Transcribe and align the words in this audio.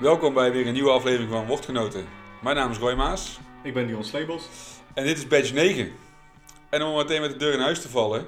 Welkom 0.00 0.34
bij 0.34 0.52
weer 0.52 0.66
een 0.66 0.72
nieuwe 0.72 0.90
aflevering 0.90 1.30
van 1.30 1.46
Woordgenoten. 1.46 2.06
Mijn 2.42 2.56
naam 2.56 2.70
is 2.70 2.78
Roy 2.78 2.94
Maas 2.94 3.38
Ik 3.62 3.74
ben 3.74 3.86
Dion 3.86 4.04
Sleebos. 4.04 4.48
en 4.94 5.04
dit 5.04 5.16
is 5.18 5.26
badge 5.26 5.52
9. 5.52 5.92
En 6.70 6.82
om 6.82 6.96
meteen 6.96 7.20
met 7.20 7.30
de 7.30 7.36
deur 7.36 7.52
in 7.52 7.60
huis 7.60 7.80
te 7.80 7.88
vallen, 7.88 8.26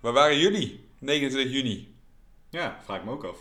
waar 0.00 0.12
waren 0.12 0.38
jullie 0.38 0.88
29 0.98 1.52
juni? 1.52 1.94
Ja, 2.50 2.78
vraag 2.84 2.98
ik 2.98 3.04
me 3.04 3.10
ook 3.10 3.24
af. 3.24 3.36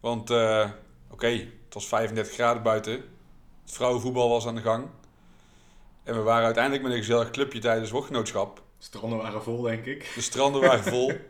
Want 0.00 0.30
eh, 0.30 0.70
oké, 1.10 1.26
het 1.64 1.74
was 1.74 1.86
35 1.86 2.34
graden 2.34 2.62
buiten, 2.62 2.92
het 2.92 3.72
vrouwenvoetbal 3.72 4.28
was 4.28 4.46
aan 4.46 4.54
de 4.54 4.60
gang. 4.60 4.86
En 6.02 6.14
we 6.14 6.20
waren 6.22 6.44
uiteindelijk 6.44 6.82
met 6.84 6.92
een 6.92 6.98
gezellig 6.98 7.30
clubje 7.30 7.58
tijdens 7.58 7.90
woordgenootschap. 7.90 8.62
Stranden 8.78 9.18
waren 9.18 9.42
vol, 9.42 9.60
denk 9.62 9.84
ik. 9.86 10.12
De 10.14 10.20
stranden 10.20 10.60
waren 10.60 10.84
vol. 10.84 11.12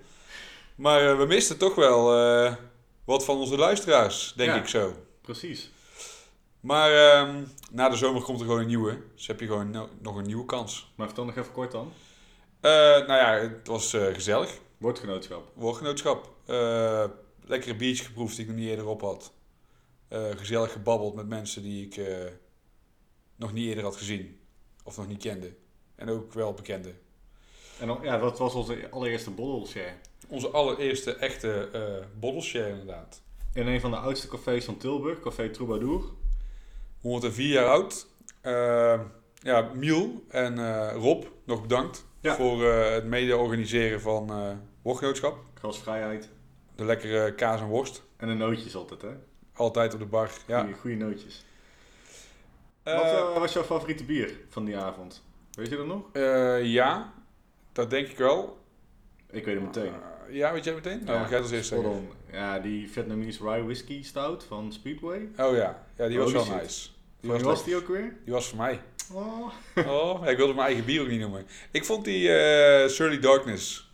Maar 0.74 1.10
eh, 1.10 1.16
we 1.18 1.26
misten 1.26 1.58
toch 1.58 1.74
wel 1.74 2.16
eh, 2.18 2.54
wat 3.04 3.24
van 3.24 3.36
onze 3.36 3.56
luisteraars, 3.56 4.32
denk 4.36 4.50
Ja. 4.50 4.56
ik 4.56 4.66
zo. 4.66 4.94
Precies. 5.24 5.70
Maar 6.60 6.92
ehm, 6.92 7.44
na 7.70 7.88
de 7.88 7.96
zomer 7.96 8.22
komt 8.22 8.40
er 8.40 8.46
gewoon 8.46 8.60
een 8.60 8.66
nieuwe. 8.66 9.02
Dus 9.14 9.26
heb 9.26 9.40
je 9.40 9.46
gewoon 9.46 9.70
no- 9.70 9.88
nog 10.00 10.16
een 10.16 10.26
nieuwe 10.26 10.44
kans. 10.44 10.92
Maar 10.94 11.06
vertel 11.06 11.24
nog 11.24 11.36
even 11.36 11.52
kort 11.52 11.72
dan. 11.72 11.92
Eh, 12.60 12.70
nou 12.70 13.06
ja, 13.06 13.32
het 13.32 13.66
was 13.66 13.92
eh, 13.92 14.14
gezellig. 14.14 14.58
Woordgenootschap. 14.78 15.50
Woordgenootschap. 15.54 16.30
Eh, 16.46 17.04
lekkere 17.44 17.76
biertje 17.76 18.04
geproefd 18.04 18.36
die 18.36 18.44
ik 18.44 18.50
nog 18.50 18.60
niet 18.60 18.68
eerder 18.68 18.86
op 18.86 19.00
had. 19.00 19.32
Gezellig 20.36 20.72
gebabbeld 20.72 21.14
met 21.14 21.28
mensen 21.28 21.62
die 21.62 21.86
ik 21.86 22.00
nog 23.36 23.52
niet 23.52 23.68
eerder 23.68 23.84
had 23.84 23.96
gezien. 23.96 24.40
Of 24.84 24.96
nog 24.96 25.06
niet 25.06 25.22
kende. 25.22 25.54
En 25.94 26.08
ook 26.08 26.32
wel 26.32 26.54
bekende. 26.54 26.94
En 27.78 27.86
dan, 27.86 27.98
ja, 28.02 28.18
dat 28.18 28.38
was 28.38 28.54
onze 28.54 28.90
allereerste 28.90 29.30
borrelshare. 29.30 29.94
Onze 30.28 30.48
allereerste 30.48 31.14
echte 31.14 31.68
eh 31.72 32.06
bottleshare 32.18 32.68
inderdaad. 32.70 33.22
In 33.54 33.66
een 33.66 33.80
van 33.80 33.90
de 33.90 33.96
oudste 33.96 34.28
cafés 34.28 34.64
van 34.64 34.76
Tilburg, 34.76 35.20
Café 35.20 35.50
Troubadour. 35.50 36.04
104 37.00 37.52
jaar 37.52 37.66
oud. 37.66 38.06
Eh, 38.40 39.00
ja, 39.34 39.70
Miel 39.74 40.24
en 40.28 40.58
eh, 40.58 40.94
Rob, 40.96 41.24
nog 41.44 41.62
bedankt 41.62 42.04
Ja. 42.20 42.34
voor 42.34 42.64
eh, 42.64 42.90
het 42.92 43.04
mede-organiseren 43.04 44.00
van 44.00 44.32
woordgenootschap. 44.82 45.38
Gasvrijheid. 45.60 46.28
De 46.74 46.84
lekkere 46.84 47.34
kaas 47.34 47.60
en 47.60 47.66
worst. 47.66 48.02
En 48.16 48.28
de 48.28 48.34
nootjes 48.34 48.74
altijd, 48.76 49.02
hè? 49.02 49.12
Altijd 49.52 49.92
op 49.94 49.98
de 49.98 50.06
bar. 50.06 50.30
Ja. 50.46 50.60
Goeie, 50.60 50.74
goeie 50.74 50.96
nootjes. 50.96 51.44
Wat 52.82 53.38
was 53.38 53.52
jouw 53.52 53.62
favoriete 53.62 54.04
bier 54.04 54.40
van 54.48 54.64
die 54.64 54.76
avond? 54.76 55.22
Weet 55.52 55.68
je 55.68 55.76
dat 55.76 55.86
nog? 55.86 56.02
ja, 56.62 57.12
dat 57.72 57.90
denk 57.90 58.08
ik 58.08 58.18
wel. 58.18 58.58
Ik 59.30 59.44
weet 59.44 59.54
het 59.54 59.64
meteen. 59.64 59.92
Ja, 60.30 60.52
weet 60.52 60.64
jij 60.64 60.74
meteen? 60.74 61.04
Nou, 61.04 61.18
mag 61.18 61.28
jij 61.28 61.36
het 61.38 61.46
als 61.46 61.56
eerst 61.56 61.68
zeggen. 61.68 62.08
Ja, 62.34 62.58
die 62.58 62.90
Vietnamese 62.90 63.42
Rye 63.44 63.64
Whisky 63.64 64.02
Stout 64.02 64.44
van 64.44 64.72
Speedway. 64.72 65.28
Oh 65.36 65.56
ja, 65.56 65.86
ja 65.96 66.08
die 66.08 66.18
was 66.18 66.32
wel 66.32 66.46
nice. 66.46 66.88
Die 67.20 67.30
was, 67.30 67.64
die 67.64 67.76
ook 67.76 67.88
weer? 67.88 68.16
die 68.24 68.32
was 68.32 68.48
voor 68.48 68.58
mij. 68.58 68.80
Oh. 69.12 69.52
Oh, 69.86 70.28
ik 70.28 70.36
wilde 70.36 70.54
mijn 70.54 70.66
eigen 70.66 70.84
bier 70.84 71.00
ook 71.02 71.08
niet 71.08 71.20
noemen. 71.20 71.46
Ik 71.70 71.84
vond 71.84 72.04
die 72.04 72.32
eh 72.32 72.88
Surly 72.88 73.18
Darkness 73.18 73.90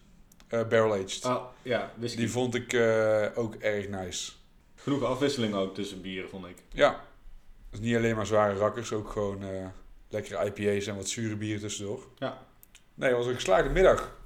eh, 0.48 0.68
Barrel 0.68 0.92
Aged. 0.92 1.24
Ah, 1.24 1.44
ja, 1.62 1.92
whisky. 1.96 2.18
Die 2.18 2.30
vond 2.30 2.54
ik 2.54 2.72
eh, 2.72 3.26
ook 3.34 3.54
erg 3.54 3.88
nice. 3.88 4.32
Genoeg 4.74 5.04
afwisseling 5.04 5.54
ook 5.54 5.74
tussen 5.74 6.00
bieren, 6.00 6.30
vond 6.30 6.46
ik. 6.46 6.56
Ja, 6.68 7.04
dus 7.70 7.80
niet 7.80 7.96
alleen 7.96 8.16
maar 8.16 8.26
zware 8.26 8.54
rakkers, 8.54 8.92
ook 8.92 9.10
gewoon 9.10 9.72
lekkere 10.08 10.44
IPA's 10.44 10.86
en 10.86 10.96
wat 10.96 11.08
zure 11.08 11.36
bieren 11.36 11.60
tussendoor. 11.60 12.06
Ja. 12.18 12.46
Nee, 12.94 13.08
het 13.08 13.18
was 13.18 13.26
een 13.26 13.34
geslaagde 13.34 13.70
middag. 13.70 14.19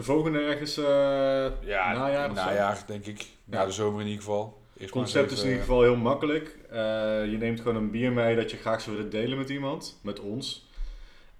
De 0.00 0.06
volgende 0.06 0.38
ergens 0.40 0.76
eh 0.76 0.84
Ja, 1.68 1.92
najaar 1.92 2.32
najaar 2.32 2.84
denk 2.86 3.06
ik. 3.06 3.26
Na 3.44 3.64
de 3.64 3.72
zomer 3.72 4.00
in 4.00 4.06
ieder 4.06 4.22
geval. 4.22 4.60
Het 4.78 4.90
concept 4.90 5.30
is 5.30 5.38
in 5.38 5.44
ieder 5.44 5.60
geval 5.60 5.82
heel 5.82 5.96
makkelijk. 5.96 6.58
Eh, 6.70 6.78
je 7.30 7.36
neemt 7.38 7.60
gewoon 7.60 7.76
een 7.76 7.90
bier 7.90 8.12
mee 8.12 8.36
dat 8.36 8.50
je 8.50 8.56
graag 8.56 8.80
zou 8.80 8.96
willen 8.96 9.10
delen 9.10 9.38
met 9.38 9.48
iemand, 9.48 9.98
met 10.02 10.20
ons. 10.20 10.68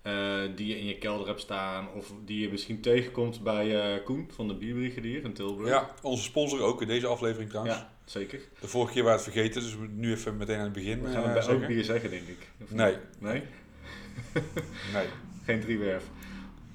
eh, 0.02 0.40
die 0.56 0.66
je 0.66 0.78
in 0.78 0.86
je 0.86 0.98
kelder 0.98 1.26
hebt 1.26 1.40
staan 1.40 1.88
of 1.94 2.12
die 2.24 2.40
je 2.40 2.50
misschien 2.50 2.80
tegenkomt 2.80 3.42
bij 3.42 4.00
Koen 4.04 4.30
van 4.34 4.48
de 4.48 4.54
Bierbrigadier 4.54 5.24
in 5.24 5.32
Tilburg. 5.32 5.68
Ja, 5.68 5.90
onze 6.02 6.22
sponsor 6.22 6.62
ook 6.62 6.82
in 6.82 6.88
deze 6.88 7.06
aflevering 7.06 7.48
trouwens. 7.50 7.76
Ja, 7.76 7.90
zeker. 8.04 8.40
De 8.60 8.68
vorige 8.68 8.92
keer 8.92 9.02
waren 9.02 9.18
we 9.18 9.24
het 9.24 9.34
vergeten, 9.34 9.62
dus 9.62 9.76
we 9.76 9.86
nu 9.90 10.12
even 10.12 10.36
meteen 10.36 10.56
aan 10.58 10.64
het 10.64 10.72
begin 10.72 11.02
We 11.02 11.10
gaan 11.10 11.22
het 11.22 11.32
bij 11.32 11.42
zeggen. 11.42 11.62
ook 11.62 11.68
bier 11.68 11.84
zeggen, 11.84 12.10
denk 12.10 12.28
ik. 12.28 12.48
Of 12.62 12.70
Nee. 12.70 12.96
Nee? 13.18 13.42
Nee. 14.92 15.06
Geen 15.46 15.60
driewerf. 15.60 16.04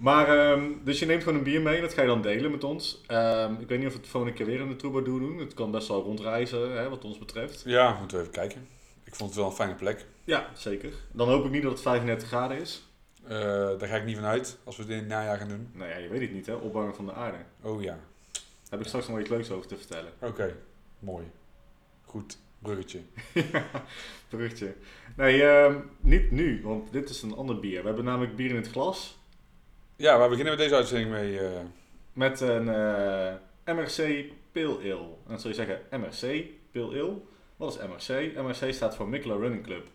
Maar, 0.05 0.27
ehm, 0.37 0.71
dus 0.83 0.99
je 0.99 1.05
neemt 1.05 1.23
gewoon 1.23 1.37
een 1.37 1.43
bier 1.43 1.61
mee 1.61 1.81
dat 1.81 1.93
ga 1.93 2.01
je 2.01 2.07
dan 2.07 2.21
delen 2.21 2.51
met 2.51 2.63
ons. 2.63 3.01
Ehm, 3.07 3.53
ik 3.59 3.67
weet 3.67 3.77
niet 3.77 3.87
of 3.87 3.93
we 3.93 3.97
het 3.97 4.03
de 4.03 4.09
volgende 4.11 4.35
keer 4.35 4.45
weer 4.45 4.59
in 4.59 4.67
de 4.67 4.75
Troubadour 4.75 5.19
doen. 5.19 5.37
Het 5.37 5.53
kan 5.53 5.71
best 5.71 5.87
wel 5.87 6.03
rondreizen, 6.03 6.71
hè, 6.77 6.89
wat 6.89 7.03
ons 7.03 7.17
betreft. 7.17 7.63
Ja, 7.65 7.97
moeten 7.99 8.17
we 8.17 8.23
even 8.23 8.35
kijken. 8.35 8.67
Ik 9.03 9.15
vond 9.15 9.29
het 9.29 9.39
wel 9.39 9.49
een 9.49 9.55
fijne 9.55 9.73
plek. 9.75 10.05
Ja, 10.23 10.49
zeker. 10.53 10.93
Dan 11.11 11.27
hoop 11.29 11.45
ik 11.45 11.51
niet 11.51 11.61
dat 11.61 11.71
het 11.71 11.81
35 11.81 12.27
graden 12.27 12.57
is. 12.57 12.87
Eh, 13.23 13.29
daar 13.77 13.87
ga 13.87 13.95
ik 13.95 14.05
niet 14.05 14.15
van 14.15 14.25
uit 14.25 14.57
als 14.63 14.75
we 14.75 14.81
het 14.81 14.91
in 14.91 14.97
het 14.97 15.07
najaar 15.07 15.37
gaan 15.37 15.47
doen. 15.47 15.69
Nou 15.73 15.89
ja, 15.89 15.97
je 15.97 16.09
weet 16.09 16.21
het 16.21 16.33
niet, 16.33 16.45
hè? 16.45 16.53
Opwarming 16.53 16.95
van 16.95 17.05
de 17.05 17.13
aarde. 17.13 17.37
Oh 17.61 17.81
ja, 17.81 17.99
Daar 18.31 18.41
heb 18.69 18.79
ik 18.79 18.87
straks 18.87 19.05
nog 19.05 19.15
wel 19.15 19.25
iets 19.25 19.33
leuks 19.33 19.51
over 19.51 19.67
te 19.67 19.77
vertellen. 19.77 20.11
oké. 20.21 20.55
Mooi. 20.99 21.25
Goed, 22.05 22.37
bruggetje. 22.59 22.99
Berichtje. 24.29 24.75
Nee, 25.15 25.43
ehm, 25.43 25.75
niet 25.99 26.31
nu, 26.31 26.61
want 26.63 26.91
dit 26.91 27.09
is 27.09 27.21
een 27.21 27.35
ander 27.35 27.59
bier. 27.59 27.79
We 27.81 27.87
hebben 27.87 28.05
namelijk 28.05 28.35
bier 28.35 28.49
in 28.49 28.55
het 28.55 28.69
glas 28.69 29.17
Ja, 29.95 30.17
waar 30.17 30.29
beginnen 30.29 30.53
we 30.53 30.59
deze 30.59 30.75
uitzending 30.75 31.09
mee? 31.11 31.39
eh? 31.39 31.59
met 32.13 32.39
een 32.41 32.69
eh, 32.69 33.33
MRC 33.75 34.25
Pale 34.51 34.77
Ale. 34.77 34.99
En 34.99 35.27
dan 35.27 35.39
zou 35.39 35.53
je 35.53 35.65
zeggen 35.65 35.79
MRC 35.91 36.45
Pale 36.71 37.01
Ale. 37.01 37.17
Wat 37.55 37.73
is 37.75 38.07
MRC? 38.07 38.35
MRC 38.43 38.73
staat 38.73 38.95
voor 38.95 39.07
Mikkeler 39.09 39.39
Running 39.39 39.63
Club. 39.63 39.87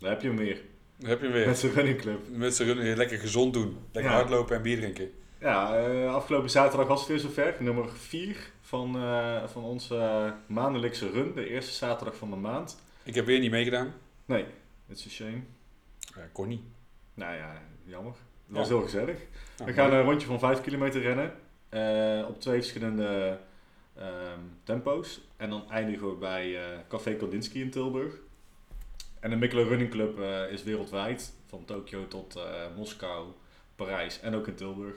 Daar 0.00 0.10
heb 0.10 0.20
je 0.22 0.28
hem 0.28 0.36
weer. 0.36 0.60
Dan 0.96 1.08
heb 1.08 1.18
je 1.18 1.24
hem 1.24 1.34
weer. 1.34 1.46
Met 1.46 1.58
zijn 1.58 1.72
running 1.72 1.98
club. 2.00 2.28
Met 2.30 2.54
z'n 2.54 2.62
runnen 2.64 2.96
lekker 2.96 3.18
gezond 3.18 3.52
doen. 3.54 3.76
Lekker 3.92 4.12
Ja. 4.12 4.18
hardlopen 4.18 4.56
en 4.56 4.62
bier 4.62 4.76
drinken. 4.76 5.10
Ja, 5.40 5.76
eh, 5.76 6.14
afgelopen 6.14 6.50
zaterdag 6.50 6.86
was 6.88 6.98
het 7.00 7.08
weer 7.08 7.18
zover. 7.18 7.54
Nummer 7.58 7.88
4 7.90 8.50
van, 8.60 8.92
van 9.48 9.64
onze 9.64 10.32
maandelijkse 10.46 11.10
run. 11.10 11.32
De 11.34 11.48
eerste 11.48 11.72
zaterdag 11.72 12.16
van 12.16 12.30
de 12.30 12.36
maand. 12.36 12.78
Ik 13.02 13.14
heb 13.14 13.26
weer 13.26 13.38
niet 13.40 13.50
meegedaan. 13.50 13.94
Nee, 14.24 14.44
it's 14.88 15.06
a 15.06 15.08
shame. 15.08 15.40
Uh, 16.16 16.22
kon 16.32 16.48
niet. 16.48 16.60
Nou 17.14 17.34
ja, 17.36 17.62
jammer. 17.84 18.12
Ja. 18.48 18.54
was 18.58 18.68
heel 18.68 18.82
gezellig. 18.82 19.18
We 19.64 19.72
gaan 19.72 19.92
een 19.92 20.02
rondje 20.02 20.26
van 20.26 20.38
5 20.38 20.60
kilometer 20.60 21.00
rennen. 21.00 21.32
eh, 21.68 22.28
op 22.28 22.40
twee 22.40 22.58
verschillende 22.58 23.38
ehm, 23.96 24.40
tempo's. 24.62 25.20
En 25.36 25.50
dan 25.50 25.70
eindigen 25.70 26.08
we 26.08 26.14
bij 26.14 26.56
eh, 26.56 26.78
Café 26.88 27.14
Kandinsky 27.14 27.58
in 27.58 27.70
Tilburg. 27.70 28.14
En 29.20 29.30
de 29.30 29.36
Mikkeler 29.36 29.66
Running 29.68 29.90
Club 29.90 30.20
eh, 30.20 30.52
is 30.52 30.62
wereldwijd. 30.62 31.32
Van 31.46 31.64
Tokio 31.64 32.08
tot 32.08 32.38
Moskou, 32.76 33.26
Parijs 33.76 34.20
en 34.20 34.34
ook 34.34 34.46
in 34.46 34.54
Tilburg. 34.54 34.96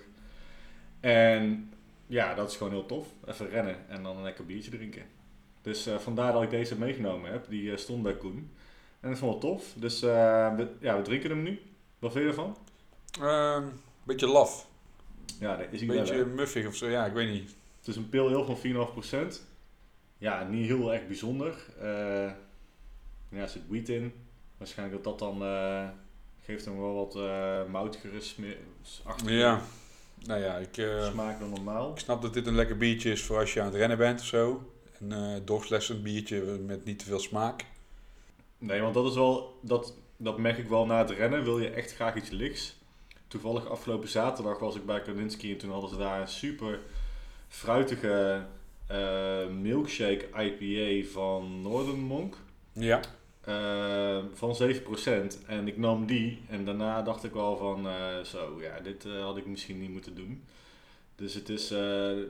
En 0.99 1.73
ja, 2.07 2.33
dat 2.33 2.49
is 2.49 2.57
gewoon 2.57 2.73
heel 2.73 2.85
tof. 2.85 3.07
Even 3.25 3.49
rennen 3.49 3.89
en 3.89 4.03
dan 4.03 4.17
een 4.17 4.23
lekker 4.23 4.45
biertje 4.45 4.71
drinken. 4.71 5.03
Dus 5.61 5.89
vandaar 5.97 6.33
dat 6.33 6.43
ik 6.43 6.49
deze 6.49 6.77
meegenomen 6.77 7.31
heb. 7.31 7.45
Die 7.49 7.77
stond 7.77 8.03
bij 8.03 8.17
Koen. 8.17 8.51
En 8.99 9.09
dat 9.09 9.17
vond 9.17 9.35
ik 9.35 9.39
tof. 9.41 9.73
Dus 9.75 9.99
we, 9.99 10.67
ja, 10.79 10.97
we 10.97 11.01
drinken 11.01 11.29
hem 11.29 11.43
nu. 11.43 11.59
Wat 11.99 12.11
vind 12.11 12.23
je 12.23 12.29
ervan? 12.29 12.57
Ehm, 13.19 13.63
beetje 14.03 14.27
laf. 14.27 14.67
Ja, 15.39 15.55
dat 15.55 15.67
is 15.71 15.83
wel, 15.83 15.97
Beetje 15.97 16.25
muffig 16.25 16.67
of 16.67 16.75
zo. 16.75 16.87
Ja, 16.87 17.05
ik 17.05 17.13
weet 17.13 17.29
niet. 17.29 17.55
Het 17.77 17.87
is 17.87 17.95
een 17.95 18.09
pale 18.09 18.35
ale 18.35 18.45
van 18.45 18.57
4,5%. 18.57 19.41
Ja, 20.17 20.43
niet 20.43 20.65
heel 20.65 20.93
erg 20.93 21.07
bijzonder. 21.07 21.65
Eh 21.79 22.31
ja, 23.29 23.41
er 23.41 23.49
zit 23.49 23.67
wheat 23.67 23.87
in. 23.87 24.13
Waarschijnlijk 24.57 25.03
dat 25.03 25.19
dat 25.19 25.29
dan 25.29 25.47
eh, 25.47 25.87
geeft 26.41 26.65
hem 26.65 26.79
wel 26.79 26.95
wat 26.95 27.15
eh 27.15 27.65
moutigere 27.71 28.17
achtige 29.03 29.33
Ja. 29.33 29.61
Nou 30.25 30.41
ja, 30.41 30.57
ik, 30.57 30.77
eh, 30.77 31.09
smaak 31.09 31.39
dan 31.39 31.49
normaal. 31.49 31.91
ik 31.91 31.99
snap 31.99 32.21
dat 32.21 32.33
dit 32.33 32.47
een 32.47 32.55
lekker 32.55 32.77
biertje 32.77 33.11
is 33.11 33.23
voor 33.23 33.37
als 33.39 33.53
je 33.53 33.59
aan 33.59 33.65
het 33.65 33.75
rennen 33.75 33.97
bent 33.97 34.19
of 34.19 34.25
zo. 34.25 34.71
Een 34.99 35.11
eh 35.11 35.41
doorslessend 35.45 36.03
biertje 36.03 36.41
met 36.41 36.85
niet 36.85 36.99
te 36.99 37.05
veel 37.05 37.19
smaak. 37.19 37.65
Nee, 38.57 38.81
want 38.81 38.93
dat 38.93 39.05
is 39.05 39.15
wel, 39.15 39.59
dat, 39.61 39.93
dat 40.17 40.37
merk 40.37 40.57
ik 40.57 40.67
wel 40.67 40.85
na 40.85 40.97
het 40.97 41.09
rennen. 41.09 41.43
Wil 41.43 41.59
je 41.59 41.69
echt 41.69 41.93
graag 41.93 42.15
iets 42.15 42.29
lichts? 42.29 42.80
Toevallig 43.31 43.69
afgelopen 43.69 44.09
zaterdag 44.09 44.59
was 44.59 44.75
ik 44.75 44.85
bij 44.85 45.01
Kandinsky 45.01 45.51
en 45.51 45.57
toen 45.57 45.71
hadden 45.71 45.89
ze 45.89 45.97
daar 45.97 46.21
een 46.21 46.27
super 46.27 46.79
fruitige 47.47 48.41
eh, 48.87 49.47
milkshake 49.61 50.27
IPA 50.37 51.09
van 51.11 51.61
Northern 51.61 51.99
Monk. 51.99 52.35
Ja. 52.73 52.99
Eh, 53.41 54.17
van 54.33 54.55
7%. 54.55 55.45
En 55.47 55.67
ik 55.67 55.77
nam 55.77 56.05
die 56.05 56.41
en 56.49 56.65
daarna 56.65 57.01
dacht 57.01 57.23
ik 57.23 57.33
wel 57.33 57.57
van 57.57 57.87
eh, 57.87 58.19
zo, 58.23 58.57
ja, 58.61 58.79
dit 58.79 59.05
had 59.21 59.37
ik 59.37 59.45
misschien 59.45 59.79
niet 59.79 59.89
moeten 59.91 60.15
doen. 60.15 60.43
Dus 61.15 61.33
het 61.33 61.49
is, 61.49 61.73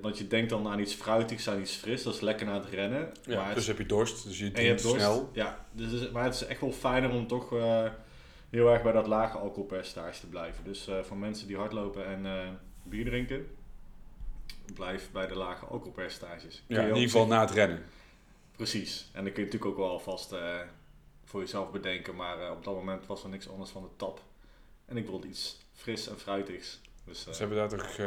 want 0.01 0.17
je 0.17 0.27
denkt 0.27 0.49
dan 0.49 0.67
aan 0.67 0.79
iets 0.79 0.93
fruitigs, 0.93 1.49
aan 1.49 1.59
iets 1.61 1.75
fris, 1.75 2.03
dat 2.03 2.13
is 2.13 2.19
lekker 2.19 2.45
na 2.45 2.53
het 2.53 2.69
rennen. 2.69 3.09
ja 3.25 3.35
maar 3.35 3.43
het- 3.45 3.53
plus 3.53 3.67
heb 3.67 3.77
je 3.77 3.85
dorst, 3.85 4.23
dus 4.23 4.39
je 4.39 4.51
drinkt 4.51 4.81
snel. 4.81 5.29
Ja, 5.33 5.65
dus, 5.71 6.11
maar 6.11 6.23
het 6.23 6.33
is 6.33 6.45
echt 6.45 6.61
wel 6.61 6.71
fijner 6.71 7.09
om 7.11 7.27
toch 7.27 7.53
heel 8.51 8.69
erg 8.73 8.83
bij 8.83 8.91
dat 8.91 9.07
lage 9.07 9.37
alcoholpercentage 9.37 10.19
te 10.19 10.27
blijven. 10.27 10.63
Dus 10.63 10.87
eh, 10.87 11.03
voor 11.03 11.17
mensen 11.17 11.47
die 11.47 11.57
hardlopen 11.57 12.05
en 12.05 12.25
eh, 12.25 12.49
bier 12.83 13.05
drinken, 13.05 13.47
blijf 14.73 15.11
bij 15.11 15.27
de 15.27 15.35
lage 15.35 15.65
alcoholpercentages. 15.65 16.63
Ja, 16.67 16.79
in 16.81 16.87
ieder 16.87 17.01
geval 17.01 17.27
na 17.27 17.41
het 17.41 17.51
rennen. 17.51 17.83
Precies. 18.51 19.09
En 19.13 19.23
dan 19.23 19.33
kun 19.33 19.43
je 19.43 19.47
natuurlijk 19.51 19.71
ook 19.71 19.77
wel 19.77 19.89
alvast 19.89 20.31
eh, 20.31 20.59
voor 21.23 21.39
jezelf 21.39 21.71
bedenken. 21.71 22.15
Maar 22.15 22.51
op 22.51 22.63
dat 22.63 22.73
moment 22.75 23.05
was 23.05 23.23
er 23.23 23.29
niks 23.29 23.49
anders 23.49 23.69
van 23.71 23.81
de 23.81 23.89
tap. 23.95 24.21
En 24.85 24.97
ik 24.97 25.05
wilde 25.07 25.27
iets 25.27 25.57
fris 25.73 26.07
en 26.07 26.19
fruitigs. 26.19 26.81
Dus, 27.05 27.23
Ze 27.23 27.31
hebben 27.37 27.57
daar 27.57 27.69
toch 27.69 27.99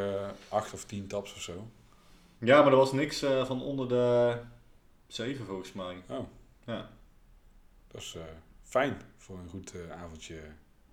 acht 0.49 0.73
of 0.73 0.85
tien 0.85 1.07
taps 1.07 1.33
of 1.33 1.41
zo. 1.41 1.67
ja, 2.37 2.61
maar 2.61 2.71
er 2.71 2.77
was 2.77 2.91
niks 2.91 3.19
van 3.19 3.61
onder 3.61 3.87
de 3.87 4.37
7 5.07 5.45
volgens 5.45 5.73
mij. 5.73 6.03
Oh, 6.07 6.27
Ja. 6.65 6.89
dat 7.87 8.01
is 8.01 8.17
fijn 8.75 9.01
voor 9.17 9.37
een 9.37 9.49
goed 9.49 9.71
eh, 9.71 10.01
avondje 10.03 10.39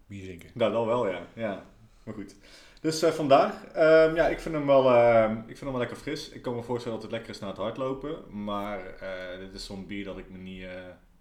bier 0.07 0.25
drinken. 0.25 0.51
Nou, 0.55 0.73
dan 0.73 0.87
wel, 0.87 1.09
ja. 1.09 1.27
ja. 1.35 1.67
Maar 2.05 2.15
goed. 2.15 2.35
Dus 2.81 3.03
eh, 3.03 3.11
vandaag, 3.11 3.65
ehm, 3.65 4.15
ja, 4.15 4.29
ik 4.29 4.41
vind, 4.41 4.55
hem 4.55 4.67
wel, 4.67 4.91
ehm, 4.91 5.39
ik 5.39 5.45
vind 5.47 5.61
hem 5.61 5.71
wel 5.71 5.79
lekker 5.79 5.97
fris. 5.97 6.29
Ik 6.29 6.43
kan 6.43 6.55
me 6.55 6.63
voorstellen 6.63 7.01
dat 7.01 7.03
het 7.03 7.17
lekker 7.17 7.35
is 7.35 7.41
na 7.41 7.49
het 7.49 7.57
hardlopen. 7.57 8.45
Maar 8.45 8.87
eh, 8.87 9.39
dit 9.39 9.55
is 9.55 9.65
zo'n 9.65 9.87
bier 9.87 10.05
dat 10.05 10.19
ik 10.19 10.31
me 10.31 10.39
niet 10.39 10.67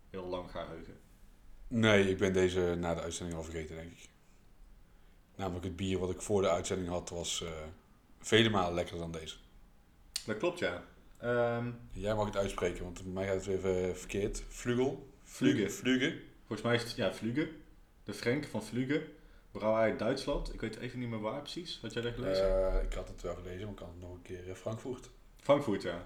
heel 0.09 0.25
lang 0.25 0.51
ga 0.51 0.67
heugen. 0.67 0.99
Nee, 1.67 2.09
ik 2.09 2.17
ben 2.17 2.33
deze 2.33 2.75
na 2.79 2.93
de 2.95 3.01
uitzending 3.01 3.37
al 3.37 3.43
vergeten, 3.43 3.75
denk 3.75 3.91
ik. 3.91 4.09
Namelijk 5.35 5.65
het 5.65 5.75
bier 5.75 5.99
wat 5.99 6.09
ik 6.09 6.21
voor 6.21 6.41
de 6.41 6.49
uitzending 6.49 6.89
had, 6.89 7.09
was 7.09 7.43
vele 8.19 8.49
malen 8.49 8.73
lekkerder 8.73 9.11
dan 9.11 9.19
deze. 9.19 9.35
Dat 10.25 10.37
klopt, 10.37 10.59
ja. 10.59 10.83
Ehm, 11.17 11.71
Jij 11.91 12.15
mag 12.15 12.25
het 12.25 12.37
uitspreken, 12.37 12.83
want 12.83 13.03
bij 13.03 13.13
mij 13.13 13.27
gaat 13.27 13.45
het 13.45 13.47
even 13.47 13.97
verkeerd. 13.97 14.43
Vlugel? 14.47 15.09
Vlugge. 15.23 15.69
Vlugge? 15.69 16.29
Volgens 16.51 16.61
mij 16.61 16.75
is 16.75 16.83
het, 16.83 16.95
ja, 16.95 17.13
Vlugge. 17.13 17.49
De 18.03 18.13
Frank 18.13 18.45
van 18.45 18.63
Vlugge. 18.63 19.03
Brouwerij 19.51 19.89
uit 19.89 19.99
Duitsland. 19.99 20.53
Ik 20.53 20.61
weet 20.61 20.77
even 20.77 20.99
niet 20.99 21.09
meer 21.09 21.19
waar 21.21 21.41
precies. 21.41 21.79
Had 21.81 21.93
jij 21.93 22.01
dat 22.01 22.13
gelezen? 22.13 22.67
Eh, 22.73 22.83
ik 22.83 22.93
had 22.93 23.07
het 23.07 23.21
wel 23.21 23.33
gelezen, 23.35 23.59
maar 23.61 23.69
ik 23.69 23.75
kan 23.75 23.87
het 23.87 23.99
nog 24.01 24.11
een 24.13 24.21
keer. 24.21 24.49
eh, 24.49 24.55
Frankfurt. 24.55 25.09
Frankfurt, 25.37 25.81
ja. 25.81 26.05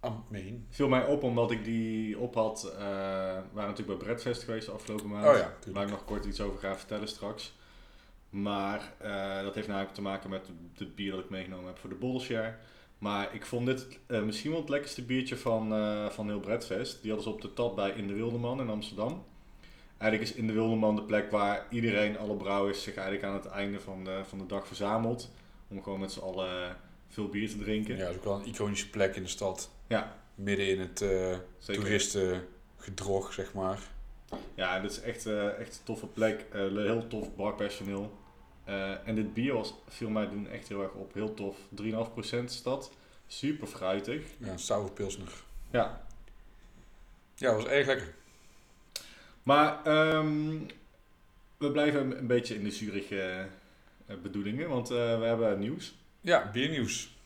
Am 0.00 0.24
Main. 0.30 0.66
Viel 0.70 0.88
mij 0.88 1.04
op 1.06 1.22
omdat 1.22 1.50
ik 1.50 1.64
die 1.64 2.18
op 2.18 2.34
had. 2.34 2.64
eh, 2.64 2.72
we 2.78 3.52
waren 3.52 3.70
natuurlijk 3.70 3.98
bij 3.98 4.06
Bredfest 4.08 4.42
geweest 4.42 4.66
de 4.66 4.72
afgelopen 4.72 5.08
maand. 5.08 5.26
Oh 5.26 5.36
ja, 5.36 5.56
Waar 5.72 5.84
ik 5.84 5.90
nog 5.90 6.04
kort 6.04 6.24
iets 6.24 6.40
over 6.40 6.58
ga 6.58 6.76
vertellen 6.76 7.08
straks. 7.08 7.54
Maar 8.30 8.92
eh, 8.98 9.42
dat 9.42 9.54
heeft 9.54 9.68
namelijk 9.68 9.94
te 9.94 10.02
maken 10.02 10.30
met 10.30 10.48
het 10.74 10.94
bier 10.94 11.10
dat 11.10 11.20
ik 11.24 11.30
meegenomen 11.30 11.66
heb 11.66 11.78
voor 11.78 11.90
de 11.90 11.96
Bolshare. 11.96 12.54
Maar 12.98 13.34
ik 13.34 13.46
vond 13.46 13.66
dit 13.66 13.98
eh, 14.06 14.22
misschien 14.22 14.50
wel 14.50 14.60
het 14.60 14.68
lekkerste 14.68 15.02
biertje 15.04 15.36
van, 15.36 15.72
eh, 15.72 16.06
van 16.10 16.26
heel 16.28 16.40
Bredfest. 16.40 17.02
Die 17.02 17.10
hadden 17.10 17.28
ze 17.30 17.34
op 17.34 17.42
de 17.42 17.52
tap 17.52 17.76
bij 17.76 17.90
In 17.90 18.06
de 18.08 18.14
Wildeman 18.14 18.60
in 18.60 18.68
Amsterdam. 18.68 19.24
Eigenlijk 19.98 20.30
is 20.30 20.36
In 20.36 20.46
de 20.46 20.52
Wildeman 20.52 20.96
de 20.96 21.02
plek 21.02 21.30
waar 21.30 21.66
iedereen, 21.70 22.18
alle 22.18 22.34
brouwers, 22.36 22.82
zich 22.82 22.94
eigenlijk 22.94 23.26
aan 23.26 23.34
het 23.34 23.46
einde 23.46 23.80
van 23.80 24.04
de, 24.04 24.20
van 24.24 24.38
de 24.38 24.46
dag 24.46 24.66
verzamelt. 24.66 25.30
Om 25.68 25.82
gewoon 25.82 26.00
met 26.00 26.12
z'n 26.12 26.20
allen 26.20 26.76
veel 27.08 27.28
bier 27.28 27.48
te 27.48 27.58
drinken. 27.58 27.96
Ja, 27.96 28.00
dat 28.00 28.10
is 28.10 28.16
ook 28.16 28.24
wel 28.24 28.34
een 28.34 28.46
iconische 28.46 28.90
plek 28.90 29.16
in 29.16 29.22
de 29.22 29.28
stad. 29.28 29.70
Ja. 29.86 30.16
Midden 30.34 30.68
in 30.68 30.80
het 30.80 30.98
Zeker. 31.58 31.82
toeristengedrog, 31.82 33.32
zeg 33.32 33.54
maar. 33.54 33.78
Ja, 34.54 34.80
dit 34.80 34.90
is 34.90 35.00
echt, 35.00 35.26
eh, 35.26 35.58
echt 35.58 35.76
een 35.76 35.84
toffe 35.84 36.06
plek. 36.06 36.46
Eh, 36.52 36.60
heel 36.60 37.06
tof 37.06 37.34
barpersoneel. 37.34 38.18
En 39.04 39.14
dit 39.14 39.34
bier 39.34 39.52
was, 39.52 39.74
viel 39.88 40.08
mij 40.08 40.28
doen 40.28 40.48
echt 40.48 40.68
heel 40.68 40.82
erg 40.82 40.92
op. 40.92 41.14
Heel 41.14 41.34
tof. 41.34 41.56
3,5% 41.68 42.50
stad. 42.52 42.90
Super 43.26 43.66
fruitig. 43.66 44.22
Ja, 44.38 44.52
een 44.52 44.58
sour 44.58 44.90
pilsner. 44.90 45.32
Ja. 45.70 46.06
Ja, 47.34 47.52
dat 47.52 47.62
was 47.62 47.72
erg 47.72 47.86
lekker. 47.86 48.14
Maar 49.46 49.84
ehm, 49.84 50.58
we 51.56 51.70
blijven 51.70 52.18
een- 52.18 52.26
beetje 52.26 52.54
in 52.54 52.64
de 52.64 52.70
Zurich 52.70 53.10
eh, 53.10 53.40
eh, 53.40 53.46
bedoelingen. 54.22 54.68
Want 54.68 54.90
eh, 54.90 55.18
we 55.18 55.24
hebben 55.24 55.58
nieuws. 55.58 55.94
Ja, 56.20 56.50
biernieuws. 56.52 57.16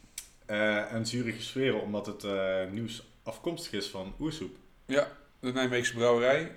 Eh, 0.47 0.93
en 0.93 1.07
Zurich 1.07 1.37
is 1.37 1.53
omdat 1.81 2.07
het 2.07 2.25
nieuws 2.73 3.03
afkomstig 3.23 3.73
is 3.73 3.89
van 3.89 4.15
Oersoep. 4.21 4.57
Ja, 4.87 5.09
de 5.39 5.53
Nijmeegse 5.53 5.95
brouwerij 5.95 6.53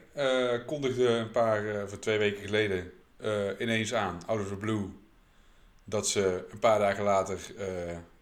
kondigde 0.65 1.07
een 1.07 1.31
paar, 1.31 1.67
eh, 1.67 1.87
voor 1.87 1.99
twee 1.99 2.17
weken 2.17 2.43
geleden, 2.43 2.91
ineens 3.59 3.93
aan, 3.93 4.21
out 4.25 4.39
of 4.41 4.47
the 4.47 4.55
blue, 4.55 4.89
dat 5.83 6.07
ze 6.07 6.45
een 6.51 6.59
paar 6.59 6.79
dagen 6.79 7.03
later 7.03 7.39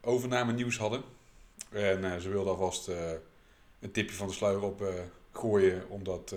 overname 0.02 0.54
nieuws 0.54 0.78
hadden. 0.78 1.04
En 1.70 2.22
ze 2.22 2.30
wilden 2.30 2.52
alvast 2.52 2.88
een 3.80 3.92
tipje 3.92 4.16
van 4.16 4.28
de 4.28 4.34
sluier 4.34 4.62
op 4.64 4.84
gooien, 5.32 5.90
omdat 5.90 6.36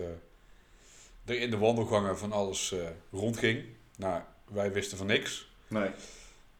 er 1.24 1.40
in 1.40 1.50
de 1.50 1.58
wandelgangen 1.58 2.18
van 2.18 2.32
alles 2.32 2.72
eh, 2.72 2.78
rondging. 3.12 3.64
Nou, 3.96 4.22
wij 4.52 4.72
wisten 4.72 4.98
van 4.98 5.06
niks. 5.06 5.52
Nee, 5.68 5.90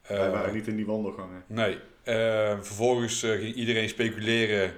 Eh, 0.01 0.17
wij 0.17 0.29
waren 0.29 0.53
niet 0.53 0.67
in 0.67 0.75
die 0.75 0.85
wandelgangen. 0.85 1.43
Nee. 1.47 1.79
Eh, 2.03 2.57
vervolgens 2.61 3.19
ging 3.19 3.53
iedereen 3.53 3.89
speculeren 3.89 4.73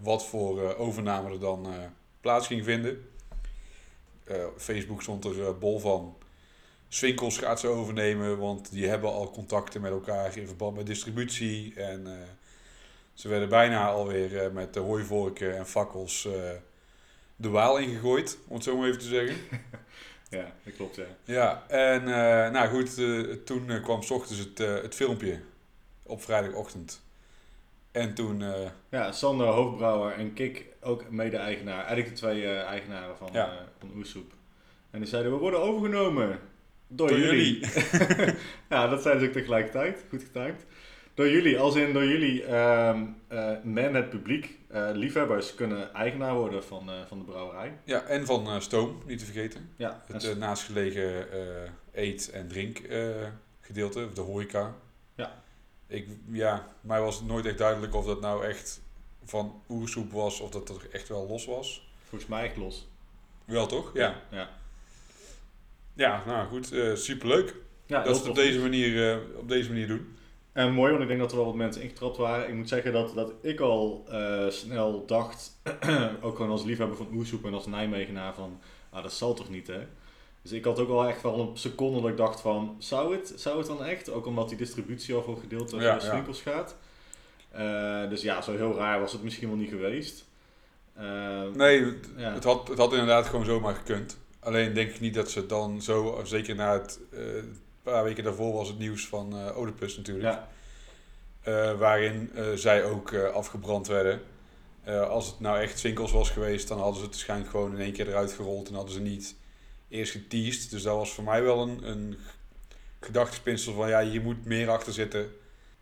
wat 0.00 0.26
voor 0.26 0.76
overname 0.76 1.30
er 1.30 1.40
dan 1.40 1.66
plaats 2.20 2.46
ging 2.46 2.64
vinden. 2.64 3.08
Facebook 4.56 5.02
stond 5.02 5.24
er 5.24 5.58
bol 5.58 5.78
van. 5.78 6.16
Swinkels 6.88 7.38
gaat 7.38 7.60
ze 7.60 7.66
overnemen, 7.66 8.38
want 8.38 8.70
die 8.72 8.88
hebben 8.88 9.10
al 9.12 9.30
contacten 9.30 9.80
met 9.80 9.90
elkaar 9.90 10.36
in 10.36 10.46
verband 10.46 10.76
met 10.76 10.86
distributie. 10.86 11.74
En 11.74 12.06
ze 13.14 13.28
werden 13.28 13.48
bijna 13.48 13.88
alweer 13.88 14.38
eh, 14.38 14.50
met 14.50 14.74
de 14.74 14.80
hooivorken 14.80 15.56
en 15.56 15.66
fakkels 15.66 16.28
de 17.36 17.48
waal 17.48 17.78
ingegooid, 17.78 18.38
om 18.48 18.54
het 18.54 18.64
zo 18.64 18.76
maar 18.76 18.86
even 18.88 19.00
te 19.00 19.06
zeggen. 19.06 19.36
Ja, 20.30 20.52
dat 20.64 20.74
klopt, 20.76 20.96
ja. 20.96 21.04
Ja, 21.24 21.64
en 21.68 22.00
eh, 22.00 22.50
nou 22.52 22.68
goed, 22.68 22.98
eh, 22.98 23.20
toen 23.44 23.70
eh, 23.70 23.82
kwam 23.82 24.02
s 24.02 24.10
ochtends 24.10 24.38
het, 24.44 24.58
het 24.58 24.94
filmpje 24.94 25.40
op 26.02 26.22
vrijdagochtend. 26.22 27.02
En 27.92 28.14
toen, 28.14 28.42
Ja, 28.88 29.12
Sander, 29.12 29.46
hoofdbrouwer 29.46 30.12
en 30.12 30.32
Kik, 30.32 30.64
ook 30.80 31.10
mede-eigenaar. 31.10 31.78
Eigenlijk 31.84 32.08
de 32.08 32.12
twee 32.14 32.46
eigenaren 32.58 33.16
van, 33.16 33.28
Ja. 33.32 33.66
van 33.78 33.90
Oersoep. 33.96 34.32
En 34.90 34.98
die 35.00 35.08
zeiden, 35.08 35.32
we 35.32 35.38
worden 35.38 35.60
overgenomen 35.60 36.38
door, 36.88 37.08
door 37.08 37.18
jullie. 37.18 37.58
jullie. 37.58 38.34
ja, 38.70 38.88
dat 38.88 39.02
zijn 39.02 39.18
ze 39.20 39.26
ook 39.26 39.32
tegelijkertijd. 39.32 40.04
Goed 40.08 40.22
getimed. 40.22 40.66
Door 41.14 41.28
jullie, 41.30 41.58
als 41.58 41.74
in 41.74 41.92
door 41.92 42.04
jullie, 42.04 42.44
eh, 42.44 42.98
men, 43.62 43.94
het 43.94 44.10
publiek, 44.10 44.58
eh, 44.74 44.90
liefhebbers 44.92 45.54
kunnen 45.54 45.94
eigenaar 45.94 46.34
worden 46.34 46.64
van, 46.64 46.90
eh, 46.90 46.96
van 47.06 47.18
de 47.18 47.24
brouwerij. 47.24 47.78
Ja, 47.84 48.02
en 48.02 48.26
van 48.26 48.46
eh, 48.46 48.60
Stoom, 48.60 49.02
niet 49.06 49.18
te 49.18 49.24
vergeten. 49.24 49.70
Ja, 49.76 50.02
Het 50.06 50.24
en- 50.24 50.38
naastgelegen 50.38 51.26
eet- 51.92 52.30
en 52.30 52.48
drink 52.48 52.80
gedeelte, 53.60 54.04
of 54.04 54.12
de 54.14 54.20
horeca. 54.20 54.74
Ja. 55.14 55.42
Ik, 55.86 56.08
ja, 56.30 56.66
mij 56.80 57.00
was 57.00 57.16
het 57.16 57.26
nooit 57.26 57.46
echt 57.46 57.58
duidelijk 57.58 57.94
of 57.94 58.06
dat 58.06 58.20
nou 58.20 58.44
echt 58.46 58.80
van 59.24 59.62
oersoep 59.68 60.12
was 60.12 60.40
of 60.40 60.50
dat 60.50 60.68
er 60.68 60.76
echt 60.92 61.08
wel 61.08 61.26
los 61.26 61.44
was. 61.46 61.88
volgens 62.08 62.30
mij 62.30 62.44
echt 62.44 62.56
los. 62.56 62.88
Wel 63.44 63.66
toch? 63.66 63.90
Ja. 63.94 64.20
ja. 64.30 64.48
Ja, 65.94 66.22
nou 66.26 66.48
goed, 66.48 66.74
superleuk 66.94 67.54
ja 67.86 68.02
dat 68.02 68.14
ze 68.16 68.20
het 68.20 68.30
op 68.30 68.36
deze, 68.36 68.58
manier, 68.60 69.20
op 69.36 69.48
deze 69.48 69.68
manier 69.68 69.86
doen. 69.86 70.16
En 70.54 70.72
mooi, 70.72 70.90
want 70.90 71.02
ik 71.02 71.08
denk 71.08 71.20
dat 71.20 71.30
er 71.30 71.36
wel 71.36 71.46
wat 71.46 71.54
mensen 71.54 71.82
ingetrapt 71.82 72.16
waren. 72.16 72.48
Ik 72.48 72.54
moet 72.54 72.68
zeggen 72.68 72.92
dat, 72.92 73.14
dat 73.14 73.32
ik 73.40 73.60
al 73.60 74.04
eh, 74.08 74.48
snel 74.48 75.06
dacht, 75.06 75.50
ook 76.22 76.36
gewoon 76.36 76.50
als 76.50 76.64
liefhebber 76.64 76.96
van 76.96 77.08
oersoep 77.12 77.44
en 77.44 77.54
als 77.54 77.66
Nijmegenaar 77.66 78.34
van, 78.34 78.60
ah, 78.90 79.02
dat 79.02 79.12
zal 79.12 79.34
toch 79.34 79.50
niet, 79.50 79.66
hè? 79.66 79.80
Dus 80.42 80.52
ik 80.52 80.64
had 80.64 80.78
ook 80.78 80.88
wel 80.88 81.06
echt 81.08 81.22
wel 81.22 81.40
een 81.40 81.56
seconde 81.56 82.00
dat 82.00 82.10
ik 82.10 82.16
dacht 82.16 82.40
van, 82.40 82.76
zou 82.78 83.16
het, 83.16 83.32
zou 83.36 83.58
het 83.58 83.66
dan 83.66 83.84
echt? 83.84 84.10
Ook 84.10 84.26
omdat 84.26 84.48
die 84.48 84.58
distributie 84.58 85.14
al 85.14 85.22
voor 85.22 85.38
gedeelte 85.38 85.76
Ja, 85.76 85.82
via 85.82 85.98
de 85.98 86.04
ja. 86.06 86.12
winkels 86.12 86.40
gaat. 86.40 86.76
Eh, 87.50 88.08
dus 88.08 88.22
ja, 88.22 88.42
zo 88.42 88.56
heel 88.56 88.74
raar 88.76 89.00
was 89.00 89.12
het 89.12 89.22
misschien 89.22 89.48
wel 89.48 89.56
niet 89.56 89.68
geweest. 89.70 90.24
Eh, 90.94 91.42
Nee, 91.54 91.84
het, 91.84 92.08
Ja. 92.16 92.32
het, 92.32 92.44
had, 92.44 92.68
het 92.68 92.78
had 92.78 92.92
inderdaad 92.92 93.26
gewoon 93.26 93.44
zomaar 93.44 93.74
gekund. 93.74 94.18
Alleen 94.40 94.72
denk 94.74 94.90
ik 94.90 95.00
niet 95.00 95.14
dat 95.14 95.30
ze 95.30 95.46
dan 95.46 95.82
zo, 95.82 96.20
zeker 96.24 96.54
na 96.54 96.72
het, 96.72 97.00
eh, 97.12 97.20
paar 97.92 98.04
weken 98.04 98.24
daarvoor 98.24 98.52
was 98.52 98.68
het 98.68 98.78
nieuws 98.78 99.06
van 99.08 99.38
eh 99.38 99.58
Oedipus 99.58 99.96
natuurlijk. 99.96 100.24
ja, 100.24 100.48
Eh, 101.44 101.78
waarin 101.78 102.30
eh, 102.34 102.52
zij 102.54 102.84
ook 102.84 103.14
afgebrand 103.14 103.86
werden. 103.86 104.20
Als 105.08 105.26
het 105.26 105.40
nou 105.40 105.60
echt 105.60 105.78
Swinkels 105.78 106.12
was 106.12 106.30
geweest, 106.30 106.68
dan 106.68 106.78
hadden 106.78 106.96
ze 106.96 107.02
het 107.02 107.10
waarschijnlijk 107.10 107.50
gewoon 107.50 107.72
in 107.74 107.80
één 107.80 107.92
keer 107.92 108.08
eruit 108.08 108.32
gerold 108.32 108.68
en 108.68 108.74
hadden 108.74 108.94
ze 108.94 109.00
niet 109.00 109.36
eerst 109.88 110.12
geteased. 110.12 110.70
Dus 110.70 110.82
dat 110.82 110.96
was 110.96 111.12
voor 111.12 111.24
mij 111.24 111.42
wel 111.42 111.62
een, 111.62 111.88
een 111.88 112.18
gedachtespinsel 113.00 113.72
van 113.74 113.88
ja, 113.88 114.02
hier 114.02 114.22
moet 114.22 114.44
meer 114.44 114.70
achter 114.70 114.92
zitten 114.92 115.32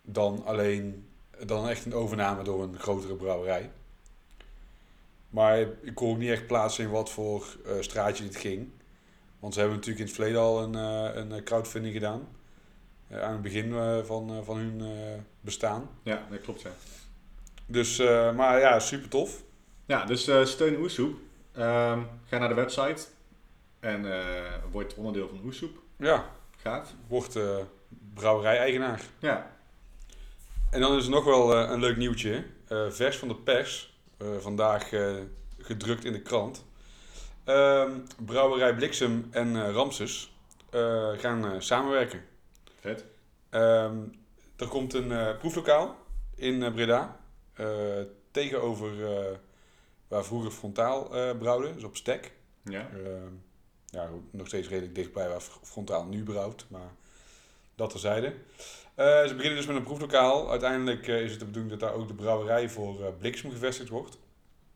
dan 0.02 0.44
alleen 0.44 1.08
dan 1.46 1.68
echt 1.68 1.84
een 1.84 1.94
overname 1.94 2.42
door 2.42 2.62
een 2.62 2.78
grotere 2.78 3.14
brouwerij. 3.14 3.70
Maar 5.30 5.58
ik 5.60 5.94
kon 5.94 6.10
ook 6.10 6.18
niet 6.18 6.30
echt 6.30 6.46
plaatsen 6.46 6.84
in 6.84 6.90
wat 6.90 7.10
voor 7.10 7.56
straatje 7.80 8.24
dit 8.24 8.36
ging. 8.36 8.70
Want 9.42 9.54
ze 9.54 9.60
hebben 9.60 9.78
natuurlijk 9.78 10.04
in 10.04 10.10
het 10.10 10.20
verleden 10.20 10.40
al 10.40 10.62
een, 10.62 10.74
eh, 10.74 11.16
een 11.32 11.44
crowdfunding 11.44 11.94
gedaan. 11.94 12.28
Eh, 13.08 13.22
aan 13.22 13.32
het 13.32 13.42
begin 13.42 13.72
eh, 13.74 13.98
van, 14.04 14.30
eh, 14.30 14.36
van 14.44 14.56
hun 14.56 14.80
eh, 14.80 15.20
bestaan. 15.40 15.90
ja, 16.02 16.26
dat 16.30 16.40
klopt, 16.40 16.60
ja. 16.62 16.70
Dus, 17.66 17.98
eh, 17.98 18.32
maar 18.34 18.60
ja, 18.60 18.78
super 18.78 19.08
tof. 19.08 19.42
Ja, 19.86 20.04
dus 20.04 20.28
eh, 20.28 20.44
steun 20.44 20.76
Oersoep. 20.76 21.16
Ehm, 21.52 22.00
ga 22.26 22.38
naar 22.38 22.48
de 22.48 22.54
website 22.54 23.02
en 23.80 24.12
eh, 24.12 24.54
word 24.70 24.94
onderdeel 24.94 25.28
van 25.28 25.40
Oersoep. 25.44 25.78
Ja, 25.96 26.24
Gaaf. 26.56 26.94
wordt 27.06 27.36
eh, 27.36 27.56
brouwerij-eigenaar. 28.14 29.02
Ja, 29.18 29.50
En 30.70 30.80
dan 30.80 30.96
is 30.96 31.04
er 31.04 31.10
nog 31.10 31.24
wel 31.24 31.54
eh, 31.56 31.70
een 31.70 31.80
leuk 31.80 31.96
nieuwtje. 31.96 32.44
Eh, 32.68 32.90
vers 32.90 33.16
van 33.18 33.28
de 33.28 33.34
pers. 33.36 34.00
Eh, 34.18 34.26
vandaag 34.40 34.92
eh, 34.92 35.14
gedrukt 35.58 36.04
in 36.04 36.12
de 36.12 36.20
krant. 36.22 36.64
Ehm, 37.44 37.98
Brouwerij 38.24 38.74
Bliksem 38.74 39.28
en 39.30 39.56
eh, 39.56 39.72
Ramses 39.74 40.32
eh, 40.70 41.10
gaan 41.16 41.44
eh, 41.44 41.60
samenwerken. 41.60 42.24
Vet. 42.80 43.04
Ehm, 43.50 43.98
er 44.56 44.68
komt 44.68 44.94
een 44.94 45.36
proeflokaal 45.38 45.96
in 46.34 46.72
Breda. 46.74 47.20
tegenover 48.30 48.92
waar 50.08 50.24
vroeger 50.24 50.50
Frontaal 50.50 51.08
brouwde, 51.38 51.74
dus 51.74 51.84
op 51.84 51.96
Stek. 51.96 52.32
Ja. 52.64 52.88
Ehm, 52.90 53.32
ja, 53.86 54.08
nog 54.30 54.46
steeds 54.46 54.68
redelijk 54.68 54.94
dichtbij 54.94 55.28
waar 55.28 55.40
Frontaal 55.62 56.04
nu 56.04 56.22
brouwt, 56.22 56.66
maar 56.68 56.90
dat 57.74 57.90
terzijde. 57.90 58.34
Eh 58.94 59.26
ze 59.26 59.34
beginnen 59.34 59.56
dus 59.56 59.66
met 59.66 59.76
een 59.76 59.82
proeflokaal. 59.82 60.50
Uiteindelijk 60.50 61.06
is 61.06 61.30
het 61.30 61.40
de 61.40 61.46
bedoeling 61.46 61.78
dat 61.78 61.88
daar 61.88 61.98
ook 61.98 62.08
de 62.08 62.14
brouwerij 62.14 62.68
voor 62.68 63.04
eh 63.04 63.12
Bliksem 63.18 63.50
gevestigd 63.50 63.88
wordt. 63.88 64.18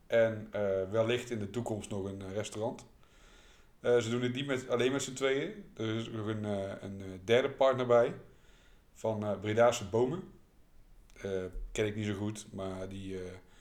En 0.07 0.49
eh, 0.51 0.61
wellicht 0.91 1.31
in 1.31 1.39
de 1.39 1.51
toekomst 1.51 1.91
nog 1.91 2.05
een 2.05 2.23
eh, 2.23 2.35
restaurant. 2.35 2.87
Eh, 3.81 3.99
ze 3.99 4.11
doen 4.11 4.21
dit 4.21 4.35
niet 4.35 4.47
met, 4.47 4.69
alleen 4.69 4.93
met 4.93 5.03
z'n 5.03 5.13
tweeën. 5.13 5.65
Er 5.77 5.97
is 5.97 6.11
nog 6.11 6.27
een, 6.27 6.45
een 6.85 7.21
derde 7.25 7.51
partner 7.51 7.87
bij. 7.87 8.15
Van 8.95 9.41
Bredaanse 9.41 9.89
Bomen. 9.89 10.23
Ken 11.73 11.87
ik 11.87 11.97
niet 11.97 12.07
zo 12.07 12.15
goed, 12.15 12.47
maar 12.53 12.89
die... 12.89 13.19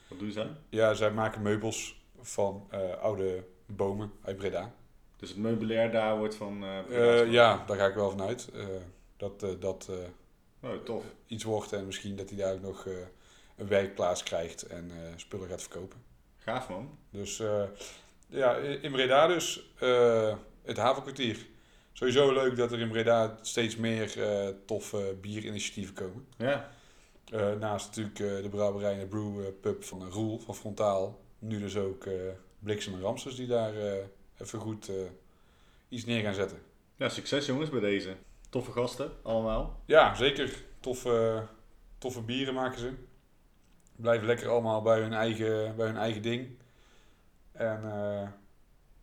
Wat 0.07 0.19
doen 0.19 0.31
zij? 0.31 0.49
ja, 0.69 0.93
zij 0.93 1.11
maken 1.11 1.41
meubels 1.41 2.01
van 2.19 2.67
oude 3.01 3.43
bomen 3.65 4.11
uit 4.21 4.37
Breda. 4.37 4.73
Dus 5.15 5.29
het 5.29 5.37
meubilair 5.37 5.91
daar 5.91 6.17
wordt 6.17 6.35
van... 6.35 6.59
Breda's 6.87 7.29
ja, 7.29 7.63
daar 7.65 7.77
ga 7.77 7.85
ik 7.85 7.95
wel 7.95 8.09
vanuit. 8.09 8.51
dat 9.17 9.39
dat. 9.59 9.89
Oh, 10.59 10.83
tof. 10.83 11.03
iets 11.27 11.43
wordt 11.43 11.73
en 11.73 11.85
misschien 11.85 12.15
dat 12.15 12.29
hij 12.29 12.37
daar 12.37 12.53
ook 12.53 12.61
nog 12.61 12.85
een 13.55 13.67
werkplaats 13.67 14.23
krijgt 14.23 14.63
en 14.63 14.91
spullen 15.15 15.47
gaat 15.47 15.61
verkopen. 15.61 16.05
Gaaf 16.45 16.69
man. 16.69 16.97
Dus 17.09 17.39
eh, 17.39 17.63
ja, 18.27 18.55
in 18.55 18.91
Breda 18.91 19.27
dus 19.27 19.73
eh, 19.79 20.35
het 20.63 20.77
havenkwartier. 20.77 21.45
Sowieso 21.93 22.33
leuk 22.33 22.55
dat 22.55 22.71
er 22.71 22.79
in 22.79 22.89
Breda 22.89 23.37
steeds 23.41 23.75
meer 23.75 24.21
eh, 24.21 24.53
toffe 24.65 25.15
bierinitiatieven 25.21 25.93
komen. 25.93 26.27
Ja. 26.37 26.69
Naast 27.59 27.87
natuurlijk 27.87 28.43
de 28.43 28.49
brouwerij 28.49 28.93
en 28.93 28.99
de 28.99 29.05
brew 29.05 29.39
eh, 29.39 29.51
pub 29.61 29.83
van 29.83 30.09
Roel 30.09 30.39
van 30.39 30.55
Frontaal. 30.55 31.19
Nu 31.39 31.59
dus 31.59 31.77
ook 31.77 32.07
Bliksem 32.59 32.93
en 32.93 33.01
Ramses 33.01 33.35
die 33.35 33.47
daar 33.47 33.73
even 34.37 34.59
goed 34.59 34.91
iets 35.89 36.05
neer 36.05 36.23
gaan 36.23 36.33
zetten. 36.33 36.61
Ja, 36.95 37.09
succes 37.09 37.45
jongens 37.45 37.69
bij 37.69 37.79
deze. 37.79 38.15
Toffe 38.49 38.71
gasten, 38.71 39.11
allemaal. 39.21 39.81
Ja, 39.85 40.15
zeker. 40.15 40.63
Toffe, 40.79 41.47
toffe 41.97 42.21
bieren 42.21 42.53
maken 42.53 42.79
ze. 42.79 42.93
Blijven 43.95 44.25
lekker 44.27 44.49
allemaal 44.49 44.81
bij 44.81 44.99
hun 45.01 45.13
eigen, 45.13 45.75
bij 45.75 45.85
hun 45.85 45.97
eigen 45.97 46.21
ding. 46.21 46.47
En 47.51 47.79
eh, 47.83 48.27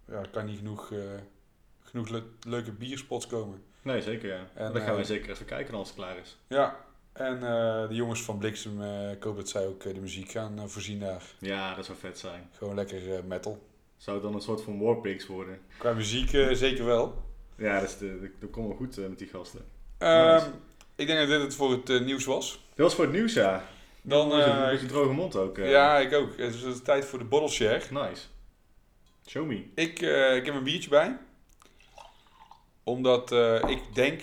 ja, 0.09 0.19
er 0.21 0.29
kan 0.31 0.47
niet 0.47 0.59
genoeg, 0.59 0.93
eh, 0.93 0.99
genoeg 1.83 2.09
le- 2.09 2.23
leuke 2.47 2.73
bierspots 2.73 3.27
komen. 3.27 3.63
Nee, 3.83 4.03
zeker 4.03 4.29
ja. 4.29 4.47
En, 4.55 4.73
dan 4.73 4.83
gaan 4.83 4.95
we 4.95 5.01
eh, 5.01 5.07
zeker 5.07 5.31
even 5.31 5.47
kijken 5.47 5.75
als 5.75 5.89
het 5.89 5.97
klaar 5.97 6.17
is. 6.17 6.37
Ja, 6.47 6.77
en 7.13 7.41
de 7.89 7.95
jongens 7.95 8.23
van 8.23 8.39
Bliksem, 8.39 8.83
eh, 8.83 9.11
ik 9.11 9.23
hoop 9.23 9.37
dat 9.37 9.49
zij 9.49 9.67
ook 9.67 9.83
de 9.83 10.01
muziek 10.01 10.31
gaan 10.31 10.69
voorzien 10.71 11.01
daar. 11.01 11.23
Ja, 11.39 11.75
dat 11.75 11.85
zou 11.85 11.99
vet 11.99 12.19
zijn. 12.19 12.49
Gewoon 12.53 12.75
lekker 12.75 13.25
metal. 13.25 13.67
Zou 13.97 14.17
het 14.17 14.25
dan 14.27 14.35
een 14.35 14.41
soort 14.41 14.63
van 14.63 14.81
Warpigs 14.81 15.27
worden? 15.27 15.59
Qua 15.79 15.93
muziek 15.93 16.29
zeker 16.53 16.85
wel. 16.85 17.23
Ja, 17.57 17.81
dat, 17.81 17.89
is 17.89 17.99
de, 17.99 18.21
dat- 18.21 18.31
dat 18.41 18.51
komt 18.51 18.67
wel 18.67 18.77
goed 18.77 18.97
met 18.97 19.19
die 19.19 19.29
gasten. 19.29 19.65
Ehm, 19.99 20.33
Nice. 20.35 20.51
Ik 20.95 21.07
denk 21.07 21.19
dat 21.19 21.29
dit 21.29 21.41
het 21.43 21.55
voor 21.55 21.71
het 21.71 22.05
nieuws 22.05 22.25
was. 22.25 22.53
Dat 22.75 22.87
was 22.87 22.95
voor 22.95 23.05
het 23.05 23.13
nieuws, 23.13 23.33
ja. 23.33 23.65
Dan, 24.03 24.29
Dan 24.29 24.39
is 24.41 24.45
eh, 24.47 24.83
een 24.83 24.87
droge 24.89 25.13
mond 25.13 25.37
ook. 25.37 25.59
eh. 25.59 25.71
ja, 25.71 25.99
ik 25.99 26.13
ook. 26.15 26.37
Het 26.37 26.55
is 26.55 26.63
het 26.63 26.85
tijd 26.85 27.05
voor 27.05 27.19
de 27.19 27.25
bottle 27.25 27.49
share. 27.51 27.81
Nice. 27.91 28.23
Show 29.27 29.47
me. 29.47 29.65
Ik, 29.75 30.03
eh, 30.03 30.37
ik 30.37 30.47
heb 30.47 30.55
een 30.55 30.63
biertje 30.65 30.91
bij. 30.91 31.17
Omdat 32.85 33.33
eh, 33.33 33.63
ik 33.67 33.81
denk 33.95 34.23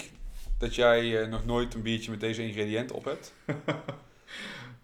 dat 0.57 0.75
jij 0.75 1.21
eh, 1.21 1.27
nog 1.27 1.45
nooit 1.45 1.74
een 1.74 1.81
biertje 1.81 2.12
met 2.12 2.19
deze 2.19 2.41
ingrediënten 2.43 2.95
op 2.95 3.05
hebt. 3.05 3.33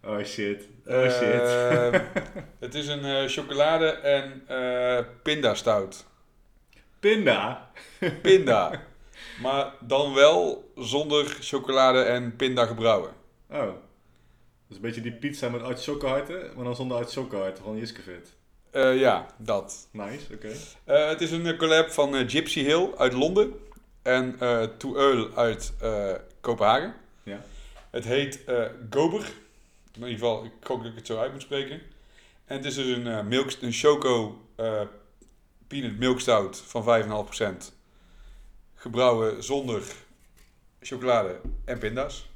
Oh 0.07 0.23
shit. 0.23 0.67
Oh 0.87 1.09
shit. 1.09 1.41
Eh, 1.41 1.91
het 2.59 2.75
is 2.75 2.87
een 2.87 3.05
eh, 3.05 3.23
chocolade 3.27 3.87
en 3.89 4.43
eh 4.47 5.05
pindastout. 5.23 6.05
Pinda. 6.99 7.71
Pinda. 8.21 8.81
maar 9.41 9.73
dan 9.79 10.13
wel 10.13 10.71
zonder 10.75 11.25
chocolade 11.25 12.01
en 12.01 12.35
pinda 12.35 12.65
gebrouwen. 12.65 13.11
Oh. 13.49 13.69
Dus 14.67 14.75
een 14.75 14.81
beetje 14.81 15.01
die 15.01 15.11
pizza 15.11 15.49
met 15.49 15.83
chocoharten, 15.83 16.51
maar 16.55 16.63
dan 16.63 16.75
zonder 16.75 17.05
chocoharten 17.05 17.63
van 17.63 17.77
Jiskevit. 17.77 18.35
Eh, 18.75 18.99
ja, 18.99 19.25
dat. 19.37 19.87
Nice, 19.91 20.33
oké. 20.33 20.51
Eh, 20.83 21.07
het 21.07 21.21
is 21.21 21.31
een 21.31 21.45
eh, 21.45 21.57
collab 21.57 21.91
van 21.91 22.29
Gypsy 22.29 22.63
Hill 22.63 22.89
uit 22.97 23.13
Londen 23.13 23.53
en 24.01 24.35
eh 24.39 24.63
To 24.63 24.95
Eul 24.95 25.35
uit 25.35 25.73
Kopenhagen. 26.39 26.93
Ja. 27.23 27.41
Het 27.89 28.05
heet 28.05 28.39
Gober. 28.89 29.19
In 29.93 30.01
ieder 30.01 30.09
geval, 30.09 30.45
ik 30.45 30.51
hoop 30.67 30.81
dat 30.81 30.91
ik 30.91 30.97
het 30.97 31.07
zo 31.07 31.17
uit 31.17 31.31
moet 31.31 31.41
spreken. 31.41 31.81
En 32.45 32.55
het 32.57 32.65
is 32.65 32.75
dus 32.75 32.85
een, 32.85 33.27
milk, 33.27 33.51
een 33.61 33.71
Choco 33.71 34.41
Peanut 35.67 35.97
Milk 35.97 36.19
Stout 36.19 36.57
van 36.57 37.03
5,5%. 37.63 37.73
Gebrouwen 38.75 39.43
zonder 39.43 39.83
chocolade 40.81 41.39
en 41.65 41.79
pinda's. 41.79 42.29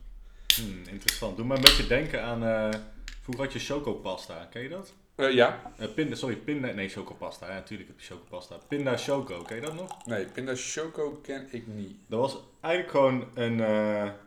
Hmm, 0.55 0.81
interessant. 0.87 1.37
Doe 1.37 1.45
me 1.45 1.55
een 1.55 1.61
beetje 1.61 1.87
denken 1.87 2.23
aan... 2.23 2.43
eh 2.43 2.79
vroeger 3.21 3.43
had 3.43 3.53
je 3.53 3.59
chocopasta, 3.59 4.47
ken 4.51 4.61
je 4.61 4.69
dat? 4.69 4.93
Eh, 5.15 5.33
ja, 5.33 5.73
Eh 5.77 5.87
pinda, 5.95 6.15
sorry, 6.15 6.35
pinda... 6.35 6.71
Nee, 6.71 6.89
chocopasta. 6.89 7.47
Ja, 7.47 7.53
natuurlijk 7.53 7.89
heb 7.89 7.99
je 7.99 8.05
chocopasta. 8.05 8.57
Pinda 8.67 8.97
choco, 8.97 9.41
ken 9.41 9.55
je 9.55 9.61
dat 9.61 9.75
nog? 9.75 10.05
nee, 10.05 10.25
pinda 10.25 10.55
choco 10.55 11.19
ken 11.23 11.47
ik 11.51 11.67
niet. 11.67 11.97
Dat 12.07 12.19
was 12.19 12.37
eigenlijk 12.61 12.93
gewoon 12.93 13.27
een, 13.33 13.59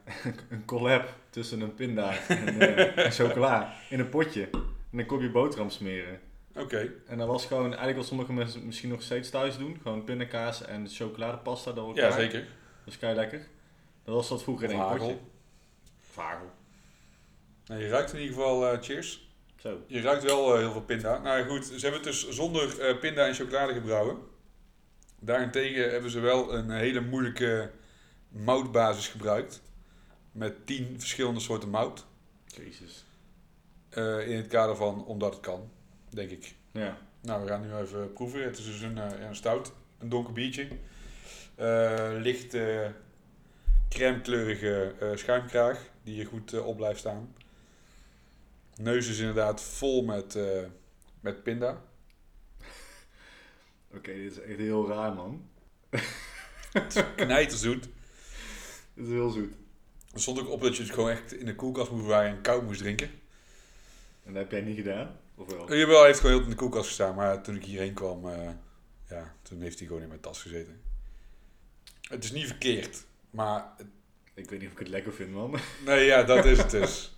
een 0.51 0.65
collab 0.65 1.09
tussen 1.31 1.61
een 1.61 1.75
pinda 1.75 2.13
en, 2.29 3.13
chocola 3.13 3.75
in 3.91 4.01
een 4.01 4.09
potje. 4.09 4.49
En 4.53 4.99
dan 4.99 5.07
kon 5.07 5.23
je 5.23 5.31
boterham 5.31 5.71
smeren. 5.71 6.21
Oké, 6.57 6.93
En 7.07 7.19
dat 7.19 7.27
was 7.27 7.47
gewoon, 7.47 7.67
eigenlijk 7.67 7.97
wat 7.97 8.07
sommige 8.07 8.33
mensen 8.33 8.67
misschien 8.67 8.89
nog 8.89 9.03
steeds 9.03 9.31
thuis 9.31 9.59
doen. 9.59 9.79
Gewoon 9.83 10.05
pindakaas 10.05 10.65
en 10.65 10.89
chocoladepasta 10.89 11.73
door 11.73 11.89
elkaar. 11.89 12.05
ja 12.05 12.17
zeker. 12.17 12.41
Dat 12.85 12.95
is 12.95 12.99
kei 12.99 13.15
lekker. 13.15 13.47
Dat 14.05 14.15
was 14.15 14.29
dat 14.29 14.43
vroeger 14.43 14.65
in 14.65 14.71
één 14.71 14.81
hagel. 14.81 15.07
potje. 15.07 15.32
Vagel. 16.13 16.51
Nou, 17.67 17.81
je 17.81 17.89
ruikt 17.89 18.13
in 18.13 18.21
ieder 18.21 18.35
geval, 18.35 18.69
eh, 18.69 18.83
cheers. 18.83 19.31
Zo. 19.57 19.85
Je 19.87 20.01
ruikt 20.01 20.23
wel 20.23 20.53
eh, 20.53 20.59
heel 20.59 20.73
veel 20.73 20.83
pinda. 20.83 21.19
Nou 21.19 21.49
goed, 21.49 21.65
ze 21.65 21.73
hebben 21.73 21.93
het 21.93 22.05
dus 22.05 22.29
zonder 22.29 22.81
eh, 22.81 22.99
pinda 22.99 23.27
en 23.27 23.35
chocolade 23.35 23.73
gebrouwen. 23.73 24.19
Daarentegen 25.21 25.91
hebben 25.91 26.11
ze 26.11 26.21
wel 26.21 26.55
een 26.55 26.71
hele 26.71 27.01
moeilijke 27.01 27.71
moutbasis 28.29 29.09
gebruikt. 29.09 29.63
Met 30.33 30.67
tien 30.67 30.95
verschillende 30.99 31.41
soorten 31.41 31.69
mout. 31.69 32.05
Jezus. 32.47 33.05
Eh, 33.89 34.29
in 34.29 34.37
het 34.37 34.47
kader 34.47 34.77
van 34.77 35.05
omdat 35.05 35.33
het 35.33 35.43
kan, 35.43 35.71
denk 36.09 36.31
ik. 36.31 36.55
Ja. 36.73 36.99
Nou, 37.21 37.43
we 37.43 37.49
gaan 37.49 37.61
nu 37.61 37.75
even 37.77 38.13
proeven. 38.13 38.43
Het 38.43 38.59
is 38.59 38.65
dus 38.65 38.81
een, 38.81 38.99
eh, 38.99 39.27
een 39.27 39.37
stout, 39.37 39.73
een 39.99 40.09
donker 40.09 40.33
biertje. 40.33 40.69
Eh, 41.55 42.09
licht 42.19 42.55
eh 42.55 42.87
crème 43.89 44.21
kleurige 44.21 44.95
eh, 45.01 45.09
schuimkraag 45.15 45.91
die 46.03 46.21
er 46.21 46.27
goed 46.27 46.53
eh, 46.53 46.67
op 46.67 46.77
blijft 46.77 46.99
staan. 46.99 47.35
Neus 48.77 49.09
is 49.09 49.19
inderdaad 49.19 49.61
vol 49.63 50.05
met, 50.05 50.35
eh, 50.37 50.63
met 51.21 51.43
pinda. 51.43 51.83
Oké, 53.97 54.13
dit 54.13 54.31
is 54.33 54.41
echt 54.41 54.59
heel 54.59 54.89
raar, 54.89 55.13
man. 55.15 55.49
Knijterzoet. 57.17 57.83
Dit 58.95 59.05
is 59.07 59.11
heel 59.11 59.31
zoet. 59.31 59.53
Er 60.13 60.21
stond 60.21 60.41
ook 60.41 60.49
op 60.49 60.61
dat 60.61 60.77
je 60.77 60.83
het 60.83 60.93
gewoon 60.93 61.11
echt 61.11 61.33
in 61.33 61.47
de 61.47 61.55
koelkast 61.55 61.91
moet 61.91 62.01
bewaren 62.01 62.31
en 62.37 62.43
koud 62.43 62.63
moest 62.63 62.81
drinken. 62.81 63.11
En 64.25 64.33
dat 64.33 64.43
heb 64.43 64.51
jij 64.51 64.61
niet 64.61 64.77
gedaan? 64.77 65.17
Of 65.35 65.51
wel? 65.51 65.73
Uh, 65.73 65.79
Jawel, 65.79 65.97
hij 65.99 66.07
heeft 66.07 66.19
gewoon 66.21 66.35
heel 66.35 66.45
in 66.45 66.51
de 66.51 66.57
koelkast 66.57 66.87
gestaan. 66.87 67.15
Maar 67.15 67.43
toen 67.43 67.57
ik 67.57 67.65
hierheen 67.65 67.95
kwam, 67.95 68.29
eh, 68.29 68.51
ja, 69.09 69.35
toen 69.43 69.61
heeft 69.61 69.79
hij 69.79 69.87
gewoon 69.87 70.03
in 70.03 70.09
mijn 70.09 70.21
tas 70.21 70.43
gezeten. 70.43 70.81
Het 72.01 72.25
is 72.25 72.33
niet 72.33 72.47
verkeerd. 72.47 73.05
Maar, 73.31 73.73
het- 73.77 73.87
Ik 74.43 74.51
weet 74.51 74.59
niet 74.59 74.69
of 74.69 74.73
ik 74.75 74.79
het 74.81 74.89
lekker 74.89 75.13
vind, 75.13 75.31
man. 75.33 75.57
nee 75.87 76.05
ja, 76.05 76.23
dat 76.23 76.45
is 76.45 76.59
het 76.59 76.71
dus. 76.71 77.11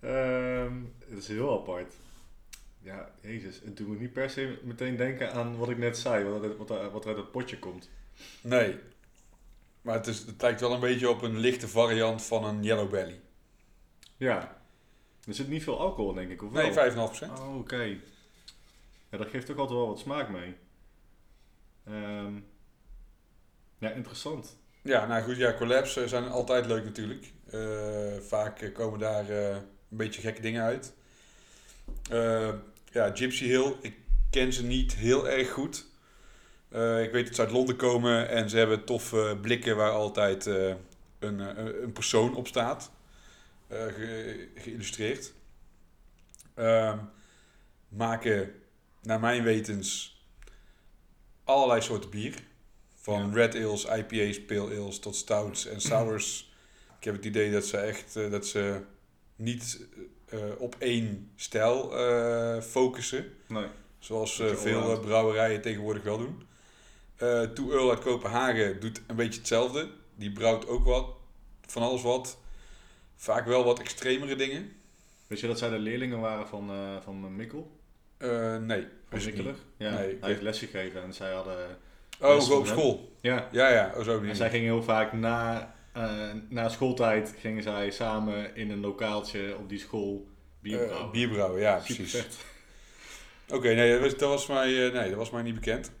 Ehm, 0.00 0.72
het 1.08 1.18
is 1.18 1.28
heel 1.28 1.60
apart. 1.60 1.94
Ja, 2.80 3.10
jezus. 3.20 3.60
Het 3.64 3.76
doet 3.76 3.88
me 3.88 3.96
niet 3.96 4.12
per 4.12 4.30
se 4.30 4.58
meteen 4.62 4.96
denken 4.96 5.32
aan 5.32 5.56
wat 5.56 5.68
ik 5.68 5.78
net 5.78 5.98
zei. 5.98 6.24
Wat, 6.24 6.42
er- 6.42 6.56
wat, 6.56 6.70
er- 6.70 6.90
wat 6.90 7.06
uit 7.06 7.16
het 7.16 7.30
potje 7.30 7.58
komt. 7.58 7.88
Nee. 8.40 8.78
Maar 9.82 9.94
het, 9.94 10.06
is, 10.06 10.18
het 10.18 10.42
lijkt 10.42 10.60
wel 10.60 10.72
een 10.72 10.80
beetje 10.80 11.08
op 11.10 11.22
een 11.22 11.38
lichte 11.38 11.68
variant 11.68 12.22
van 12.22 12.44
een 12.44 12.62
Yellow 12.62 12.90
Belly. 12.90 13.20
Ja. 14.16 14.62
Er 15.26 15.34
zit 15.34 15.48
niet 15.48 15.62
veel 15.62 15.80
alcohol, 15.80 16.12
denk 16.14 16.30
ik, 16.30 16.42
of 16.42 16.52
wel? 16.52 16.62
Nee, 16.70 16.90
5,5%. 16.90 16.94
Oh, 17.40 17.56
oké. 17.58 17.96
Ja, 19.10 19.18
dat 19.18 19.28
geeft 19.28 19.50
ook 19.50 19.58
altijd 19.58 19.78
wel 19.78 19.88
wat 19.88 19.98
smaak 19.98 20.28
mee. 20.28 20.54
Ehm, 21.84 22.32
ja, 23.78 23.90
interessant. 23.90 24.56
Ja, 24.84 25.06
nou 25.06 25.22
goed, 25.22 25.36
ja, 25.36 25.54
collabs 25.54 26.04
zijn 26.04 26.28
altijd 26.28 26.66
leuk 26.66 26.84
natuurlijk. 26.84 27.32
Eh, 27.50 28.20
vaak 28.20 28.70
komen 28.74 28.98
daar 28.98 29.28
eh, 29.30 29.48
een 29.54 29.62
beetje 29.88 30.20
gekke 30.20 30.40
dingen 30.40 30.62
uit. 30.62 30.92
Eh, 32.10 32.48
ja, 32.92 33.10
Gypsy 33.14 33.44
Hill. 33.44 33.74
Ik 33.80 33.94
ken 34.30 34.52
ze 34.52 34.64
niet 34.64 34.94
heel 34.94 35.28
erg 35.28 35.50
goed. 35.50 35.86
Ik 37.02 37.10
weet 37.12 37.26
dat 37.26 37.34
ze 37.34 37.40
uit 37.40 37.50
Londen 37.50 37.76
komen 37.76 38.28
en 38.28 38.50
ze 38.50 38.56
hebben 38.56 38.84
toffe 38.84 39.38
blikken 39.40 39.76
waar 39.76 39.90
altijd 39.90 40.46
een, 40.46 41.38
een 41.82 41.92
persoon 41.92 42.34
op 42.34 42.46
staat. 42.46 42.90
ge- 43.68 44.48
geïllustreerd. 44.54 45.32
Ehm, 46.54 46.98
maken, 47.88 48.52
naar 49.02 49.20
mijn 49.20 49.42
wetens, 49.42 50.18
allerlei 51.44 51.80
soorten 51.82 52.10
bier. 52.10 52.34
Van 53.04 53.26
Ja. 53.28 53.34
red 53.34 53.54
ales, 53.54 53.84
IPA's, 53.84 54.44
pale 54.44 54.76
ales 54.80 54.98
tot 54.98 55.16
stouts 55.16 55.66
en 55.66 55.80
sours. 55.90 56.52
Ik 56.98 57.04
heb 57.04 57.14
het 57.14 57.24
idee 57.24 57.50
dat 57.52 57.64
ze 57.66 57.76
echt 57.76 58.16
eh, 58.16 58.30
dat 58.30 58.46
ze 58.46 58.80
niet 59.36 59.86
eh, 60.28 60.38
op 60.58 60.76
één 60.78 61.30
stijl 61.36 61.98
eh, 61.98 62.60
focussen. 62.62 63.24
Nee. 63.46 63.66
Zoals 63.98 64.38
eh, 64.40 64.54
veel 64.54 64.92
eh, 64.92 65.00
brouwerijen 65.00 65.60
tegenwoordig 65.60 66.02
wel 66.02 66.18
doen. 66.18 66.42
Eh 67.16 67.40
Two 67.42 67.70
Earl 67.70 67.90
uit 67.90 67.98
Kopenhagen 68.00 68.80
doet 68.80 69.02
een 69.06 69.16
beetje 69.16 69.38
hetzelfde. 69.38 69.88
Die 70.16 70.32
brouwt 70.32 70.66
ook 70.66 70.84
wat, 70.84 71.06
van 71.66 71.82
alles 71.82 72.02
wat. 72.02 72.38
Vaak 73.16 73.46
wel 73.46 73.64
wat 73.64 73.78
extremere 73.80 74.36
dingen. 74.36 74.72
Weet 75.26 75.40
je 75.40 75.46
dat 75.46 75.58
zij 75.58 75.68
de 75.70 75.78
leerlingen 75.78 76.20
waren 76.20 76.48
van, 76.48 76.70
eh, 76.70 76.96
van 77.02 77.36
Mikkel? 77.36 77.70
Eh, 78.16 78.56
nee, 78.56 78.86
Van 79.08 79.24
Mikkeler? 79.24 79.52
niet. 79.52 79.62
Ja, 79.76 79.90
Nee, 79.90 80.16
hij 80.20 80.28
heeft 80.28 80.42
lesje 80.42 80.66
gegeven 80.66 81.02
en 81.02 81.14
zij 81.14 81.32
hadden... 81.32 81.78
Oh, 82.20 82.50
op 82.50 82.66
school. 82.66 83.12
Ja, 83.20 83.48
Ja, 83.52 83.68
ja, 83.68 83.92
oh, 83.96 84.02
zo 84.02 84.18
en 84.18 84.26
niet. 84.26 84.36
zij 84.36 84.50
gingen 84.50 84.64
heel 84.72 84.82
vaak 84.82 85.12
na, 85.12 85.74
eh, 85.92 86.30
na 86.48 86.68
schooltijd 86.68 87.34
gingen 87.38 87.62
zij 87.62 87.90
samen 87.90 88.56
in 88.56 88.70
een 88.70 88.80
lokaaltje 88.80 89.56
op 89.58 89.68
die 89.68 89.78
school 89.78 90.28
bier 90.60 90.80
Eh, 90.90 91.60
ja, 91.60 91.80
Super 91.80 92.04
precies. 92.04 92.26
Oké, 93.48 93.74
nee, 93.74 93.92
dat 93.92 94.00
was, 94.00 94.16
dat 94.16 94.28
was 94.28 94.46
mij, 94.46 94.86
eh, 94.86 94.92
nee, 94.92 95.08
dat 95.08 95.18
was 95.18 95.30
mij 95.30 95.42
niet 95.42 95.54
bekend. 95.54 95.92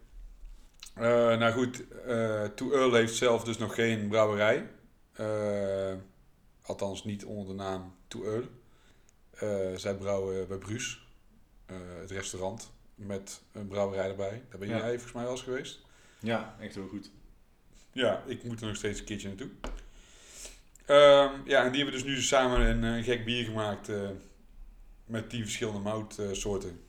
Nou 0.94 1.52
goed, 1.52 1.84
eh 2.06 2.44
Two 2.44 2.72
Earl 2.72 2.94
heeft 2.94 3.14
zelf 3.14 3.44
dus 3.44 3.58
nog 3.58 3.74
geen 3.74 4.08
brouwerij. 4.08 4.66
Althans 6.62 7.04
niet 7.04 7.24
onder 7.24 7.46
de 7.46 7.54
naam 7.62 7.94
Two 8.08 8.24
Earl. 8.24 9.78
Zij 9.78 9.94
brouwen 9.94 10.48
bij 10.48 10.56
Bruus, 10.58 11.06
eh, 11.66 11.76
het 12.00 12.10
restaurant, 12.10 12.72
met 12.94 13.42
een 13.52 13.68
brouwerij 13.68 14.08
erbij. 14.08 14.42
Daar 14.50 14.58
ben 14.58 14.68
Ja. 14.68 14.76
jij 14.76 14.90
volgens 14.90 15.12
mij 15.12 15.22
wel 15.22 15.32
eens 15.32 15.42
geweest. 15.42 15.80
Ja, 16.24 16.56
echt 16.60 16.74
heel 16.74 16.88
goed. 16.88 17.10
Ja, 17.92 18.22
ik 18.26 18.44
moet 18.44 18.60
er 18.60 18.66
nog 18.66 18.76
steeds 18.76 18.98
een 18.98 19.04
keertje 19.04 19.28
naartoe. 19.28 19.50
Ehm, 20.86 21.32
ja, 21.44 21.64
en 21.64 21.72
die 21.72 21.82
hebben 21.82 22.00
dus 22.00 22.04
nu 22.04 22.22
samen 22.22 22.60
een, 22.60 22.98
eh, 22.98 23.04
gek 23.04 23.24
bier 23.24 23.44
gemaakt 23.44 23.88
eh, 23.88 24.08
met 25.06 25.30
tien 25.30 25.42
verschillende 25.42 25.80
moutsoorten. 25.80 26.80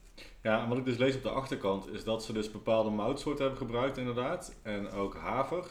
Ja, 0.42 0.62
en 0.64 0.70
wat 0.70 0.78
ik 0.78 0.86
dus 0.86 0.98
lees 0.98 1.16
op 1.16 1.24
de 1.24 1.30
achterkant 1.30 1.88
is 1.94 2.04
dat 2.04 2.24
ze 2.24 2.34
dus 2.34 2.52
bepaalde 2.52 2.90
moutsoorten 2.90 3.46
hebben 3.46 3.62
gebruikt 3.66 3.98
inderdaad. 3.98 4.56
En 4.62 4.90
ook 4.90 5.16
haver. 5.16 5.66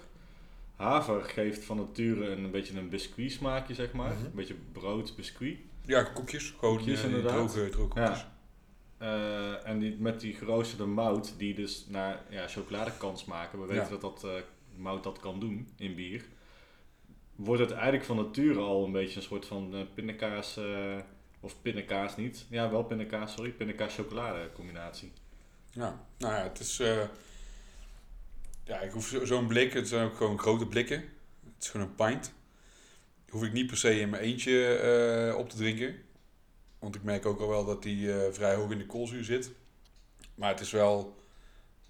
Haver 0.76 1.22
geeft 1.22 1.64
van 1.64 1.76
nature 1.76 2.26
een, 2.30 2.50
beetje 2.50 2.78
een 2.78 2.88
biscuit 2.88 3.32
smaakje, 3.32 3.74
zeg 3.74 3.92
maar. 3.92 4.12
Mhm. 4.14 4.24
Een 4.24 4.32
beetje 4.34 4.56
brood, 4.72 5.16
biscuit. 5.16 5.58
Ja, 5.86 6.02
koekjes. 6.02 6.54
Gewoon 6.58 6.76
Koekjes, 6.76 6.98
eh, 6.98 7.04
inderdaad. 7.04 7.32
droge, 7.32 7.68
droge 7.68 7.88
koekjes. 7.88 8.18
Ja. 8.20 8.33
Eh, 9.04 9.66
en 9.68 9.78
die, 9.78 9.96
met 9.98 10.20
die 10.20 10.34
geroosterde 10.34 10.84
mout, 10.86 11.34
die 11.38 11.54
dus 11.54 11.86
naar 11.88 12.22
ja, 12.30 12.48
chocolade 12.48 12.90
kan 12.98 13.18
smaken. 13.18 13.60
We 13.60 13.66
weten 13.66 13.82
Ja. 13.84 13.88
dat 13.90 14.00
dat 14.00 14.24
eh, 14.24 14.30
mout 14.76 15.02
dat 15.02 15.18
kan 15.18 15.40
doen 15.40 15.68
in 15.76 15.94
bier. 15.94 16.24
Wordt 17.36 17.60
het 17.62 17.70
eigenlijk 17.70 18.04
van 18.04 18.16
nature 18.16 18.60
al 18.60 18.84
een 18.84 18.92
beetje 18.92 19.16
een 19.16 19.22
soort 19.26 19.46
van 19.46 19.74
eh, 19.74 19.80
pindakaas, 19.94 20.58
of 21.40 21.62
pindakaas 21.62 22.16
niet. 22.16 22.46
Ja, 22.50 22.70
wel 22.70 22.82
pindakaas, 22.84 23.32
sorry. 23.32 23.50
Pindakaas 23.50 23.94
chocolade 23.94 24.50
combinatie. 24.52 25.12
Ja, 25.70 26.06
nou 26.18 26.34
ja, 26.34 26.42
het 26.42 26.58
is. 26.60 26.76
ja, 28.64 28.80
ik 28.80 28.90
hoef 28.90 29.06
zo- 29.06 29.24
zo'n 29.24 29.46
blik, 29.46 29.72
het 29.72 29.88
zijn 29.88 30.06
ook 30.06 30.16
gewoon 30.16 30.38
grote 30.38 30.66
blikken. 30.66 30.96
Het 31.54 31.62
is 31.62 31.68
gewoon 31.68 31.86
een 31.86 31.94
pint. 31.94 32.32
Hoef 33.28 33.42
ik 33.44 33.52
niet 33.52 33.66
per 33.66 33.76
se 33.76 34.00
in 34.00 34.08
mijn 34.10 34.22
eentje 34.22 35.34
op 35.38 35.48
te 35.50 35.56
drinken. 35.56 35.96
Want 36.84 36.96
ik 36.96 37.02
merk 37.02 37.26
ook 37.26 37.40
al 37.40 37.48
wel 37.48 37.64
dat 37.64 37.82
die 37.82 38.12
eh, 38.12 38.32
vrij 38.32 38.54
hoog 38.54 38.70
in 38.70 38.78
de 38.78 38.86
koolzuur 38.86 39.24
zit. 39.24 39.52
Maar 40.34 40.50
het 40.50 40.60
is 40.60 40.70
wel 40.70 41.22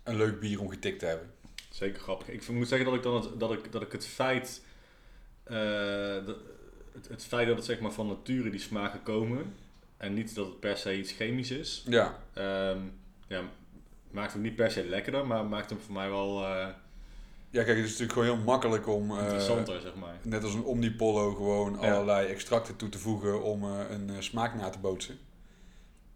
een 0.03 0.17
leuk 0.17 0.41
bier 0.41 0.61
om 0.61 0.69
getikt 0.69 0.99
te 0.99 1.07
hebben. 1.07 1.31
Zeker 1.71 2.01
grappig. 2.01 2.29
Ik 2.29 2.49
moet 2.49 2.69
zeggen 2.69 2.87
dat 2.87 2.97
ik 2.97 3.03
dan 3.03 3.15
het, 3.15 3.41
dat 3.41 3.53
ik, 3.53 3.73
dat 3.73 3.83
ik 3.83 3.93
het 3.93 4.07
feit, 4.07 4.63
eh, 5.45 6.25
dat- 6.27 6.37
het, 6.93 7.09
het 7.09 7.25
feit 7.25 7.47
dat 7.47 7.57
het 7.57 7.65
zeg 7.65 7.81
maar 7.81 7.93
van 7.93 8.07
nature 8.07 8.51
die 8.51 8.61
smaken 8.61 9.03
komen 9.03 9.55
en 9.97 10.15
niet 10.15 10.35
dat 10.35 10.47
het 10.47 10.61
per 10.61 10.77
se 10.77 10.99
iets 10.99 11.13
chemisch 11.13 11.51
is, 11.51 11.85
Ja, 11.89 12.19
ehm, 12.33 12.79
ja, 13.29 13.43
maakt 14.11 14.33
hem 14.33 14.43
niet 14.43 14.57
per 14.57 14.71
se 14.71 14.85
lekkerder, 14.89 15.27
maar 15.27 15.45
maakt 15.47 15.71
hem 15.71 15.79
voor 15.79 15.95
mij 15.95 16.09
wel 16.11 16.45
eh, 16.47 16.69
ja 17.55 17.63
kijk, 17.63 17.77
het 17.77 17.85
is 17.87 17.91
natuurlijk 17.99 18.13
gewoon 18.19 18.37
heel 18.37 18.45
makkelijk 18.45 18.87
om. 18.89 19.11
eh, 19.11 19.19
interessanter, 19.19 19.81
zeg 19.81 19.95
maar. 19.95 20.19
net 20.23 20.43
als 20.45 20.55
een 20.55 20.65
Omnipollo 20.65 21.35
gewoon 21.35 21.73
Ja. 21.81 21.93
allerlei 21.93 22.29
extracten 22.29 22.77
toe 22.77 22.89
te 22.89 22.99
voegen 22.99 23.43
om 23.43 23.63
eh, 23.65 23.91
een 23.91 24.11
eh, 24.11 24.17
smaak 24.21 24.55
na 24.55 24.69
te 24.71 24.79
bootsen. 24.79 25.19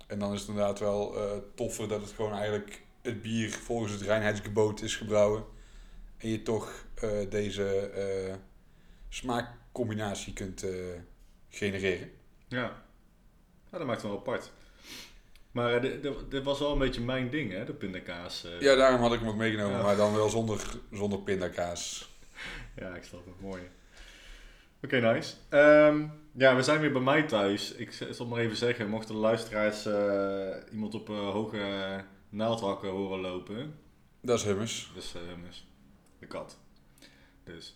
En 0.06 0.18
dan 0.18 0.32
is 0.32 0.40
het 0.40 0.48
inderdaad 0.48 0.78
wel 0.78 1.14
toffer 1.54 1.88
dat 1.88 2.00
het 2.00 2.10
gewoon 2.10 2.32
eigenlijk 2.32 2.82
het 3.02 3.22
bier 3.22 3.50
volgens 3.50 3.92
het 3.92 4.00
reinheidsgebod 4.00 4.82
is 4.82 4.96
gebrouwen. 4.96 5.44
En 6.16 6.28
je 6.28 6.42
toch 6.42 6.84
deze 7.28 7.90
smaakcombinatie 9.08 10.32
kunt 10.32 10.64
genereren. 11.48 12.10
Ja. 12.48 12.82
ja, 13.72 13.78
dat 13.78 13.86
maakt 13.86 14.02
hem 14.02 14.10
wel 14.10 14.20
apart. 14.20 14.52
Maar 15.50 15.74
eh, 15.74 15.80
dit, 15.82 16.02
dit- 16.02 16.30
dit 16.30 16.44
was 16.44 16.58
wel 16.58 16.72
een 16.72 16.78
beetje 16.78 17.00
mijn 17.00 17.30
ding, 17.30 17.52
hè, 17.52 17.64
de 17.64 17.72
pindakaas. 17.72 18.44
eh. 18.44 18.60
Ja, 18.60 18.74
daarom 18.74 19.00
had 19.00 19.12
ik 19.12 19.20
hem 19.20 19.28
ook 19.28 19.36
meegenomen, 19.36 19.76
Ja. 19.76 19.82
maar 19.82 19.96
dan 19.96 20.14
wel 20.14 20.28
zonder, 20.28 20.60
zonder 20.92 21.18
pindakaas. 21.18 22.08
Ja, 22.76 22.94
ik 22.94 23.04
snap 23.04 23.24
het. 23.26 23.40
Mooi. 23.40 23.62
Oké, 24.82 25.00
nice. 25.00 25.34
Ehm, 25.48 26.06
ja, 26.32 26.56
we 26.56 26.62
zijn 26.62 26.80
weer 26.80 26.92
bij 26.92 27.00
mij 27.00 27.22
thuis. 27.22 27.72
Ik 27.72 27.92
zal 28.10 28.26
maar 28.26 28.38
even 28.40 28.56
zeggen, 28.56 28.88
mochten 28.88 29.14
de 29.14 29.20
luisteraars 29.20 29.86
eh, 29.86 30.72
iemand 30.72 30.94
op 30.94 31.08
hoge 31.08 32.04
naaldhakken 32.28 32.88
horen 32.88 33.20
lopen. 33.20 33.74
Dat 34.22 34.38
is 34.38 34.44
hummus. 34.44 34.90
Dus 34.94 35.14
eh, 35.14 35.20
hummus. 35.28 35.66
De 36.18 36.26
kat. 36.26 36.58
Dus. 37.44 37.72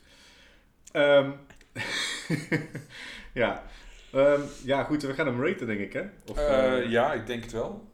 Ehm, 0.93 1.31
ja. 3.33 3.63
Ehm, 4.13 4.41
ja, 4.65 4.85
goed. 4.85 5.03
We 5.03 5.15
gaan 5.15 5.27
hem 5.27 5.45
raten, 5.45 5.67
denk 5.67 5.81
ik, 5.81 5.93
hè? 5.93 6.03
Of, 6.31 6.37
Eh, 6.37 6.79
eh, 6.79 6.91
ja, 6.91 7.13
ik 7.13 7.27
denk 7.27 7.43
het 7.43 7.53
wel. 7.53 7.91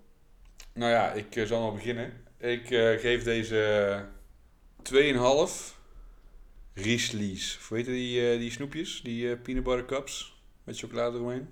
Nou 0.75 0.91
ja, 0.93 1.13
ik 1.13 1.37
eh, 1.37 1.45
zal 1.47 1.63
al 1.63 1.73
beginnen. 1.73 2.13
Ik 2.39 2.67
geef 3.01 3.23
deze 3.23 4.05
2,5 4.83 5.77
Rieslies. 6.75 7.57
Of 7.61 7.69
weet 7.69 7.87
je 7.87 7.93
die, 7.93 8.39
die 8.39 8.51
snoepjes? 8.51 9.01
Die 9.03 9.37
peanut 9.37 9.65
butter 9.65 9.85
cups 9.87 10.43
met 10.65 10.79
chocolade 10.79 11.17
eromheen? 11.17 11.49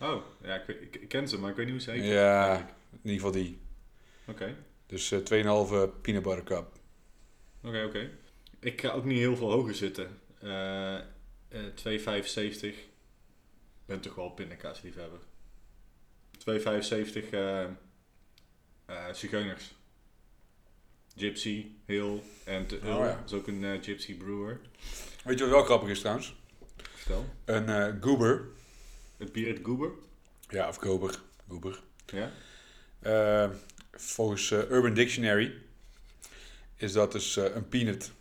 Oh, 0.00 0.22
ja, 0.42 0.54
ik, 0.54 0.68
ik, 0.68 0.96
ik 0.96 1.08
ken 1.08 1.28
ze, 1.28 1.38
maar 1.38 1.50
ik 1.50 1.56
weet 1.56 1.66
niet 1.66 1.74
hoe 1.74 1.84
ze 1.84 1.90
heet. 1.90 2.04
Ja, 2.04 2.56
in 2.90 2.98
ieder 3.10 3.12
geval 3.14 3.30
die. 3.30 3.58
Oké, 4.26 4.54
Dus 4.86 5.10
eh 5.12 5.18
2,5 5.18 6.00
peanut 6.02 6.22
butter 6.22 6.44
cup. 6.44 6.72
oké, 7.64 7.84
oké. 7.84 8.10
Ik 8.60 8.80
ga 8.80 8.88
ook 8.90 9.04
niet 9.04 9.18
heel 9.18 9.36
veel 9.36 9.50
hoger 9.50 9.74
zitten. 9.74 10.18
Eh 10.40 10.98
2,75. 11.74 12.90
Ik 13.82 13.88
ben 13.88 14.00
toch 14.00 14.14
wel 14.14 14.30
pindakaasliefhebber. 14.30 15.18
2,75 16.38 17.30
eh 17.30 17.64
eh 18.86 19.12
zigeuners. 19.12 19.74
Gypsy, 21.16 21.66
Hill 21.86 22.22
en 22.44 22.64
Oh, 22.64 22.80
ja. 22.82 23.16
Dat 23.16 23.24
is 23.24 23.32
ook 23.32 23.46
een 23.46 23.64
eh, 23.64 23.82
Gypsy 23.82 24.16
brewer. 24.16 24.60
Weet 25.24 25.38
je 25.38 25.44
wat 25.44 25.54
wel 25.54 25.64
grappig 25.64 25.88
is 25.88 26.00
trouwens? 26.00 26.34
Vertel. 26.94 27.24
Een 27.44 27.68
eh 27.68 27.94
goober. 28.00 28.46
Het 29.16 29.32
bier 29.32 29.58
Goober. 29.62 29.90
Ja, 30.48 30.68
of 30.68 30.76
gober. 30.76 31.20
Goober. 31.48 31.82
Ja? 32.06 32.32
Eh, 33.00 33.50
volgens 33.92 34.50
Urban 34.50 34.94
Dictionary 34.94 35.62
is 36.76 36.92
dat 36.92 37.12
dus 37.12 37.36
een 37.36 37.68
peanut. 37.68 38.12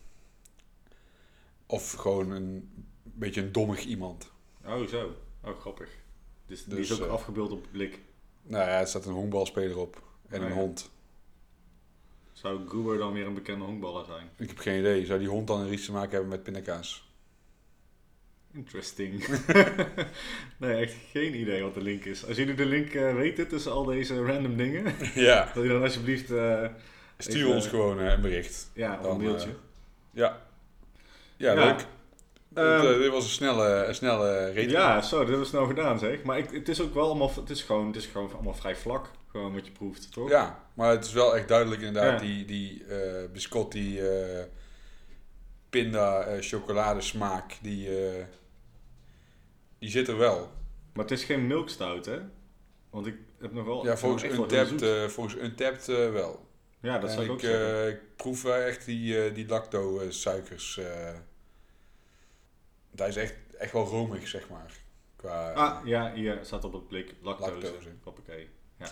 Of 1.66 1.92
gewoon 1.92 2.32
een 2.32 2.70
beetje 3.04 3.42
een 3.42 3.52
dommig 3.52 3.84
iemand. 3.84 4.32
Oh, 4.66 4.88
zo. 4.88 5.16
Oh, 5.44 5.60
grappig. 5.60 5.90
Dus, 6.46 6.64
die 6.66 6.76
Dus, 6.76 6.90
is 6.90 7.00
ook 7.02 7.08
eh, 7.08 7.14
afgebeeld 7.14 7.52
op 7.52 7.62
het 7.62 7.72
blik. 7.72 8.00
Nou 8.44 8.64
ja, 8.70 8.80
er 8.80 8.88
staat 8.88 9.06
een 9.06 9.14
honkbalspeler 9.14 9.78
op. 9.78 10.02
En 10.30 10.40
Oh 10.40 10.46
een 10.46 10.52
ja. 10.54 10.58
hond. 10.60 10.90
Zou 12.32 12.68
Goober 12.68 12.98
dan 12.98 13.14
weer 13.14 13.26
een 13.26 13.34
bekende 13.34 13.66
honkballer 13.66 14.06
zijn? 14.06 14.30
Ik 14.38 14.48
heb 14.48 14.58
geen 14.58 14.80
idee. 14.80 15.06
Zou 15.06 15.20
die 15.20 15.28
hond 15.28 15.48
dan 15.48 15.74
iets 15.74 15.86
te 15.86 15.92
maken 15.92 16.12
hebben 16.12 16.30
met 16.30 16.44
pindakaas? 16.44 17.10
Interesting. 18.54 19.26
nee, 20.58 20.76
echt 20.76 20.96
geen 21.12 21.36
idee 21.40 21.62
wat 21.64 21.74
de 21.74 21.82
link 21.82 22.06
is. 22.06 22.26
Als 22.28 22.38
jullie 22.38 22.54
de 22.56 22.66
link 22.66 22.94
eh, 22.94 23.16
weten 23.16 23.48
tussen 23.48 23.72
al 23.72 23.84
deze 23.84 24.24
random 24.26 24.58
dingen, 24.58 24.96
ja. 25.16 25.50
wil 25.54 25.64
je 25.64 25.70
dan 25.70 25.82
alsjeblieft 25.82 26.32
eh, 26.32 26.66
Stuur 27.18 27.36
Even, 27.44 27.54
ons 27.56 27.68
gewoon 27.68 27.98
een 28.00 28.22
bericht. 28.22 28.70
ja, 28.74 29.02
Dan, 29.02 29.12
een 29.12 29.22
mailtje. 29.26 29.50
Ja. 30.12 30.42
Ja, 31.38 31.54
Ja. 31.54 31.66
leuk. 31.66 31.86
Dit, 32.54 32.64
eh, 32.64 32.98
dit 32.98 33.10
was 33.12 33.24
een 33.24 33.30
snelle, 33.30 33.86
een 33.86 33.96
snelle. 33.96 34.52
Ja, 34.56 35.02
zo, 35.02 35.10
dat 35.18 35.20
hebben 35.28 35.40
we 35.44 35.50
snel 35.50 35.66
gedaan 35.66 36.00
zeg. 36.00 36.24
Maar 36.24 36.38
ik, 36.38 36.50
het 36.50 36.70
is 36.70 36.82
ook 36.82 36.94
wel 36.94 37.06
allemaal, 37.06 37.32
het 37.36 37.50
is 37.50 37.62
gewoon, 37.62 37.88
het 37.88 37.96
is 37.96 38.06
gewoon 38.06 38.34
allemaal 38.34 38.54
vrij 38.54 38.76
vlak. 38.76 39.10
Gewoon 39.28 39.54
wat 39.54 39.66
je 39.66 39.72
proeft, 39.72 40.12
toch? 40.14 40.30
Ja, 40.30 40.68
maar 40.74 40.92
het 40.92 41.06
is 41.06 41.14
wel 41.14 41.36
echt 41.36 41.48
duidelijk 41.48 41.82
inderdaad, 41.82 42.22
Ja. 42.22 42.28
die, 42.28 42.46
die 42.46 42.86
eh 42.86 43.32
biscotti, 43.32 44.02
pinda, 45.70 46.38
chocoladesmaak, 46.40 47.58
die, 47.62 47.90
die 49.80 49.90
zit 49.90 50.08
er 50.08 50.18
wel. 50.18 50.52
Maar 50.94 51.04
het 51.04 51.14
is 51.14 51.24
geen 51.24 51.48
milkstout, 51.48 52.06
hè? 52.06 52.20
Want 52.90 53.06
ik 53.08 53.16
heb 53.40 53.54
nog 53.54 53.66
wel... 53.66 53.86
Ja, 53.86 53.98
volgens 53.98 54.24
Untapped, 54.24 55.12
volgens 55.12 55.36
Untapped 55.36 55.86
wel. 55.86 56.46
Ja, 56.82 57.00
dat 57.00 57.10
En 57.10 57.16
zou 57.16 57.26
ik 57.26 57.32
ook 57.32 57.42
ik, 57.42 57.94
ik 57.94 58.16
proef 58.16 58.42
wel 58.42 58.54
echt 58.56 58.86
die, 58.86 59.32
die 59.32 59.48
lacto-suikers. 59.48 60.80
Eh 62.92 62.98
dat 62.98 63.08
is 63.08 63.16
echt, 63.16 63.34
echt 63.58 63.72
wel 63.72 63.86
romig, 63.86 64.28
zeg 64.28 64.50
maar. 64.50 64.72
Qua, 65.16 65.54
ah, 65.54 65.86
ja, 65.86 66.14
hier 66.14 66.40
staat 66.42 66.64
op 66.64 66.74
het 66.74 66.88
blik 66.88 67.16
lactose. 67.22 67.52
Lactose. 67.52 67.90
Hoppakee. 68.04 68.50
Ja. 68.78 68.88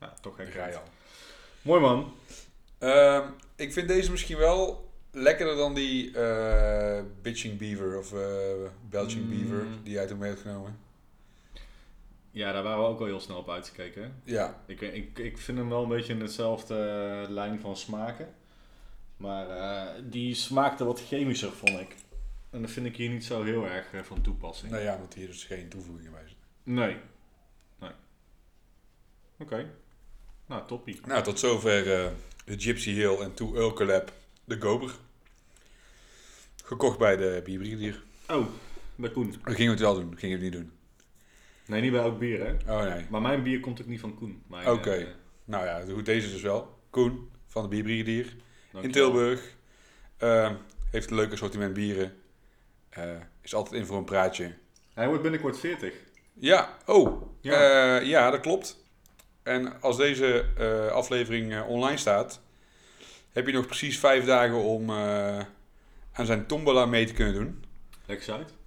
Ja, 0.00 0.14
toch 0.20 0.38
al. 0.56 0.82
Mooi 1.62 1.80
man. 1.80 2.14
Ehm, 2.78 3.28
ik 3.56 3.72
vind 3.72 3.88
deze 3.88 4.10
misschien 4.10 4.38
wel 4.38 4.90
lekkerder 5.10 5.56
dan 5.56 5.74
die 5.74 6.18
eh 6.18 7.02
Bitching 7.22 7.58
Beaver 7.58 7.98
of 7.98 8.12
eh 8.12 8.70
Belching 8.88 9.24
Mm. 9.24 9.30
Beaver 9.30 9.66
die 9.82 9.92
jij 9.92 10.06
toen 10.06 10.18
mee 10.18 10.30
had 10.30 10.40
genomen. 10.40 10.78
Ja, 12.30 12.52
daar 12.52 12.62
waren 12.62 12.82
we 12.82 12.88
ook 12.88 13.00
al 13.00 13.06
heel 13.06 13.20
snel 13.20 13.38
op 13.38 13.50
uitgekeken. 13.50 14.20
Ja, 14.24 14.62
Ik, 14.66 14.80
ik, 14.80 15.18
ik 15.18 15.38
vind 15.38 15.58
hem 15.58 15.68
wel 15.68 15.82
een 15.82 15.88
beetje 15.88 16.12
in 16.12 16.20
hetzelfde 16.20 16.74
eh, 17.24 17.30
lijn 17.30 17.60
van 17.60 17.76
smaken. 17.76 18.34
Maar 19.16 19.48
eh, 19.50 19.88
die 20.04 20.34
smaakte 20.34 20.84
wat 20.84 21.02
chemischer, 21.06 21.52
vond 21.52 21.80
ik. 21.80 21.94
En 22.52 22.60
dat 22.60 22.70
vind 22.70 22.86
ik 22.86 22.96
hier 22.96 23.08
niet 23.08 23.24
zo 23.24 23.42
heel 23.42 23.66
erg 23.66 23.92
eh, 23.92 24.02
van 24.02 24.20
toepassing. 24.22 24.70
nou 24.72 24.82
ja, 24.84 24.98
want 24.98 25.14
hier 25.14 25.26
dus 25.26 25.44
geen 25.44 25.68
toevoegingen 25.68 26.12
bij. 26.12 26.22
Nee. 26.62 26.96
Nee. 27.78 27.90
Oké. 29.38 29.70
Nou, 30.46 30.66
toppie. 30.66 31.00
Nou, 31.06 31.22
tot 31.22 31.38
zover 31.38 31.92
eh, 32.04 32.10
de 32.44 32.60
Gypsy 32.60 32.90
Hill 32.90 33.16
en 33.18 33.34
To 33.34 33.54
Ulke 33.56 33.84
Lab, 33.84 34.12
de 34.44 34.60
Gober. 34.60 34.90
Gekocht 36.64 36.98
bij 36.98 37.16
de 37.16 37.40
bierbrigadier. 37.44 38.02
Oh, 38.28 38.46
bij 38.94 39.10
Koen. 39.10 39.30
Dat 39.44 39.54
gingen 39.54 39.64
we 39.64 39.70
het 39.70 39.80
wel 39.80 39.94
doen, 39.94 40.18
gingen 40.18 40.38
we 40.38 40.44
het 40.44 40.54
niet 40.54 40.62
doen. 40.62 40.72
Nee, 41.66 41.80
niet 41.80 41.92
bij 41.92 42.00
elk 42.00 42.18
bier, 42.18 42.46
hè? 42.46 42.74
Oh 42.76 42.82
nee. 42.94 43.04
Maar 43.10 43.20
mijn 43.22 43.42
bier 43.42 43.60
komt 43.60 43.80
ook 43.80 43.86
niet 43.86 44.00
van 44.00 44.14
Koen. 44.14 44.42
Oké. 44.66 44.90
eh, 44.90 45.06
Nou 45.44 45.64
ja, 45.66 45.82
goed, 45.92 46.04
deze 46.06 46.30
dus 46.30 46.42
wel. 46.42 46.78
Koen 46.90 47.30
van 47.46 47.62
de 47.62 47.68
bierbrigadier 47.68 48.36
in. 48.80 48.90
Tilburg. 48.92 49.54
Heeft 50.90 51.10
een 51.10 51.16
leuk 51.16 51.32
assortiment 51.32 51.74
bieren. 51.74 52.12
Eh, 52.92 53.04
is 53.42 53.54
altijd 53.54 53.74
in 53.80 53.86
voor 53.86 53.96
een 53.96 54.04
praatje. 54.04 54.52
Hij 54.94 55.06
wordt 55.06 55.22
binnenkort 55.22 55.58
40. 55.58 55.94
Ja, 56.34 56.76
oh. 56.86 57.22
Ja. 57.40 57.62
Ja, 57.62 57.96
ja 57.98 58.30
dat 58.30 58.40
klopt. 58.40 58.80
En 59.42 59.80
als 59.80 59.96
deze 59.96 60.44
eh, 60.58 60.86
aflevering 60.86 61.52
eh, 61.52 61.68
online 61.68 61.96
staat, 61.96 62.40
heb 63.32 63.46
je 63.46 63.52
nog 63.52 63.66
precies 63.66 63.98
vijf 63.98 64.24
dagen 64.24 64.56
om 64.56 64.90
eh, 64.90 65.38
aan 66.12 66.26
zijn 66.26 66.46
tombola 66.46 66.86
mee 66.86 67.06
te 67.06 67.12
kunnen 67.12 67.34
doen. 67.34 67.64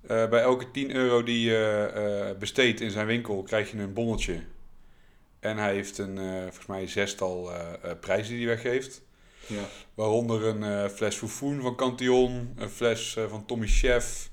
Eh, 0.07 0.29
bij 0.29 0.41
elke 0.41 0.71
10 0.71 0.95
euro 0.95 1.23
die 1.23 1.49
je 1.49 1.91
eh, 1.93 2.39
besteedt 2.39 2.81
in 2.81 2.91
zijn 2.91 3.07
winkel, 3.07 3.43
krijg 3.43 3.71
je 3.71 3.77
een 3.77 3.93
bonnetje. 3.93 4.41
En 5.39 5.57
hij 5.57 5.73
heeft 5.73 5.97
een, 5.97 6.17
eh, 6.17 6.41
volgens 6.41 6.65
mij, 6.65 6.87
zestal 6.87 7.51
eh, 7.51 7.73
eh, 7.91 7.99
prijzen 7.99 8.35
die 8.35 8.47
hij 8.47 8.55
weggeeft. 8.55 9.01
Ja. 9.47 9.63
Waaronder 9.93 10.43
een 10.43 10.63
eh, 10.63 10.89
fles 10.89 11.15
Foufoun 11.15 11.61
van 11.61 11.75
Cantillon, 11.75 12.53
een 12.55 12.69
fles 12.69 13.15
eh, 13.15 13.27
van 13.27 13.45
Tommy 13.45 13.67
Chef. 13.67 14.29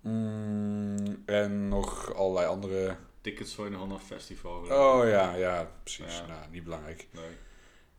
Mm, 0.00 1.22
en 1.26 1.68
nog 1.68 2.14
allerlei 2.14 2.46
andere. 2.46 2.96
Tickets 3.20 3.54
voor 3.54 3.66
een 3.66 3.74
Hanna 3.74 3.98
Festival. 3.98 4.60
Oh 4.60 5.08
ja, 5.08 5.34
ja, 5.34 5.70
precies. 5.82 6.18
Ja. 6.18 6.26
Nou, 6.26 6.50
niet 6.50 6.64
belangrijk. 6.64 7.08
Nee. 7.10 7.24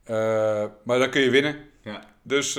Eh, 0.04 0.66
maar 0.84 1.00
dan 1.00 1.10
kun 1.10 1.22
je 1.22 1.30
winnen. 1.30 1.70
Ja. 1.82 2.16
Dus 2.22 2.54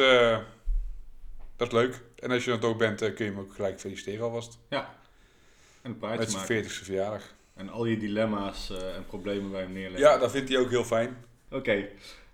dat 1.56 1.66
is 1.66 1.72
leuk. 1.72 2.02
En 2.16 2.30
als 2.30 2.44
je 2.44 2.50
dan 2.50 2.60
toch 2.60 2.76
bent, 2.76 2.98
kun 2.98 3.24
je 3.24 3.30
hem 3.30 3.38
ook 3.40 3.54
gelijk 3.54 3.80
feliciteren 3.80 4.24
alvast. 4.24 4.58
En 4.68 4.84
een 5.82 5.98
praatje 5.98 6.18
Met 6.18 6.30
zijn 6.30 6.42
maken. 6.42 6.64
40ste 6.64 6.84
verjaardag. 6.84 7.34
En 7.54 7.68
al 7.68 7.84
je 7.84 7.96
dilemma's 7.98 8.70
en 8.70 9.06
problemen 9.06 9.50
bij 9.50 9.60
hem 9.60 9.72
neerleggen. 9.72 10.10
Ja, 10.10 10.18
dat 10.18 10.30
vindt 10.30 10.48
hij 10.48 10.58
ook 10.58 10.70
heel 10.70 10.84
fijn. 10.84 11.24
Oké. 11.50 11.88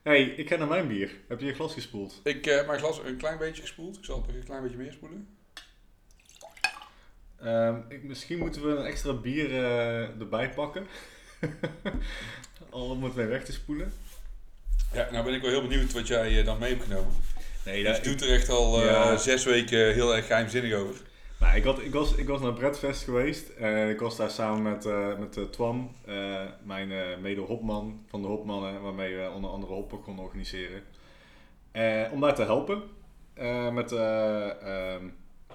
Hey, 0.06 0.22
ik 0.22 0.48
ga 0.48 0.56
naar 0.56 0.68
mijn 0.68 0.88
bier. 0.88 1.10
Heb 1.28 1.40
je 1.40 1.46
je 1.46 1.54
glas 1.54 1.72
gespoeld? 1.72 2.20
Ik 2.24 2.44
heb 2.44 2.66
mijn 2.66 2.78
glas 2.78 3.00
een 3.04 3.16
klein 3.16 3.38
beetje 3.38 3.62
gespoeld. 3.62 3.96
Ik 3.96 4.04
zal 4.04 4.22
het 4.26 4.34
een 4.34 4.44
klein 4.44 4.62
beetje 4.62 4.76
meer 4.76 4.92
spoelen. 4.92 5.28
Ehm, 7.40 7.76
ik, 7.88 8.02
misschien 8.02 8.38
moeten 8.38 8.62
we 8.62 8.76
een 8.76 8.84
extra 8.86 9.12
bier 9.12 9.50
eh, 9.50 10.20
erbij 10.20 10.50
pakken. 10.50 10.86
Al 12.70 12.90
om 12.90 13.04
het 13.04 13.14
mee 13.14 13.26
weg 13.26 13.44
te 13.44 13.52
spoelen. 13.52 13.92
Ja, 14.92 15.08
nou 15.10 15.24
ben 15.24 15.34
ik 15.34 15.42
wel 15.42 15.50
heel 15.50 15.68
benieuwd 15.68 15.92
wat 15.92 16.06
jij 16.06 16.38
eh, 16.38 16.44
dan 16.44 16.58
mee 16.58 16.70
hebt 16.70 16.82
genomen. 16.82 17.12
Nee, 17.64 17.82
je 17.82 18.00
doet 18.02 18.22
er 18.22 18.32
echt 18.32 18.48
al 18.48 18.80
eh, 18.80 18.84
Ja. 18.86 19.16
zes 19.16 19.44
weken 19.44 19.94
heel 19.94 20.16
erg 20.16 20.26
geheimzinnig 20.26 20.72
over. 20.74 20.96
Nou, 21.40 21.56
ik, 21.56 21.64
had, 21.64 21.80
ik, 21.82 21.92
was, 21.92 22.14
ik 22.14 22.28
was 22.28 22.40
naar 22.40 22.52
Bredfest 22.52 23.02
geweest. 23.02 23.48
en 23.48 23.88
ik 23.90 24.00
was 24.00 24.16
daar 24.16 24.30
samen 24.30 24.62
met, 24.62 24.86
eh, 24.86 25.18
met 25.18 25.36
eh, 25.36 25.44
Twan, 25.44 25.96
eh, 26.04 26.42
mijn 26.62 26.92
eh 26.92 27.18
mede-hopman 27.18 28.04
van 28.06 28.22
de 28.22 28.28
Hopmannen, 28.28 28.82
waarmee 28.82 29.16
we 29.16 29.30
onder 29.34 29.50
andere 29.50 29.72
hoppen 29.72 30.00
konden 30.00 30.24
organiseren. 30.24 30.82
Om 32.12 32.20
daar 32.20 32.34
te 32.34 32.42
helpen. 32.42 32.82
Met, 33.72 33.92
eh, 33.92 34.50
ehm, 34.62 35.04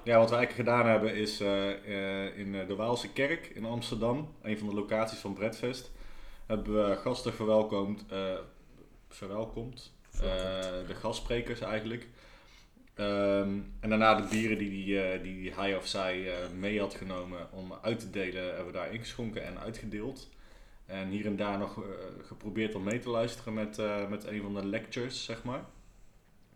ja, 0.04 0.18
wat 0.18 0.30
we 0.30 0.36
eigenlijk 0.36 0.70
gedaan 0.70 0.86
hebben 0.86 1.16
is 1.16 1.42
in 2.36 2.52
de 2.68 2.76
Waalse 2.78 3.14
Kerk 3.14 3.48
in 3.48 3.66
Amsterdam, 3.66 4.36
een 4.42 4.58
van 4.58 4.68
de 4.68 4.76
locaties 4.76 5.20
van 5.20 5.34
Bredfest, 5.34 5.92
hebben 6.46 6.90
we 6.90 6.96
gasten 6.96 7.34
verwelkomd. 7.34 8.06
verwelkomd? 9.10 9.94
De 10.88 10.96
gastsprekers 11.00 11.60
eigenlijk. 11.60 12.08
Ehm, 13.02 13.50
en 13.80 13.90
daarna 13.90 14.16
de 14.16 14.28
bieren 14.30 14.58
die, 14.58 14.70
die, 14.70 15.02
eh, 15.02 15.24
die 15.24 15.54
hij 15.54 15.76
of 15.76 15.88
zij 15.88 16.28
eh, 16.28 16.50
mee 16.60 16.80
had 16.80 16.94
genomen 16.94 17.52
om 17.52 17.74
uit 17.82 18.00
te 18.00 18.10
delen, 18.10 18.46
hebben 18.46 18.66
we 18.66 18.72
daar 18.72 18.94
ingeschonken 18.94 19.46
en 19.46 19.60
uitgedeeld. 19.60 20.30
En 20.86 21.10
hier 21.10 21.26
en 21.26 21.36
daar 21.36 21.58
nog 21.58 21.78
eh, 21.78 21.90
geprobeerd 22.28 22.76
om 22.76 22.84
mee 22.84 23.00
te 23.00 23.10
luisteren 23.10 23.54
met, 23.54 23.78
met 24.10 24.26
een 24.26 24.42
van 24.42 24.54
de 24.54 24.66
lectures, 24.66 25.26
zeg 25.26 25.44
maar. 25.44 25.64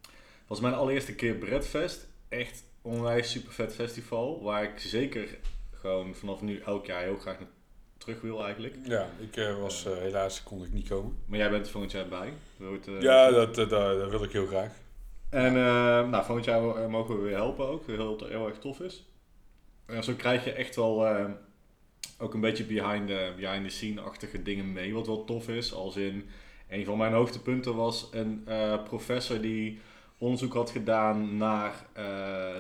Het 0.02 0.48
was 0.48 0.60
mijn 0.60 0.74
allereerste 0.74 1.16
keer 1.16 1.34
Bredfest. 1.34 2.08
Echt 2.30 2.64
onwijs 2.82 3.32
super 3.32 3.54
vet 3.54 3.74
festival, 3.74 4.44
waar 4.44 4.64
ik 4.64 4.80
zeker 4.80 5.38
gewoon 5.72 6.16
vanaf 6.16 6.42
nu 6.42 6.60
elk 6.60 6.86
jaar 6.86 7.02
heel 7.02 7.18
graag 7.18 7.40
naar 7.40 7.50
terug 7.98 8.22
wil 8.22 8.44
eigenlijk. 8.44 8.76
Ja, 8.84 9.10
ik 9.20 9.56
was 9.60 9.84
helaas 9.84 10.44
kon 10.44 10.64
ik 10.64 10.74
niet 10.74 10.88
komen. 10.88 11.18
Maar 11.26 11.40
jij 11.40 11.50
bent 11.50 11.66
er 11.66 11.72
volgend 11.72 11.92
jaar 11.92 12.08
bij. 12.08 12.34
Wordt, 12.58 12.88
Ja, 13.00 13.32
dat, 13.32 13.56
dat, 13.56 13.70
dat 13.70 14.10
wil 14.10 14.24
ik 14.24 14.32
heel 14.32 14.48
graag. 14.48 14.84
En 15.36 15.56
eh, 15.56 16.10
nou, 16.10 16.26
volgend 16.26 16.46
jaar 16.46 16.90
mogen 16.90 17.16
we 17.16 17.24
weer 17.24 17.36
helpen 17.36 17.68
ook, 17.68 17.88
heel, 17.88 18.26
heel 18.28 18.48
erg 18.48 18.60
tof 18.60 18.80
is. 18.80 19.06
En 19.86 20.04
zo 20.04 20.14
krijg 20.14 20.44
je 20.44 20.52
echt 20.52 20.76
wel 20.76 21.08
eh, 21.08 21.26
ook 22.20 22.34
een 22.34 22.40
beetje 22.40 22.64
behind 22.64 23.08
the, 23.08 23.34
behind 23.36 23.64
the 23.64 23.70
scene-achtige 23.70 24.42
dingen 24.42 24.74
mee, 24.74 24.94
wat 24.94 25.08
wel 25.08 25.24
tof 25.24 25.48
is. 25.48 25.74
Als 25.74 25.96
in, 25.96 26.26
een 26.70 26.86
van 26.86 26.98
mijn 26.98 27.14
hoogtepunten 27.14 27.76
was 27.76 28.08
een 28.12 28.44
eh, 28.46 28.84
professor 28.84 29.42
die 29.42 29.80
onderzoek 30.18 30.54
had 30.54 30.70
gedaan 30.70 31.38
naar 31.38 31.86
eh, 31.94 32.04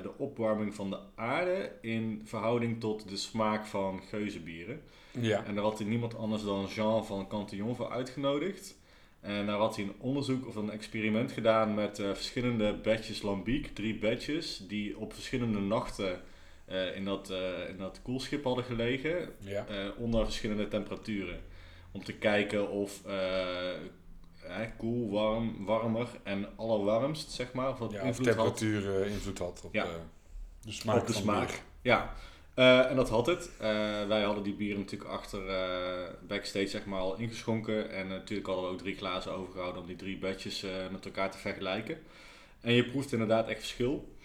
de 0.01 0.11
opwarming 0.17 0.75
van 0.75 0.89
de 0.89 0.99
aarde 1.15 1.71
in 1.81 2.21
verhouding 2.25 2.79
tot 2.79 3.09
de 3.09 3.17
smaak 3.17 3.65
van 3.65 4.01
geuzenbieren. 4.09 4.81
Ja. 5.11 5.43
En 5.45 5.55
daar 5.55 5.63
had 5.63 5.79
hij 5.79 5.88
niemand 5.88 6.17
anders 6.17 6.43
dan 6.43 6.65
Jean 6.65 7.05
van 7.05 7.27
Cantillon 7.27 7.75
voor 7.75 7.89
uitgenodigd. 7.89 8.77
En 9.25 9.45
daar 9.45 9.57
had 9.57 9.75
hij 9.75 9.85
een 9.85 9.95
onderzoek 9.97 10.47
of 10.47 10.55
een 10.55 10.69
experiment 10.71 11.31
gedaan 11.31 11.73
met 11.73 11.99
eh, 11.99 12.05
verschillende 12.13 12.73
batches 12.73 13.21
lambiek, 13.21 13.75
drie 13.75 13.95
batches, 13.99 14.63
die 14.67 14.97
op 14.97 15.13
verschillende 15.13 15.59
nachten 15.59 16.21
eh, 16.65 16.95
in, 16.95 17.05
dat, 17.05 17.29
eh, 17.29 17.69
in 17.69 17.77
dat 17.77 17.99
koelschip 18.03 18.43
hadden 18.43 18.63
gelegen, 18.63 19.29
Ja. 19.39 19.65
eh, 19.67 19.75
onder 19.97 20.23
verschillende 20.25 20.67
temperaturen. 20.67 21.39
Om 21.91 22.03
te 22.03 22.13
kijken 22.13 22.69
of 22.69 23.01
eh, 23.05 23.69
eh, 23.71 23.75
koel, 24.77 25.09
warm, 25.11 25.65
warmer 25.65 26.07
en 26.23 26.47
allerwarmst, 26.55 27.31
zeg 27.31 27.53
maar, 27.53 27.69
of 27.69 27.77
dat 27.79 27.91
ja 27.91 28.01
invloed 28.01 28.27
had 28.27 28.35
temperatuur 28.35 29.01
eh, 29.03 29.11
invloed 29.11 29.38
had 29.39 29.61
op 29.65 29.73
Ja. 29.73 29.83
eh, 29.83 29.89
de 30.61 30.71
smaak 30.71 30.99
op 31.01 31.07
de 31.07 31.13
van 31.13 31.21
smaak. 31.21 31.61
Ja, 31.81 32.13
Eh, 32.55 32.89
en 32.89 32.95
dat 32.95 33.09
had 33.09 33.25
het. 33.25 33.51
Eh, 33.59 34.07
wij 34.07 34.23
hadden 34.23 34.43
die 34.43 34.53
bieren 34.53 34.79
natuurlijk 34.79 35.11
achter 35.11 35.47
eh, 35.49 36.13
backstage 36.27 36.67
zeg 36.67 36.85
maar, 36.85 36.99
al 36.99 37.17
ingeschonken. 37.17 37.91
En 37.91 38.07
natuurlijk 38.07 38.47
hadden 38.47 38.65
we 38.65 38.71
ook 38.71 38.79
drie 38.79 38.95
glazen 38.95 39.31
overgehouden 39.31 39.81
om 39.81 39.87
die 39.87 39.95
drie 39.95 40.19
eh, 40.27 40.91
met 40.91 41.05
elkaar 41.05 41.31
te 41.31 41.37
vergelijken. 41.37 41.97
En 42.61 42.73
je 42.73 42.85
proeft 42.85 43.11
inderdaad 43.11 43.47
echt 43.47 43.59
verschil. 43.59 44.15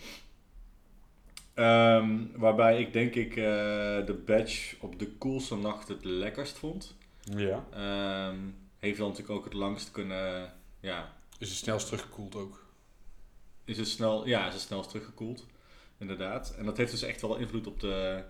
Ehm, 1.55 2.19
waarbij 2.35 2.81
ik 2.81 2.93
denk 2.93 3.15
ik 3.15 3.35
de 3.35 4.23
batch 4.27 4.75
op 4.81 4.99
de 4.99 5.07
koelste 5.07 5.57
nacht 5.57 5.89
het 5.89 6.05
lekkerst 6.05 6.59
vond. 6.59 6.97
Ja. 7.37 7.65
Ehm, 7.73 8.39
heeft 8.79 8.99
dan 8.99 9.09
natuurlijk 9.09 9.39
ook 9.39 9.45
het 9.45 9.55
langst 9.55 9.91
kunnen, 9.91 10.53
ja, 10.81 11.13
Is 11.39 11.49
het 11.49 11.59
snelst 11.59 11.87
teruggekoeld 11.87 12.35
ook. 12.35 12.65
is 13.65 13.79
het 13.79 13.89
snel, 13.89 14.27
ja, 14.27 14.47
is 14.47 14.53
het 14.53 14.63
snelst 14.63 14.89
teruggekoeld. 14.89 15.47
Inderdaad. 16.01 16.55
En 16.59 16.65
dat 16.65 16.77
heeft 16.77 16.91
dus 16.91 17.03
echt 17.03 17.21
wel 17.21 17.37
invloed 17.37 17.67
op 17.67 17.81
de, 17.81 18.23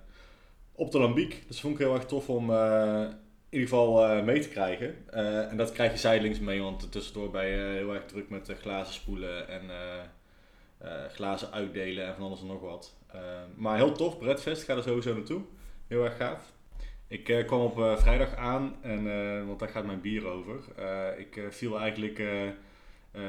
op 0.75 0.91
de 0.91 0.99
lambiek. 0.99 1.45
Dus 1.47 1.61
vond 1.61 1.75
ik 1.75 1.81
heel 1.81 1.95
erg 1.95 2.05
tof 2.05 2.29
om 2.29 2.51
eh, 2.51 3.01
in 3.49 3.59
ieder 3.59 3.69
geval 3.69 4.05
eh, 4.05 4.25
mee 4.25 4.41
te 4.41 4.49
krijgen. 4.49 4.97
Eh, 5.11 5.51
en 5.51 5.57
dat 5.57 5.73
krijg 5.73 5.93
je 5.93 5.99
zijdelings 5.99 6.39
mee, 6.39 6.63
want 6.63 6.93
tussendoor 6.93 7.31
ben 7.31 7.47
je 7.47 7.57
heel 7.57 7.95
erg 7.95 8.05
druk 8.05 8.29
met 8.29 8.55
glazen 8.61 8.95
spoelen 8.95 9.49
en 9.49 9.63
glazen 11.13 11.53
uitdelen 11.53 12.07
en 12.07 12.15
van 12.15 12.25
alles 12.25 12.41
en 12.41 12.47
nog 12.47 12.61
wat. 12.61 12.97
Maar 13.57 13.77
heel 13.77 13.93
tof, 13.93 14.19
Breadfest, 14.19 14.63
ga 14.63 14.77
er 14.77 14.83
sowieso 14.83 15.15
naartoe. 15.15 15.43
Heel 15.87 16.05
erg 16.05 16.17
gaaf. 16.17 16.53
Ik 17.09 17.45
kwam 17.47 17.61
op 17.61 17.99
vrijdag 17.99 18.35
aan, 18.35 18.77
en, 18.81 19.47
want 19.47 19.59
daar 19.59 19.69
gaat 19.69 19.85
mijn 19.85 20.01
bier 20.01 20.27
over. 20.27 20.61
Ik 21.19 21.43
viel 21.51 21.81
eigenlijk 21.81 22.23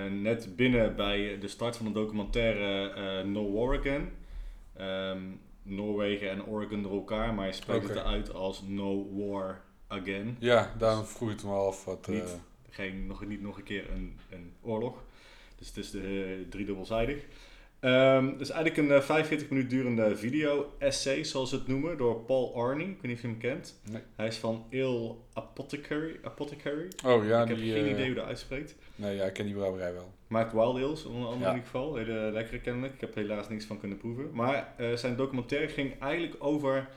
net 0.10 0.56
binnen 0.56 0.95
bij 0.95 1.38
de 1.39 1.47
start 1.47 1.77
van 1.77 1.86
de 1.86 1.91
documentaire 1.91 3.23
No 3.23 3.51
War 3.51 3.80
Again. 3.80 4.12
Ehm, 4.82 5.22
Noorwegen 5.63 6.30
en 6.30 6.46
Oregon 6.46 6.82
door 6.84 6.91
elkaar, 6.94 7.34
maar 7.34 7.46
je 7.48 7.54
spreekt 7.54 7.88
het 7.88 7.98
uit 7.98 8.34
als 8.34 8.62
No 8.67 9.08
War 9.17 9.62
Again. 9.88 10.36
Ja, 10.39 10.74
daarom 10.78 11.06
vroeg 11.06 11.30
ik 11.30 11.36
het 11.36 11.46
me 11.46 11.52
af 11.54 11.86
wat... 11.86 12.08
eh, 12.08 12.13
Niet. 12.13 12.39
Geen, 12.70 13.08
nog, 13.08 13.26
niet 13.26 13.41
nog 13.41 13.58
een 13.58 13.63
keer 13.63 13.89
een, 13.91 14.17
een 14.30 14.54
oorlog. 14.62 15.04
Dus 15.56 15.67
het 15.67 15.78
is 15.78 15.91
de, 15.91 16.00
eh, 16.41 16.50
driedubbelzijdig. 16.50 17.26
Ehm 17.82 18.26
het 18.28 18.41
is 18.41 18.50
eigenlijk 18.50 18.89
een 18.89 18.96
eh, 18.98 19.02
45 19.04 19.50
minuten 19.50 19.70
durende 19.70 20.17
video-essay, 20.17 21.24
zoals 21.24 21.50
ze 21.50 21.56
het 21.56 21.67
noemen, 21.67 21.98
door 21.98 22.20
Paul 22.20 22.56
Arney. 22.56 22.86
Ik 22.86 22.94
weet 22.94 23.02
niet 23.02 23.15
of 23.15 23.22
je 23.22 23.28
hem 23.28 23.38
kent. 23.38 23.80
Nee. 23.91 24.02
Hij 24.15 24.28
is 24.28 24.38
van 24.38 24.65
Il 24.70 25.26
Apothecary. 25.34 26.20
Apothecary. 26.24 26.88
Oh 27.06 27.26
ja, 27.26 27.41
ik 27.41 27.48
heb 27.48 27.58
die... 27.58 27.74
geen 27.74 27.86
eh, 27.86 27.91
idee 27.91 28.06
hoe 28.06 28.15
dat 28.15 28.26
uitspreekt. 28.26 28.76
Nee, 28.96 29.15
ja, 29.15 29.26
ik 29.26 29.34
ken 29.34 29.46
die 29.46 29.54
brouwerij 29.56 29.94
wel. 29.94 30.12
Maakt 30.28 30.54
Wild 30.54 30.76
Ales, 30.76 31.06
onder 31.06 31.28
andere 31.28 31.44
Ja. 31.44 31.50
in 31.50 31.56
ieder 31.56 31.70
geval. 31.72 31.96
Hele 31.96 32.32
lekkere 32.32 32.60
kennelijk. 32.60 32.94
Ik 32.94 33.02
heb 33.02 33.15
er 33.15 33.22
helaas 33.22 33.50
niks 33.50 33.65
van 33.65 33.80
kunnen 33.80 33.98
proeven. 33.98 34.30
Maar 34.34 34.74
eh, 34.78 34.94
zijn 34.94 35.15
documentaire 35.15 35.67
ging 35.67 36.00
eigenlijk 36.00 36.44
over 36.44 36.89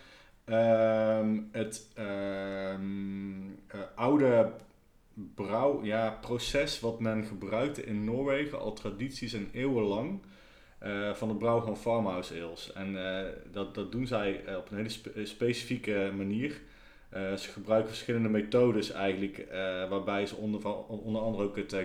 ehm, 0.45 1.39
het 1.53 1.89
ehm, 1.95 3.41
eh, 3.67 3.81
oude 3.95 4.53
brouw, 5.35 5.85
ja, 5.85 6.19
proces 6.21 6.81
wat 6.81 7.01
men 7.01 7.25
gebruikte 7.25 7.85
in 7.85 8.05
Noorwegen 8.05 8.61
al 8.61 8.73
tradities 8.73 9.33
en 9.33 9.49
eeuwenlang. 9.53 10.21
Eh, 10.85 11.15
van 11.15 11.29
het 11.29 11.39
brouwen 11.39 11.65
van 11.65 11.77
farmhouse 11.77 12.43
ales. 12.43 12.73
En 12.73 13.07
eh, 13.19 13.27
dat, 13.53 13.75
dat 13.75 13.93
doen 13.93 14.07
zij 14.07 14.45
eh, 14.47 14.57
op 14.57 14.71
een 14.71 14.77
hele 14.77 14.89
spe- 14.89 15.25
specifieke 15.27 16.13
manier. 16.17 16.61
Ze 17.37 17.49
gebruiken 17.53 17.89
verschillende 17.89 18.29
methodes 18.29 18.91
eigenlijk, 18.91 19.47
waarbij 19.89 20.27
ze 20.27 20.35
onder, 20.37 20.61
onder 20.89 21.23
andere 21.23 21.45
ook 21.45 21.57
het 21.57 21.77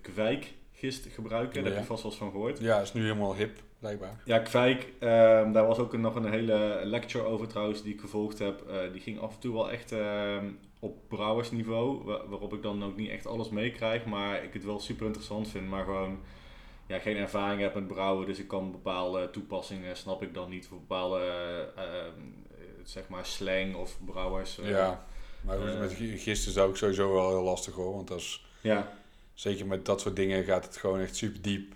kwijkgist 0.00 1.06
gebruiken. 1.14 1.54
Daar 1.54 1.64
heb 1.64 1.72
Ja. 1.72 1.78
je 1.80 1.86
vast 1.86 2.02
wel 2.02 2.10
eens 2.10 2.20
van 2.20 2.30
gehoord. 2.30 2.58
Ja, 2.60 2.80
is 2.80 2.92
nu 2.92 3.02
helemaal 3.02 3.34
hip, 3.34 3.58
blijkbaar. 3.78 4.20
Ja, 4.24 4.38
kwijk, 4.38 4.92
ehm, 4.98 5.52
daar 5.52 5.66
was 5.66 5.78
ook 5.78 5.92
een- 5.92 6.00
nog 6.00 6.14
een 6.14 6.30
hele 6.30 6.80
lecture 6.84 7.24
over 7.24 7.46
trouwens 7.48 7.82
die 7.82 7.94
ik 7.94 8.00
gevolgd 8.00 8.38
heb. 8.38 8.62
Die 8.92 9.00
ging 9.00 9.20
af 9.20 9.34
en 9.34 9.40
toe 9.40 9.52
wel 9.54 9.70
echt 9.70 9.92
ehm, 9.92 10.44
op 10.78 10.96
brouwersniveau, 11.08 12.04
wa- 12.04 12.26
waarop 12.28 12.52
ik 12.54 12.62
dan 12.62 12.84
ook 12.84 12.96
niet 12.96 13.10
echt 13.10 13.26
alles 13.26 13.48
meekrijg, 13.50 14.04
maar 14.04 14.44
ik 14.44 14.52
het 14.52 14.64
wel 14.64 14.80
super 14.80 15.06
interessant 15.06 15.48
vind, 15.48 15.68
maar 15.68 15.84
gewoon 15.84 16.18
ja, 16.86 16.98
geen 16.98 17.16
ervaring 17.16 17.60
heb 17.60 17.74
met 17.74 17.86
brouwen, 17.86 18.26
dus 18.26 18.38
ik 18.38 18.48
kan 18.48 18.70
bepaalde 18.72 19.30
toepassingen, 19.30 19.96
snap 19.96 20.22
ik 20.22 20.34
dan 20.34 20.50
niet, 20.50 20.66
voor 20.66 20.78
bepaalde 20.78 21.18
eh, 21.76 21.82
ehm, 21.84 22.20
zeg 22.82 23.08
maar 23.08 23.26
slang 23.26 23.74
of 23.74 23.96
brouwers. 24.04 24.58
eh, 24.58 24.68
ja, 24.70 25.04
maar 25.40 25.58
goed, 25.58 25.68
eh, 25.68 25.78
met 25.78 25.92
gi- 25.92 26.18
gisten 26.18 26.48
is 26.48 26.54
dat 26.54 26.68
ook 26.68 26.76
sowieso 26.76 27.12
wel 27.12 27.28
heel 27.28 27.42
lastig 27.42 27.74
hoor. 27.74 27.94
Want 27.94 28.08
dat 28.08 28.18
is, 28.18 28.46
ja. 28.60 28.92
zeker 29.34 29.66
met 29.66 29.86
dat 29.86 30.00
soort 30.00 30.16
dingen 30.16 30.44
gaat 30.44 30.64
het 30.64 30.76
gewoon 30.76 31.00
echt 31.00 31.16
super 31.16 31.42
diep. 31.42 31.72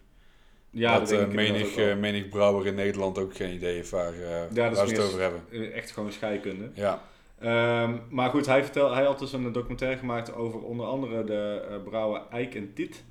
Ja, 0.71 0.99
dat 0.99 1.11
eh, 1.11 1.21
ik 1.21 1.29
inderdaad 1.31 1.53
menig, 1.53 1.77
eh, 1.77 1.97
menig 1.97 2.29
brouwer 2.29 2.67
in 2.67 2.75
Nederland 2.75 3.19
ook 3.19 3.37
geen 3.37 3.55
idee 3.55 3.75
heeft 3.75 3.91
waar, 3.91 4.13
eh, 4.15 4.41
dat 4.51 4.71
is 4.73 4.79
waar 4.79 4.89
ze 4.89 4.95
het 4.95 5.05
over 5.05 5.21
hebben. 5.21 5.43
Eh, 5.51 5.77
Echt 5.77 5.91
gewoon 5.91 6.13
scheikunde. 6.13 6.71
Ja, 6.75 7.03
Ehm, 7.39 7.97
maar 8.11 8.31
goed, 8.31 8.47
hij, 8.47 8.63
vertel, 8.65 8.95
hij 8.95 9.05
had 9.05 9.19
dus 9.19 9.33
een 9.33 9.53
documentaire 9.53 9.99
gemaakt 9.99 10.35
over 10.35 10.61
onder 10.63 10.87
andere 10.87 11.25
de 11.25 11.67
eh, 11.71 11.77
brouwer 11.85 12.23
Eik 12.31 12.55
en 12.55 12.73
Tit. 12.75 13.05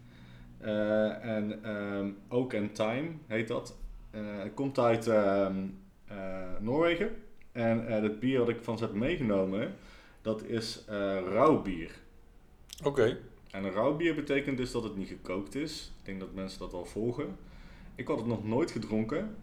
Eh, 0.58 1.24
en 1.26 1.64
ehm 1.64 2.10
Oak 2.30 2.54
and 2.54 2.76
Time 2.76 3.10
heet 3.28 3.48
dat. 3.48 3.78
Eh, 4.12 4.22
het 4.38 4.54
komt 4.54 4.80
uit 4.80 5.08
ehm, 5.08 5.56
eh, 6.06 6.18
Noorwegen. 6.60 7.10
En 7.52 7.86
het 7.86 8.20
bier 8.20 8.40
wat 8.40 8.50
ik 8.50 8.64
van 8.64 8.78
ze 8.78 8.84
heb 8.84 8.94
meegenomen, 8.94 9.76
dat 10.22 10.44
is 10.44 10.84
rauw 11.30 11.62
bier. 11.62 11.92
oké. 12.84 13.18
En 13.52 13.64
een 13.64 13.72
rauw 13.72 13.96
bier 13.96 14.16
betekent 14.16 14.58
dus 14.58 14.72
dat 14.72 14.84
het 14.84 14.96
niet 14.96 15.08
gekookt 15.08 15.56
is. 15.56 15.92
Ik 16.00 16.06
denk 16.06 16.20
dat 16.20 16.34
mensen 16.34 16.60
dat 16.60 16.72
wel 16.72 16.86
volgen. 16.86 17.38
Ik 17.96 18.08
had 18.08 18.18
het 18.18 18.26
nog 18.26 18.46
nooit 18.46 18.72
gedronken. 18.72 19.36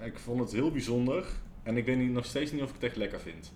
Ik 0.00 0.18
vond 0.18 0.40
het 0.40 0.52
heel 0.52 0.70
bijzonder. 0.70 1.26
En 1.62 1.76
ik 1.76 1.84
weet 1.84 1.96
niet, 1.96 2.12
nog 2.12 2.24
steeds 2.24 2.52
niet 2.52 2.62
of 2.62 2.68
ik 2.68 2.74
het 2.74 2.84
echt 2.84 2.96
lekker 2.96 3.20
vind. 3.20 3.52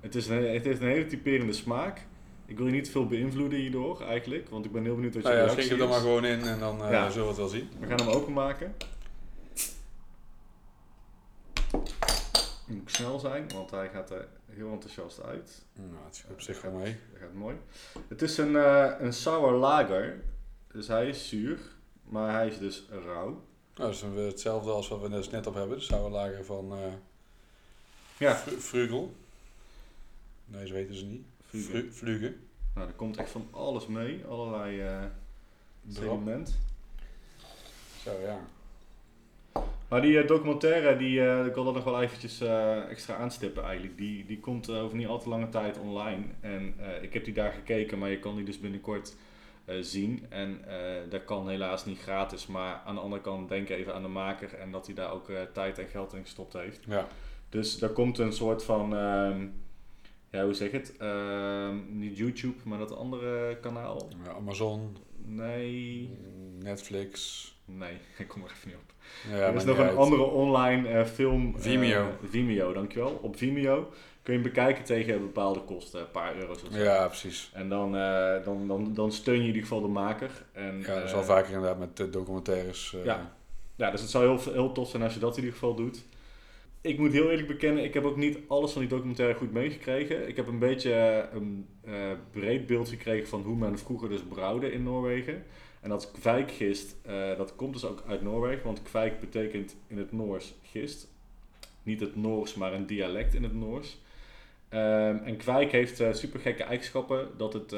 Het, 0.00 0.14
is 0.14 0.28
een, 0.28 0.52
het 0.52 0.64
heeft 0.64 0.80
een 0.80 0.88
hele 0.88 1.06
typerende 1.06 1.52
smaak. 1.52 2.06
Ik 2.54 2.60
wil 2.60 2.68
je 2.68 2.74
niet 2.74 2.90
veel 2.90 3.06
beïnvloeden 3.06 3.58
hierdoor 3.58 4.00
eigenlijk. 4.02 4.48
Want 4.48 4.64
ik 4.64 4.72
ben 4.72 4.84
heel 4.84 4.94
benieuwd 4.94 5.14
wat 5.14 5.22
je 5.22 5.28
Nou 5.28 5.40
ja, 5.40 5.44
reactie 5.44 5.64
schenk 5.66 5.80
er 5.80 5.86
dan 5.86 5.96
is. 5.96 6.02
maar 6.02 6.12
gewoon 6.12 6.24
in 6.24 6.40
en 6.42 6.58
dan 6.58 6.84
eh, 6.84 6.90
Ja. 6.90 7.10
zullen 7.10 7.22
we 7.22 7.28
het 7.28 7.38
wel 7.38 7.48
zien. 7.48 7.68
We 7.80 7.86
gaan 7.86 7.98
hem 7.98 8.08
openmaken. 8.08 8.74
Moet 12.66 12.90
snel 12.90 13.18
zijn, 13.18 13.48
want 13.54 13.70
hij 13.70 13.88
gaat 13.88 14.10
er 14.10 14.28
heel 14.50 14.72
enthousiast 14.72 15.22
uit. 15.22 15.62
Nou, 15.72 16.04
het 16.04 16.16
zit 16.16 16.30
op 16.30 16.40
zich 16.40 16.62
wel 16.62 16.72
mee. 16.72 16.96
Dat 17.12 17.20
gaat 17.20 17.32
mooi. 17.34 17.56
Het 18.08 18.22
is 18.22 18.38
een, 18.38 18.56
eh 18.56 18.90
een 18.98 19.12
sour 19.12 19.52
lager. 19.52 20.20
Dus 20.72 20.88
hij 20.88 21.08
is 21.08 21.28
zuur, 21.28 21.58
maar 22.04 22.32
hij 22.32 22.48
is 22.48 22.58
dus 22.58 22.84
rauw. 22.90 23.28
Nou, 23.76 23.92
dat 23.92 23.92
is 23.92 24.02
hetzelfde 24.26 24.70
als 24.70 24.88
wat 24.88 25.00
we 25.00 25.08
dus 25.08 25.30
net 25.30 25.46
op 25.46 25.54
hebben. 25.54 25.76
De 25.78 25.82
sauerlager 25.84 26.44
van 26.44 26.72
eh 26.72 26.78
Ja. 28.16 28.36
Vrugel. 28.58 29.14
Nee, 30.44 30.66
ze 30.66 30.72
weten 30.72 30.94
ze 30.94 31.04
niet. 31.04 31.24
Vlugge. 31.62 31.70
Vlu- 31.70 31.92
Vlugge. 31.92 32.34
Nou, 32.74 32.88
er 32.88 32.94
komt 32.94 33.16
echt 33.16 33.30
van 33.30 33.48
alles 33.50 33.86
mee. 33.86 34.24
Allerlei 34.28 34.80
eh 34.80 35.02
sediment. 35.88 36.58
Zo, 38.02 38.10
ja. 38.24 38.38
Maar 39.88 40.02
die 40.02 40.20
eh, 40.20 40.28
documentaire, 40.28 40.96
die, 40.96 41.20
eh, 41.28 41.46
ik 41.46 41.54
wil 41.54 41.64
dat 41.64 41.74
nog 41.74 41.84
wel 41.84 42.02
eventjes 42.02 42.40
eh, 42.40 42.88
extra 42.90 43.16
aanstippen 43.16 43.64
eigenlijk. 43.64 43.96
Die, 43.98 44.24
die 44.26 44.40
komt 44.40 44.70
over 44.70 44.96
niet 44.96 45.06
al 45.06 45.18
te 45.18 45.28
lange 45.28 45.48
tijd 45.48 45.78
online. 45.78 46.22
En 46.40 46.74
eh, 46.78 47.02
ik 47.02 47.12
heb 47.12 47.24
die 47.24 47.34
daar 47.34 47.52
gekeken, 47.52 47.98
maar 47.98 48.10
je 48.10 48.18
kan 48.18 48.36
die 48.36 48.44
dus 48.44 48.60
binnenkort 48.60 49.14
eh, 49.64 49.76
zien. 49.80 50.26
En 50.28 50.64
eh, 50.68 51.10
dat 51.10 51.24
kan 51.24 51.48
helaas 51.48 51.84
niet 51.84 51.98
gratis. 52.00 52.46
Maar 52.46 52.80
aan 52.84 52.94
de 52.94 53.00
andere 53.00 53.22
kant, 53.22 53.48
denk 53.48 53.68
even 53.68 53.94
aan 53.94 54.02
de 54.02 54.08
maker 54.08 54.54
en 54.54 54.70
dat 54.70 54.86
hij 54.86 54.94
daar 54.94 55.12
ook 55.12 55.28
eh, 55.28 55.42
tijd 55.52 55.78
en 55.78 55.88
geld 55.88 56.12
in 56.14 56.22
gestopt 56.22 56.52
heeft. 56.52 56.80
Ja, 56.86 57.06
Dus 57.48 57.78
daar 57.78 57.90
komt 57.90 58.18
een 58.18 58.32
soort 58.32 58.64
van, 58.64 58.96
ehm, 58.96 59.46
ja 60.34 60.44
hoe 60.44 60.54
zeg 60.54 60.70
het? 60.70 60.96
Ehm, 60.98 61.76
niet 61.98 62.16
YouTube, 62.16 62.56
maar 62.64 62.78
dat 62.78 62.96
andere 62.96 63.56
kanaal. 63.60 64.08
Ja, 64.24 64.32
Amazon, 64.32 64.96
Nee, 65.26 66.18
Netflix. 66.58 67.48
nee, 67.64 67.96
ik 68.18 68.28
kom 68.28 68.42
er 68.42 68.50
even 68.50 68.68
niet 68.68 68.76
op. 68.76 68.92
Ja, 69.30 69.36
er 69.46 69.54
is 69.54 69.64
nog 69.64 69.78
een 69.78 69.84
uit. 69.88 69.96
andere 69.96 70.22
online 70.22 70.88
eh, 70.88 71.04
film. 71.04 71.54
eh, 71.56 71.60
Vimeo. 71.62 72.06
Vimeo, 72.28 72.72
dankjewel. 72.72 73.18
Op 73.22 73.36
Vimeo 73.36 73.90
kun 74.22 74.34
je 74.34 74.40
bekijken 74.40 74.84
tegen 74.84 75.20
bepaalde 75.20 75.60
kosten, 75.60 76.00
een 76.00 76.10
paar 76.10 76.36
euro's 76.36 76.62
of 76.62 76.72
zo. 76.72 76.78
Ja, 76.78 77.06
precies. 77.06 77.50
En 77.54 77.68
dan, 77.68 77.96
eh, 77.96 78.44
dan, 78.44 78.68
dan, 78.68 78.94
dan 78.94 79.12
steun 79.12 79.34
je 79.34 79.40
in 79.40 79.46
ieder 79.46 79.62
geval 79.62 79.80
de 79.80 79.88
maker. 79.88 80.30
En, 80.52 80.80
Ja, 80.80 80.94
dat 80.94 81.04
is 81.04 81.12
wel 81.12 81.24
vaker 81.24 81.52
inderdaad 81.54 81.78
met 81.78 82.12
documentaires. 82.12 82.96
Ja. 83.04 83.32
Ja, 83.76 83.90
dus 83.90 84.00
het 84.00 84.10
zou 84.10 84.24
heel, 84.38 84.52
heel 84.52 84.72
tof 84.72 84.88
zijn 84.90 85.02
als 85.02 85.14
je 85.14 85.20
dat 85.20 85.30
in 85.36 85.42
ieder 85.42 85.52
geval 85.58 85.74
doet. 85.74 86.02
Ik 86.84 86.98
moet 86.98 87.12
heel 87.12 87.30
eerlijk 87.30 87.48
bekennen, 87.48 87.84
ik 87.84 87.94
heb 87.94 88.04
ook 88.04 88.16
niet 88.16 88.38
alles 88.48 88.72
van 88.72 88.80
die 88.80 88.90
documentaire 88.90 89.38
goed 89.38 89.52
meegekregen. 89.52 90.28
Ik 90.28 90.36
heb 90.36 90.46
een 90.46 90.58
beetje 90.58 91.28
een 91.32 91.66
eh, 91.84 92.10
breed 92.30 92.66
beeld 92.66 92.88
gekregen 92.88 93.28
van 93.28 93.42
hoe 93.42 93.56
men 93.56 93.78
vroeger 93.78 94.08
dus 94.08 94.22
brouwde 94.22 94.72
in 94.72 94.82
Noorwegen. 94.82 95.44
En 95.80 95.88
dat 95.88 96.10
kwijkgist, 96.10 96.96
eh, 97.02 97.36
dat 97.36 97.56
komt 97.56 97.72
dus 97.72 97.84
ook 97.84 98.02
uit 98.06 98.22
Noorwegen, 98.22 98.64
want 98.64 98.82
kwijk 98.82 99.20
betekent 99.20 99.76
in 99.86 99.98
het 99.98 100.12
Noors 100.12 100.54
gist. 100.62 101.08
Niet 101.82 102.00
het 102.00 102.16
Noors, 102.16 102.54
maar 102.54 102.72
een 102.72 102.86
dialect 102.86 103.34
in 103.34 103.42
het 103.42 103.54
Noors. 103.54 103.98
Ehm, 104.68 105.16
en 105.16 105.36
kwijk 105.36 105.72
heeft 105.72 106.00
eh 106.00 106.12
super 106.12 106.40
gekke 106.40 106.62
eigenschappen, 106.62 107.28
dat 107.36 107.52
het 107.52 107.72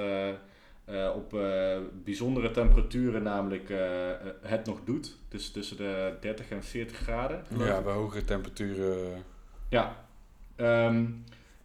eh, 0.86 1.12
op 1.14 1.34
eh, 1.34 1.78
bijzondere 2.04 2.50
temperaturen 2.50 3.22
namelijk 3.22 3.70
eh, 3.70 4.10
het 4.40 4.66
nog 4.66 4.80
doet. 4.84 5.16
Dus 5.28 5.50
tussen 5.50 5.76
de 5.76 6.14
30 6.20 6.50
en 6.50 6.64
40 6.64 6.96
graden. 6.96 7.44
ja, 7.58 7.80
bij 7.80 7.92
hogere 7.92 8.24
temperaturen. 8.24 9.24
Ja, 9.68 10.06
Ehm, 10.56 11.06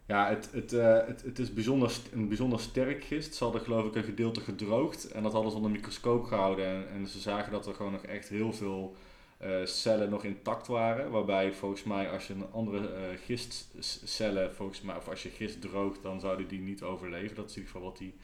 ja 0.06 0.28
het, 0.28 0.48
het, 0.52 0.72
eh, 0.72 1.06
het, 1.06 1.22
het 1.22 1.38
is 1.38 1.52
bijzonder, 1.54 1.96
een 2.12 2.28
bijzonder 2.28 2.60
sterk 2.60 3.04
gist. 3.04 3.34
Ze 3.34 3.44
hadden 3.44 3.62
geloof 3.62 3.86
ik 3.86 3.94
een 3.94 4.04
gedeelte 4.04 4.40
gedroogd 4.40 5.10
en 5.12 5.22
dat 5.22 5.32
hadden 5.32 5.50
ze 5.50 5.56
onder 5.56 5.72
microscoop 5.72 6.24
gehouden. 6.24 6.66
En, 6.66 6.88
en 6.94 7.06
ze 7.06 7.20
zagen 7.20 7.52
dat 7.52 7.66
er 7.66 7.74
gewoon 7.74 7.92
nog 7.92 8.02
echt 8.02 8.28
heel 8.28 8.52
veel 8.52 8.96
eh, 9.36 9.64
cellen 9.64 10.10
nog 10.10 10.24
intact 10.24 10.66
waren. 10.66 11.10
Waarbij 11.10 11.52
volgens 11.52 11.84
mij 11.84 12.10
als 12.10 12.26
je 12.26 12.34
een 12.34 12.52
andere 12.52 12.88
eh, 12.88 13.02
gistcellen, 13.24 14.54
volgens 14.54 14.80
mij, 14.80 14.96
of 14.96 15.08
als 15.08 15.22
je 15.22 15.28
gist 15.28 15.60
droogt, 15.60 16.02
dan 16.02 16.20
zouden 16.20 16.48
die 16.48 16.60
niet 16.60 16.82
overleven. 16.82 17.36
Dat 17.36 17.50
is 17.50 17.56
in 17.56 17.58
ieder 17.58 17.72
geval 17.72 17.88
wat 17.88 17.98
die, 17.98 18.14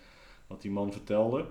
wat 0.48 0.62
die 0.62 0.70
man 0.70 0.92
vertelde. 0.92 1.44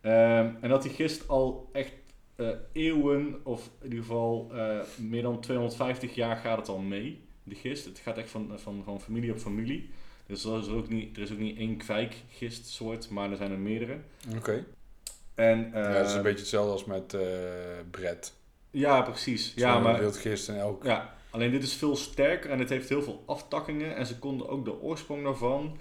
Ehm, 0.00 0.50
en 0.60 0.68
dat 0.68 0.82
die 0.82 0.90
gist 0.90 1.28
al 1.28 1.68
echt 1.72 1.92
eh, 2.36 2.48
eeuwen, 2.72 3.40
of 3.42 3.70
in 3.80 3.88
ieder 3.88 4.04
geval 4.04 4.50
eh, 4.52 4.78
meer 4.96 5.22
dan 5.22 5.40
250 5.40 6.14
jaar 6.14 6.36
gaat 6.36 6.58
het 6.58 6.68
al 6.68 6.78
mee, 6.78 7.24
de 7.42 7.54
gist. 7.54 7.84
Het 7.84 7.98
gaat 7.98 8.18
echt 8.18 8.30
van, 8.30 8.50
van, 8.54 8.82
van 8.84 9.00
familie 9.00 9.32
op 9.32 9.38
familie. 9.38 9.90
Dus 10.26 10.44
er 10.44 10.58
is 10.58 10.68
ook 10.68 10.88
niet, 10.88 11.16
er 11.16 11.22
is 11.22 11.32
ook 11.32 11.38
niet 11.38 11.58
één 11.58 11.76
kwijkgistsoort, 11.76 13.10
maar 13.10 13.30
er 13.30 13.36
zijn 13.36 13.50
er 13.50 13.58
meerdere. 13.58 13.98
Oké. 14.36 14.64
En, 15.34 15.72
eh, 15.72 15.82
ja, 15.82 15.92
dat 15.92 16.06
is 16.06 16.14
een 16.14 16.22
beetje 16.22 16.38
hetzelfde 16.38 16.72
als 16.72 16.84
met 16.84 17.14
eh 17.14 17.20
Brett. 17.90 18.34
Ja, 18.70 19.02
precies. 19.02 19.52
Ja, 19.54 19.74
Ja, 19.74 19.78
maar 19.80 19.98
Wildgist 19.98 20.48
en 20.48 20.58
elk... 20.58 20.84
Ja, 20.84 21.14
alleen 21.30 21.50
dit 21.50 21.62
is 21.62 21.74
veel 21.74 21.96
sterker 21.96 22.50
en 22.50 22.58
het 22.58 22.68
heeft 22.68 22.88
heel 22.88 23.02
veel 23.02 23.22
aftakkingen. 23.26 23.96
En 23.96 24.06
ze 24.06 24.18
konden 24.18 24.48
ook 24.48 24.64
de 24.64 24.80
oorsprong 24.80 25.22
daarvan 25.22 25.76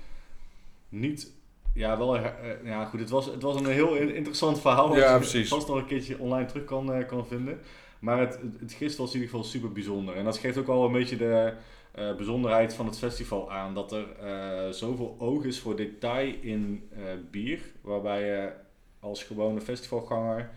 niet... 0.89 1.31
Ja, 1.75 1.97
wel... 1.97 2.13
her- 2.13 2.35
eh, 2.43 2.67
ja, 2.69 2.85
goed, 2.85 2.99
het 2.99 3.09
was, 3.09 3.25
het 3.25 3.41
was 3.41 3.55
een 3.59 3.65
heel 3.65 3.95
in- 3.95 4.15
interessant 4.15 4.61
verhaal. 4.61 4.95
Ja, 4.97 5.11
je 5.13 5.17
precies. 5.19 5.49
vast 5.49 5.67
nog 5.67 5.77
een 5.77 5.85
keertje 5.85 6.19
online 6.19 6.45
terug 6.47 6.63
kan, 6.65 6.93
eh, 6.93 7.07
kan 7.07 7.27
vinden. 7.27 7.59
Maar 7.99 8.19
het, 8.19 8.33
het, 8.41 8.59
het 8.59 8.73
gist 8.73 8.97
was 8.97 9.07
in 9.07 9.13
ieder 9.13 9.29
geval 9.29 9.45
super 9.45 9.71
bijzonder. 9.71 10.15
En 10.15 10.23
dat 10.23 10.37
geeft 10.37 10.57
ook 10.57 10.67
wel 10.67 10.85
een 10.85 10.91
beetje 10.91 11.17
de 11.17 11.53
eh, 11.91 12.15
bijzonderheid 12.15 12.73
van 12.73 12.85
het 12.85 12.97
festival 12.97 13.51
aan. 13.51 13.73
Dat 13.73 13.91
er 13.91 14.05
eh, 14.21 14.69
zoveel 14.69 15.15
oog 15.19 15.43
is 15.43 15.59
voor 15.59 15.75
detail 15.75 16.33
in 16.41 16.87
eh, 16.93 16.99
bier. 17.31 17.59
Waarbij 17.81 18.25
je 18.25 18.49
als 18.99 19.23
gewone 19.23 19.61
festivalganger... 19.61 20.49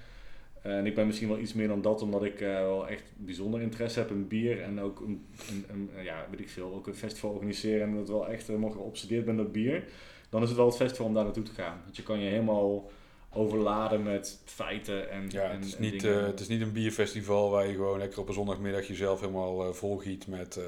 eh, 0.62 0.76
en 0.78 0.86
ik 0.86 0.94
ben 0.94 1.06
misschien 1.06 1.28
wel 1.28 1.38
iets 1.38 1.54
meer 1.54 1.68
dan 1.68 1.82
dat, 1.82 2.02
omdat 2.02 2.24
ik 2.24 2.40
eh, 2.40 2.48
wel 2.54 2.88
echt 2.88 3.04
bijzonder 3.16 3.60
interesse 3.60 3.98
heb 3.98 4.10
in 4.10 4.28
bier. 4.28 4.62
En 4.62 4.80
ook 4.80 5.00
een, 5.00 5.26
een, 5.50 5.64
een, 5.72 5.90
eh, 5.96 6.04
ja, 6.04 6.26
weet 6.30 6.40
ik 6.40 6.48
veel, 6.48 6.74
ook 6.74 6.86
een 6.86 6.94
festival 6.94 7.30
organiseren. 7.30 7.86
En 7.88 7.96
dat 7.96 8.08
wel 8.08 8.28
echt 8.28 8.46
helemaal 8.46 8.70
geobsedeerd 8.70 9.24
ben 9.24 9.36
door 9.36 9.50
bier. 9.50 9.84
Dan 10.28 10.42
is 10.42 10.48
het 10.48 10.56
wel 10.56 10.66
het 10.66 10.76
festival 10.76 11.06
om 11.06 11.14
daar 11.14 11.24
naartoe 11.24 11.42
te 11.42 11.52
gaan. 11.52 11.80
Want 11.84 11.96
je 11.96 12.02
kan 12.02 12.18
je 12.18 12.30
helemaal 12.30 12.90
overladen 13.32 14.02
met 14.02 14.40
feiten 14.44 15.10
en 15.10 15.30
Ja, 15.30 15.42
en, 15.42 15.56
het 15.56 15.64
is, 15.64 15.78
niet, 15.78 16.04
eh, 16.04 16.22
het 16.22 16.40
is 16.40 16.48
niet 16.48 16.60
een 16.60 16.72
bierfestival 16.72 17.50
waar 17.50 17.66
je 17.66 17.74
gewoon 17.74 17.98
lekker 17.98 18.20
op 18.20 18.28
een 18.28 18.34
zondagmiddag 18.34 18.86
jezelf 18.86 19.20
helemaal 19.20 19.64
eh, 19.64 19.72
volgiet 19.72 20.26
met, 20.26 20.56
eh, 20.56 20.64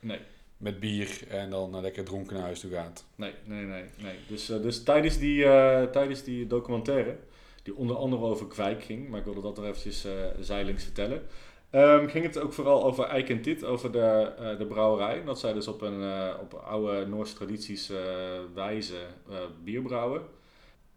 Nee, 0.00 0.18
met 0.56 0.80
bier 0.80 1.20
en 1.28 1.50
dan 1.50 1.80
lekker 1.80 2.04
dronken 2.04 2.34
naar 2.34 2.44
huis 2.44 2.60
toe 2.60 2.70
gaat. 2.70 3.04
nee, 3.14 3.32
nee, 3.44 3.64
nee. 3.64 3.84
nee. 3.96 4.14
Dus, 4.28 4.46
dus 4.46 4.82
tijdens, 4.82 5.18
die, 5.18 5.42
tijdens 5.90 6.22
die 6.22 6.46
documentaire, 6.46 7.16
die 7.62 7.76
onder 7.76 7.96
andere 7.96 8.22
over 8.22 8.46
kwijk 8.46 8.82
ging, 8.82 9.08
maar 9.08 9.18
ik 9.18 9.24
wilde 9.24 9.40
dat 9.40 9.58
er 9.58 9.64
eventjes 9.64 10.06
zijlings 10.40 10.84
vertellen, 10.84 11.22
ehm, 11.70 12.08
ging 12.08 12.24
het 12.24 12.38
ook 12.38 12.52
vooral 12.52 12.84
over 12.84 13.04
Eik 13.04 13.28
en 13.28 13.42
Tit, 13.42 13.64
over 13.64 13.92
de, 13.92 14.32
eh, 14.38 14.58
de 14.58 14.66
brouwerij. 14.66 15.24
Dat 15.24 15.40
zij 15.40 15.52
dus 15.52 15.68
op 15.68 15.80
een 15.80 16.02
eh, 16.02 16.34
op 16.40 16.54
oude 16.54 17.06
Noorse 17.06 17.34
tradities 17.34 17.90
eh, 17.90 17.98
wijze 18.54 18.94
bier 19.64 19.82
brouwen. 19.82 20.22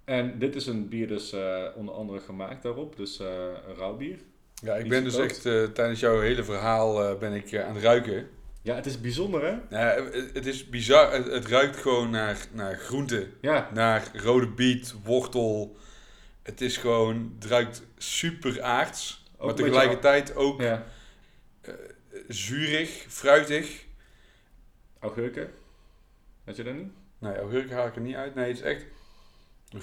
En 0.03 0.39
dit 0.39 0.55
is 0.55 0.67
een 0.67 0.89
bier 0.89 1.07
dus 1.07 1.35
onder 1.75 1.95
andere 1.95 2.19
gemaakt 2.19 2.63
daarop, 2.63 2.95
dus 2.95 3.19
eh 3.19 3.27
een 3.67 3.75
rauw 3.75 3.97
bier. 3.97 4.17
Ja, 4.53 4.75
ik 4.75 4.89
ben 4.89 5.03
dus 5.03 5.17
echt 5.17 5.41
tijdens 5.73 5.99
jouw 5.99 6.19
hele 6.19 6.43
verhaal 6.43 7.17
ben 7.17 7.33
ik 7.33 7.57
aan 7.57 7.73
het 7.73 7.83
ruiken. 7.83 8.27
Ja, 8.63 8.75
het 8.75 8.85
is 8.85 9.01
bijzonder 9.01 9.43
hè? 9.43 9.55
Ja, 9.69 10.03
het, 10.33 10.45
is 10.45 10.69
bizar, 10.69 11.13
het, 11.13 11.25
het 11.25 11.47
ruikt 11.47 11.77
gewoon 11.77 12.09
naar, 12.09 12.37
naar 12.51 12.77
groente, 12.77 13.27
Ja, 13.41 13.69
naar 13.73 14.11
rode 14.13 14.47
biet, 14.47 14.95
wortel. 15.03 15.75
Het 16.43 16.61
is 16.61 16.77
gewoon, 16.77 17.33
het 17.39 17.49
ruikt 17.49 17.83
super 17.97 18.61
aards, 18.61 19.22
maar 19.45 19.53
tegelijkertijd 19.55 20.35
ook 20.35 20.61
ja. 20.61 20.85
zuurig, 22.27 23.05
fruitig. 23.09 23.85
Augurken. 24.99 25.51
Weet 26.43 26.55
je 26.55 26.63
dat 26.63 26.73
niet? 26.73 26.91
Nee, 27.19 27.37
augurken 27.37 27.75
haal 27.75 27.87
ik 27.87 27.95
er 27.95 28.01
niet 28.01 28.15
uit. 28.15 28.35
Nee, 28.35 28.47
het 28.47 28.55
is 28.57 28.61
echt 28.63 28.85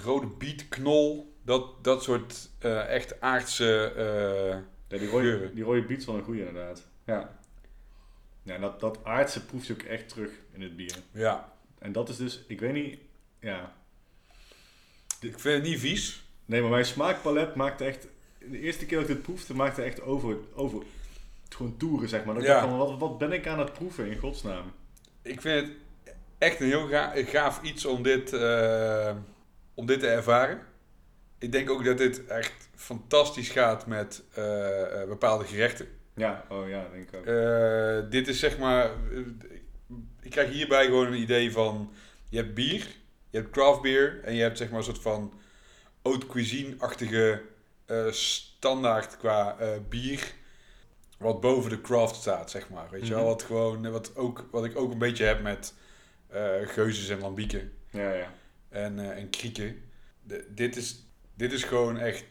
rode 0.03 0.27
biet, 0.27 0.69
knol, 0.69 1.35
dat, 1.43 1.83
dat 1.83 2.03
soort 2.03 2.49
eh, 2.59 2.87
echt 2.87 3.21
aardse... 3.21 3.93
eh, 3.95 4.57
Ja, 4.87 4.97
die 4.97 5.09
rode, 5.09 5.23
Geuren. 5.29 5.55
die 5.55 5.63
rode 5.63 5.83
biet 5.85 5.99
is 5.99 6.05
wel 6.05 6.15
een 6.15 6.23
goeie 6.23 6.47
inderdaad. 6.47 6.83
Ja. 7.05 7.39
Ja, 8.43 8.53
en 8.55 8.61
dat, 8.61 8.79
dat 8.79 9.03
aardse 9.03 9.45
proef 9.45 9.65
je 9.65 9.73
ook 9.73 9.81
echt 9.81 10.09
terug 10.09 10.31
in 10.53 10.61
het 10.61 10.75
bier. 10.75 10.95
ja, 11.11 11.53
En 11.79 11.91
dat 11.91 12.09
is 12.09 12.17
dus, 12.17 12.43
ik 12.47 12.59
weet 12.59 12.73
niet, 12.73 12.99
ja. 13.39 13.73
ik 15.19 15.39
vind 15.39 15.55
het 15.61 15.63
niet 15.63 15.79
vies. 15.79 16.23
Nee, 16.45 16.61
maar 16.61 16.69
mijn 16.69 16.85
smaakpalet 16.85 17.55
maakte 17.55 17.83
echt, 17.85 18.07
de 18.49 18.59
eerste 18.59 18.85
keer 18.85 18.99
dat 18.99 19.09
ik 19.09 19.15
dit 19.15 19.23
proefde, 19.23 19.53
maakte 19.53 19.81
echt 19.81 20.01
over, 20.01 20.37
over, 20.53 20.83
gewoon 21.49 21.77
toeren 21.77 22.09
zeg 22.09 22.23
maar. 22.25 22.33
Dat 22.33 22.43
ik 22.43 22.49
Ja. 22.49 22.55
dacht 22.55 22.67
van, 22.67 22.77
wat, 22.77 22.97
wat 22.99 23.17
ben 23.17 23.31
ik 23.31 23.47
aan 23.47 23.59
het 23.59 23.73
proeven 23.73 24.07
in 24.11 24.17
godsnaam? 24.17 24.71
Ik 25.21 25.41
vind 25.41 25.67
het 25.67 25.75
echt 26.37 26.59
een 26.59 26.67
heel 26.67 26.87
ga- 26.87 27.13
gaaf 27.15 27.61
iets 27.61 27.85
om 27.85 28.03
dit, 28.03 28.33
eh, 28.33 29.15
om 29.73 29.85
dit 29.85 29.99
te 29.99 30.07
ervaren. 30.07 30.59
Ik 31.39 31.51
denk 31.51 31.69
ook 31.69 31.85
dat 31.85 31.97
dit 31.97 32.25
echt 32.25 32.69
fantastisch 32.75 33.49
gaat 33.49 33.85
met 33.87 34.23
eh, 34.33 35.01
eh, 35.01 35.07
bepaalde 35.07 35.45
gerechten. 35.45 35.87
Ja, 36.15 36.45
oh 36.49 36.69
ja, 36.69 36.87
denk 36.93 37.09
ik 37.11 37.15
ook. 37.15 37.25
Dit 38.11 38.27
is 38.27 38.39
zeg 38.39 38.57
maar. 38.57 38.91
ik 40.21 40.31
krijg 40.31 40.49
hierbij 40.49 40.85
gewoon 40.85 41.07
een 41.07 41.21
idee 41.21 41.51
van. 41.51 41.91
Je 42.29 42.37
hebt 42.37 42.53
bier, 42.53 42.87
je 43.29 43.37
hebt 43.37 43.49
craft 43.49 43.81
beer 43.81 44.19
en 44.23 44.33
je 44.35 44.41
hebt 44.41 44.57
zeg 44.57 44.69
maar 44.69 44.77
een 44.77 44.83
soort 44.85 44.99
van 45.01 45.33
haute 46.03 46.27
cuisine-achtige 46.27 47.41
standaard 48.11 49.17
qua 49.17 49.57
eh, 49.59 49.69
bier. 49.89 50.31
Wat 51.17 51.41
boven 51.41 51.69
de 51.69 51.81
craft 51.81 52.15
staat, 52.15 52.49
zeg 52.51 52.69
maar. 52.69 52.87
Weet 52.91 53.07
je 53.07 53.13
wel? 53.13 53.19
Mhm. 53.19 53.29
Wat, 53.29 53.43
gewoon, 53.43 53.91
wat, 53.91 54.15
ook, 54.15 54.47
wat 54.51 54.65
ik 54.65 54.77
ook 54.77 54.91
een 54.91 54.97
beetje 54.97 55.23
heb 55.25 55.41
met 55.41 55.73
eh 56.27 56.49
geuzes 56.63 57.09
en 57.09 57.19
lambieken 57.19 57.71
Ja, 57.89 58.13
ja. 58.13 58.33
en, 58.69 58.99
eh, 58.99 59.17
en 59.17 59.29
krieken. 59.29 59.81
De- 60.23 60.45
dit, 60.49 60.75
is, 60.75 61.05
dit 61.33 61.51
is 61.51 61.63
gewoon 61.63 61.97
echt. 61.97 62.25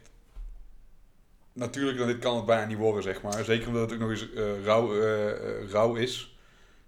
Natuurlijk, 1.52 1.98
dan 1.98 2.06
dit 2.06 2.18
kan 2.18 2.36
het 2.36 2.46
bijna 2.46 2.66
niet 2.66 2.78
worden, 2.78 3.02
zeg 3.02 3.22
maar. 3.22 3.44
Zeker 3.44 3.66
omdat 3.66 3.82
het 3.82 3.92
ook 3.92 3.98
nog 3.98 4.10
eens 4.10 4.32
eh, 4.34 4.64
rauw, 4.64 5.00
eh, 5.00 5.30
eh, 5.30 5.70
rauw 5.70 5.94
is. 5.94 6.38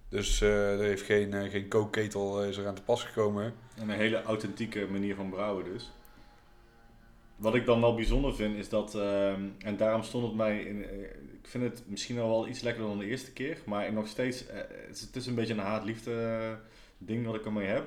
Dus 0.08 0.40
eh, 0.40 0.72
er 0.72 0.78
heeft 0.84 1.02
geen, 1.02 1.34
eh, 1.34 1.50
geen 1.50 1.68
kookketel 1.68 2.42
eh, 2.42 2.48
is 2.48 2.56
er 2.56 2.66
aan 2.66 2.74
te 2.74 2.82
pas 2.82 3.04
gekomen. 3.04 3.54
En 3.76 3.88
een 3.88 3.96
hele 3.96 4.22
authentieke 4.22 4.86
manier 4.90 5.14
van 5.14 5.30
brouwen 5.30 5.64
dus. 5.64 5.92
Wat 7.42 7.54
ik 7.54 7.66
dan 7.66 7.80
wel 7.80 7.94
bijzonder 7.94 8.34
vind 8.34 8.56
is 8.56 8.68
dat, 8.68 8.94
ehm, 8.94 9.48
en 9.58 9.76
daarom 9.76 10.02
stond 10.02 10.26
het 10.26 10.34
mij, 10.34 10.62
in, 10.62 10.84
eh, 10.84 11.00
ik 11.32 11.46
vind 11.48 11.64
het 11.64 11.82
misschien 11.86 12.18
al 12.18 12.28
wel 12.28 12.48
iets 12.48 12.60
lekkerder 12.60 12.90
dan 12.90 12.98
de 12.98 13.06
eerste 13.06 13.32
keer, 13.32 13.58
maar 13.66 13.92
nog 13.92 14.06
steeds, 14.06 14.46
eh, 14.46 14.58
het, 14.88 15.16
is, 15.16 15.26
een 15.26 15.34
beetje 15.34 15.52
een 15.52 15.58
haat-liefde 15.58 16.12
eh, 16.12 16.52
ding 16.98 17.26
wat 17.26 17.34
ik 17.34 17.44
ermee 17.44 17.66
heb. 17.66 17.86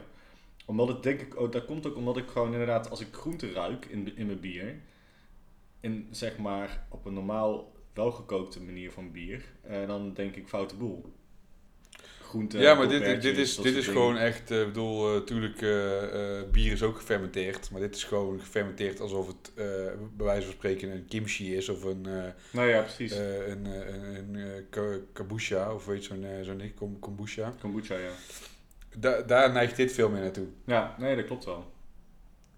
Omdat 0.65 0.87
het 0.87 1.03
denk 1.03 1.21
ik, 1.21 1.39
ook, 1.39 1.51
dat 1.51 1.65
komt 1.65 1.87
ook 1.87 1.95
omdat 1.95 2.17
ik 2.17 2.27
gewoon 2.27 2.51
inderdaad, 2.51 2.89
als 2.89 2.99
ik 2.99 3.07
groente 3.13 3.51
ruik 3.51 3.85
in, 3.85 4.17
in 4.17 4.25
mijn 4.25 4.39
bier, 4.39 4.75
in 5.79 6.07
zeg 6.11 6.37
maar 6.37 6.87
op 6.89 7.05
een 7.05 7.13
normaal 7.13 7.73
welgekookte 7.93 8.61
manier 8.61 8.91
van 8.91 9.11
bier, 9.11 9.43
dan 9.87 10.13
denk 10.13 10.35
ik 10.35 10.47
foute 10.47 10.75
boel. 10.75 11.13
Groente, 12.35 12.57
ja, 12.57 12.73
maar 12.73 12.87
dit, 12.87 13.21
dit 13.21 13.37
is, 13.37 13.55
dit 13.55 13.75
is 13.75 13.87
gewoon 13.87 14.17
echt, 14.17 14.51
eh, 14.51 14.59
ik 14.59 14.65
bedoel, 14.67 15.13
natuurlijk, 15.13 15.61
eh, 15.61 16.39
eh, 16.39 16.49
bier 16.51 16.71
is 16.71 16.83
ook 16.83 16.97
gefermenteerd. 16.97 17.71
Maar 17.71 17.81
dit 17.81 17.95
is 17.95 18.03
gewoon 18.03 18.39
gefermenteerd 18.39 18.99
alsof 18.99 19.27
het, 19.27 19.51
bij 20.15 20.25
wijze 20.25 20.45
van 20.45 20.53
spreken, 20.53 20.91
een 20.91 21.05
kimchi 21.05 21.55
is 21.55 21.69
of 21.69 21.83
een, 21.83 22.07
Nou 22.51 22.67
ja, 22.67 22.81
precies. 22.81 23.11
een, 23.11 23.65
een, 23.65 24.37
kabusha 25.13 25.73
of 25.73 25.85
weet 25.85 26.05
je 26.05 26.13
zo'n 26.13 26.25
zo'n 26.43 26.57
ding, 26.57 26.99
kombucha. 26.99 27.53
Kombucha, 27.61 27.95
ja. 27.95 28.11
Da 28.97 29.21
daar 29.21 29.51
neigt 29.51 29.75
dit 29.75 29.91
veel 29.91 30.09
meer 30.09 30.21
naartoe. 30.21 30.47
Ja, 30.65 30.95
nee, 30.97 31.15
dat 31.15 31.25
klopt 31.25 31.45
wel. 31.45 31.71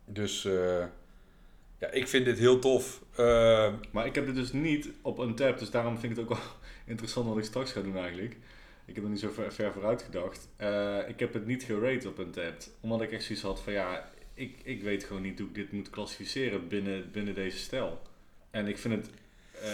Dus 0.05 0.45
eh, 0.45 0.85
ja, 1.79 1.91
ik 1.91 2.07
vind 2.07 2.25
dit 2.25 2.37
heel 2.37 2.59
tof. 2.59 3.03
Maar 3.91 4.05
ik 4.05 4.15
heb 4.15 4.25
dit 4.25 4.35
dus 4.35 4.51
niet 4.51 4.89
op 5.01 5.17
een 5.17 5.35
tab, 5.35 5.59
dus 5.59 5.71
daarom 5.71 5.97
vind 5.97 6.11
ik 6.11 6.17
het 6.17 6.29
ook 6.29 6.37
wel 6.37 6.47
interessant 6.91 7.27
wat 7.27 7.37
ik 7.37 7.43
straks 7.43 7.71
ga 7.71 7.81
doen 7.81 7.97
eigenlijk. 7.97 8.35
Ik 8.87 8.95
heb 8.95 9.03
er 9.03 9.09
niet 9.09 9.19
zo 9.19 9.29
ver, 9.29 9.53
ver 9.53 9.73
vooruit 9.73 10.01
gedacht. 10.01 10.49
Eh, 10.55 10.97
ik 11.07 11.19
heb 11.19 11.33
het 11.33 11.45
niet 11.45 11.63
gerate 11.63 12.07
op 12.07 12.17
een 12.17 12.31
tab, 12.31 12.53
omdat 12.79 13.01
ik 13.01 13.11
echt 13.11 13.23
zoiets 13.23 13.43
had 13.43 13.61
van 13.61 13.73
ja, 13.73 14.09
ik, 14.33 14.55
ik 14.63 14.81
weet 14.83 15.03
gewoon 15.03 15.21
niet 15.21 15.39
hoe 15.39 15.47
ik 15.47 15.55
dit 15.55 15.71
moet 15.71 15.89
klassificeren 15.89 16.67
binnen, 16.67 17.11
binnen 17.11 17.33
deze 17.33 17.57
stijl. 17.57 18.01
En 18.51 18.67
ik 18.67 18.77
vind 18.77 18.93
het, 18.93 19.09
eh, 19.61 19.69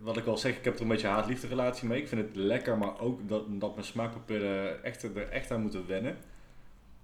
wat 0.00 0.16
ik 0.16 0.24
wel 0.24 0.36
zeg, 0.36 0.56
ik 0.56 0.64
heb 0.64 0.74
er 0.74 0.82
een 0.82 0.88
beetje 0.88 1.06
haat-liefde 1.06 1.46
relatie 1.46 1.88
mee. 1.88 2.00
Ik 2.00 2.08
vind 2.08 2.20
het 2.26 2.36
lekker, 2.36 2.78
maar 2.78 3.00
ook 3.00 3.28
dat, 3.28 3.44
dat 3.48 3.74
mijn 3.74 3.86
smaakpapillen 3.86 4.84
echt, 4.84 5.02
er 5.02 5.28
echt 5.28 5.50
aan 5.50 5.60
moeten 5.60 5.86
wennen. 5.86 6.16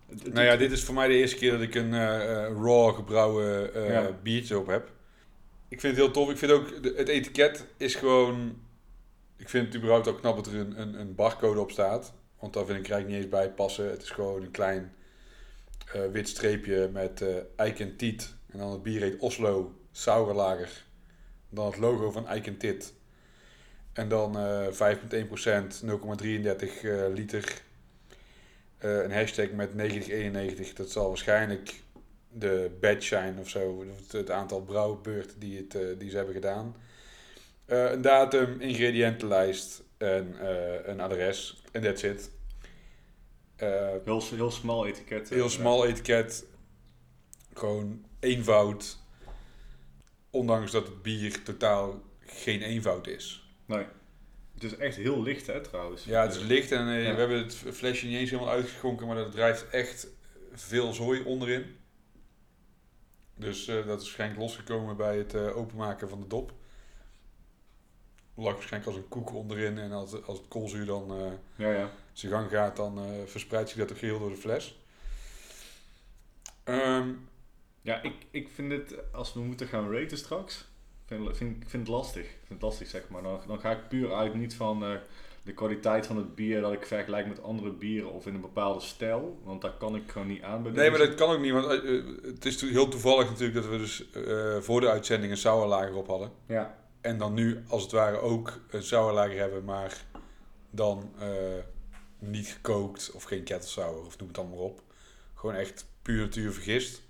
Het- 0.09 0.32
nou 0.32 0.47
ja, 0.47 0.57
dit 0.57 0.72
is 0.72 0.84
voor 0.84 0.94
mij 0.94 1.09
de 1.09 1.14
eerste 1.14 1.36
keer 1.36 1.51
dat 1.51 1.61
ik 1.61 1.74
een 1.74 1.94
eh, 1.94 2.49
raw 2.62 2.94
gebrouwen 2.94 3.70
Ja. 3.92 4.11
biertje 4.22 4.59
op 4.59 4.66
heb. 4.66 4.90
Ik 5.68 5.80
vind 5.80 5.97
het 5.97 6.05
heel 6.05 6.12
tof. 6.14 6.30
Ik 6.30 6.36
vind 6.38 6.53
ook, 6.53 6.68
het 6.97 7.09
etiket 7.09 7.66
is 7.76 7.94
gewoon... 7.94 8.64
Ik 9.37 9.49
vind 9.49 9.66
het 9.66 9.76
überhaupt 9.76 10.09
ook 10.09 10.20
knap 10.20 10.37
dat 10.37 10.47
er 10.47 10.55
een, 10.55 10.80
een, 10.80 11.01
een 11.01 11.14
barcode 11.14 11.61
op 11.61 11.70
staat. 11.70 12.12
Want 12.39 12.53
daar 12.53 12.64
vind 12.64 12.78
ik 12.78 12.91
eigenlijk 12.91 13.07
niet 13.07 13.22
eens 13.22 13.41
bij 13.41 13.51
passen. 13.51 13.91
Het 13.91 14.03
is 14.03 14.11
gewoon 14.11 14.43
een 14.43 14.51
klein 14.51 14.95
eh, 15.93 16.07
wit 16.12 16.28
streepje 16.28 16.91
met 16.93 17.20
eh 17.20 17.37
Eik 17.57 17.80
en. 17.80 17.97
En 18.47 18.59
dan 18.59 18.70
het 18.70 18.82
bier 18.82 19.01
heet 19.01 19.18
Oslo 19.18 19.74
Sauerlager. 19.93 20.84
Dan 21.49 21.66
het 21.66 21.76
logo 21.76 22.11
van 22.11 22.26
Eik 22.26 22.47
en 22.47 22.57
Tit. 22.57 22.95
En 23.93 24.09
dan 24.09 24.39
eh 24.39 24.66
5,1%, 24.66 25.84
0,33 25.84 26.82
eh, 26.82 27.07
liter. 27.14 27.62
Eh, 28.78 29.03
een 29.03 29.12
hashtag 29.12 29.51
met 29.51 29.74
9091. 29.74 30.72
Dat 30.72 30.91
zal 30.91 31.09
waarschijnlijk 31.09 31.82
de 32.28 32.76
badge 32.80 33.07
zijn 33.07 33.39
of 33.39 33.49
zo. 33.49 33.84
Het, 33.97 34.12
het 34.12 34.30
aantal 34.30 34.62
brouwbeurten 34.62 35.39
die, 35.39 35.57
het, 35.57 36.01
die 36.01 36.11
ze 36.11 36.16
hebben 36.16 36.34
gedaan. 36.34 36.76
Eh, 37.67 37.91
een 37.91 38.01
datum, 38.01 38.61
ingrediëntenlijst 38.61 39.83
en 39.97 40.39
eh, 40.41 40.89
een 40.89 41.01
adres. 41.01 41.62
En 41.73 41.83
that's 41.83 42.03
it. 42.03 42.31
Eh, 43.57 43.69
Heel, 44.05 44.23
heel 44.35 44.51
smal 44.51 44.87
etiket. 44.87 45.29
heel 45.29 45.49
smal 45.49 45.87
etiket. 45.87 46.47
Gewoon 47.55 48.05
eenvoud. 48.21 48.99
Ondanks 50.31 50.71
dat 50.73 50.87
het 50.87 51.03
bier 51.03 51.43
totaal 51.43 52.03
geen 52.21 52.62
eenvoud 52.62 53.07
is. 53.07 53.51
Nee. 53.67 53.85
Het 54.55 54.62
is 54.62 54.77
echt 54.77 54.97
heel 54.97 55.23
licht, 55.23 55.47
hè, 55.47 55.61
trouwens. 55.61 56.05
Ja, 56.05 56.23
het 56.23 56.35
is 56.35 56.43
licht 56.43 56.73
en 56.73 56.87
Ja. 56.87 57.12
we 57.14 57.19
hebben 57.21 57.39
het 57.39 57.55
flesje 57.55 58.07
niet 58.07 58.17
eens 58.19 58.31
helemaal 58.31 58.53
uitgeschonken, 58.53 59.07
maar 59.07 59.17
er 59.17 59.31
drijft 59.31 59.69
echt 59.71 60.07
veel 60.53 60.93
zooi 60.93 61.23
onderin. 61.25 61.77
Dus 63.39 63.64
dat 63.64 63.77
is 63.85 63.85
waarschijnlijk 63.87 64.41
losgekomen 64.41 64.97
bij 64.97 65.19
het 65.19 65.35
openmaken 65.37 66.09
van 66.09 66.21
de 66.21 66.27
dop. 66.27 66.53
Lag 68.39 68.53
waarschijnlijk 68.53 68.93
als 68.93 69.03
een 69.03 69.09
koek 69.09 69.34
onderin 69.34 69.78
en 69.78 69.93
als, 69.93 70.24
als 70.24 70.39
het 70.39 70.49
koolzuur 70.49 70.87
dan 70.87 71.11
eh, 71.11 71.66
Ja, 71.66 71.72
ja. 71.72 71.91
zijn 72.12 72.32
gang 72.32 72.51
gaat, 72.51 72.76
dan 72.76 72.99
eh, 72.99 73.05
verspreidt 73.26 73.68
zich 73.68 73.78
dat 73.78 73.93
ook 73.93 73.99
geheel 73.99 74.18
door 74.18 74.30
de 74.30 74.37
fles. 74.37 74.78
Ehm, 76.64 77.09
Ja, 77.82 78.03
ik, 78.03 78.14
ik 78.30 78.49
vind 78.55 78.72
het, 78.72 78.95
als 79.12 79.32
we 79.34 79.41
moeten 79.41 79.66
gaan 79.66 79.93
raten 79.93 80.18
straks, 80.18 80.64
vind, 81.07 81.37
vind, 81.37 81.62
ik 81.62 81.68
vind 81.68 81.87
het 81.87 81.97
lastig. 81.97 82.26
Vind 82.26 82.49
het 82.49 82.62
lastig, 82.62 82.89
zeg 82.89 83.09
maar. 83.09 83.22
Dan, 83.22 83.41
dan 83.47 83.61
ga 83.61 83.70
ik 83.70 83.89
puur 83.89 84.14
uit 84.14 84.34
niet 84.34 84.55
van 84.55 84.84
eh, 84.84 84.91
de 85.43 85.53
kwaliteit 85.53 86.07
van 86.07 86.16
het 86.16 86.34
bier 86.34 86.61
dat 86.61 86.72
ik 86.72 86.87
vergelijk 86.87 87.26
met 87.26 87.43
andere 87.43 87.70
bieren 87.70 88.12
of 88.12 88.26
in 88.26 88.34
een 88.34 88.41
bepaalde 88.41 88.80
stijl. 88.80 89.41
Want 89.45 89.62
daar 89.62 89.76
kan 89.78 89.97
ik 89.97 90.11
gewoon 90.11 90.26
niet 90.26 90.43
aan 90.43 90.62
nee, 90.72 90.91
maar 90.91 90.99
dat 90.99 91.14
kan 91.14 91.30
ook 91.30 91.41
niet, 91.41 91.53
want 91.53 91.66
het 92.22 92.45
is 92.45 92.61
heel 92.61 92.89
toevallig 92.89 93.28
natuurlijk 93.28 93.55
dat 93.55 93.66
we 93.66 93.78
dus 93.78 94.09
voor 94.64 94.80
de 94.80 94.91
uitzending 94.91 95.32
een 95.32 95.39
sauerlager 95.39 95.95
op 95.95 96.07
hadden. 96.07 96.30
Ja, 96.47 96.86
En 97.07 97.18
dan 97.18 97.34
nu 97.34 97.62
als 97.68 97.82
het 97.82 97.92
ware 97.92 98.18
ook 98.18 98.61
een 98.70 98.82
sauerlager 98.82 99.38
hebben, 99.38 99.64
maar 99.64 100.04
dan 100.70 101.12
eh, 101.18 101.28
niet 102.18 102.46
gekookt 102.46 103.11
of 103.12 103.22
geen 103.22 103.42
kettelsauer 103.42 104.04
of 104.07 104.18
noem 104.18 104.28
het 104.28 104.38
allemaal 104.38 104.59
op. 104.59 104.82
Gewoon 105.34 105.54
echt 105.54 105.86
puur 106.02 106.20
natuur 106.20 106.52
vergist. 106.52 107.02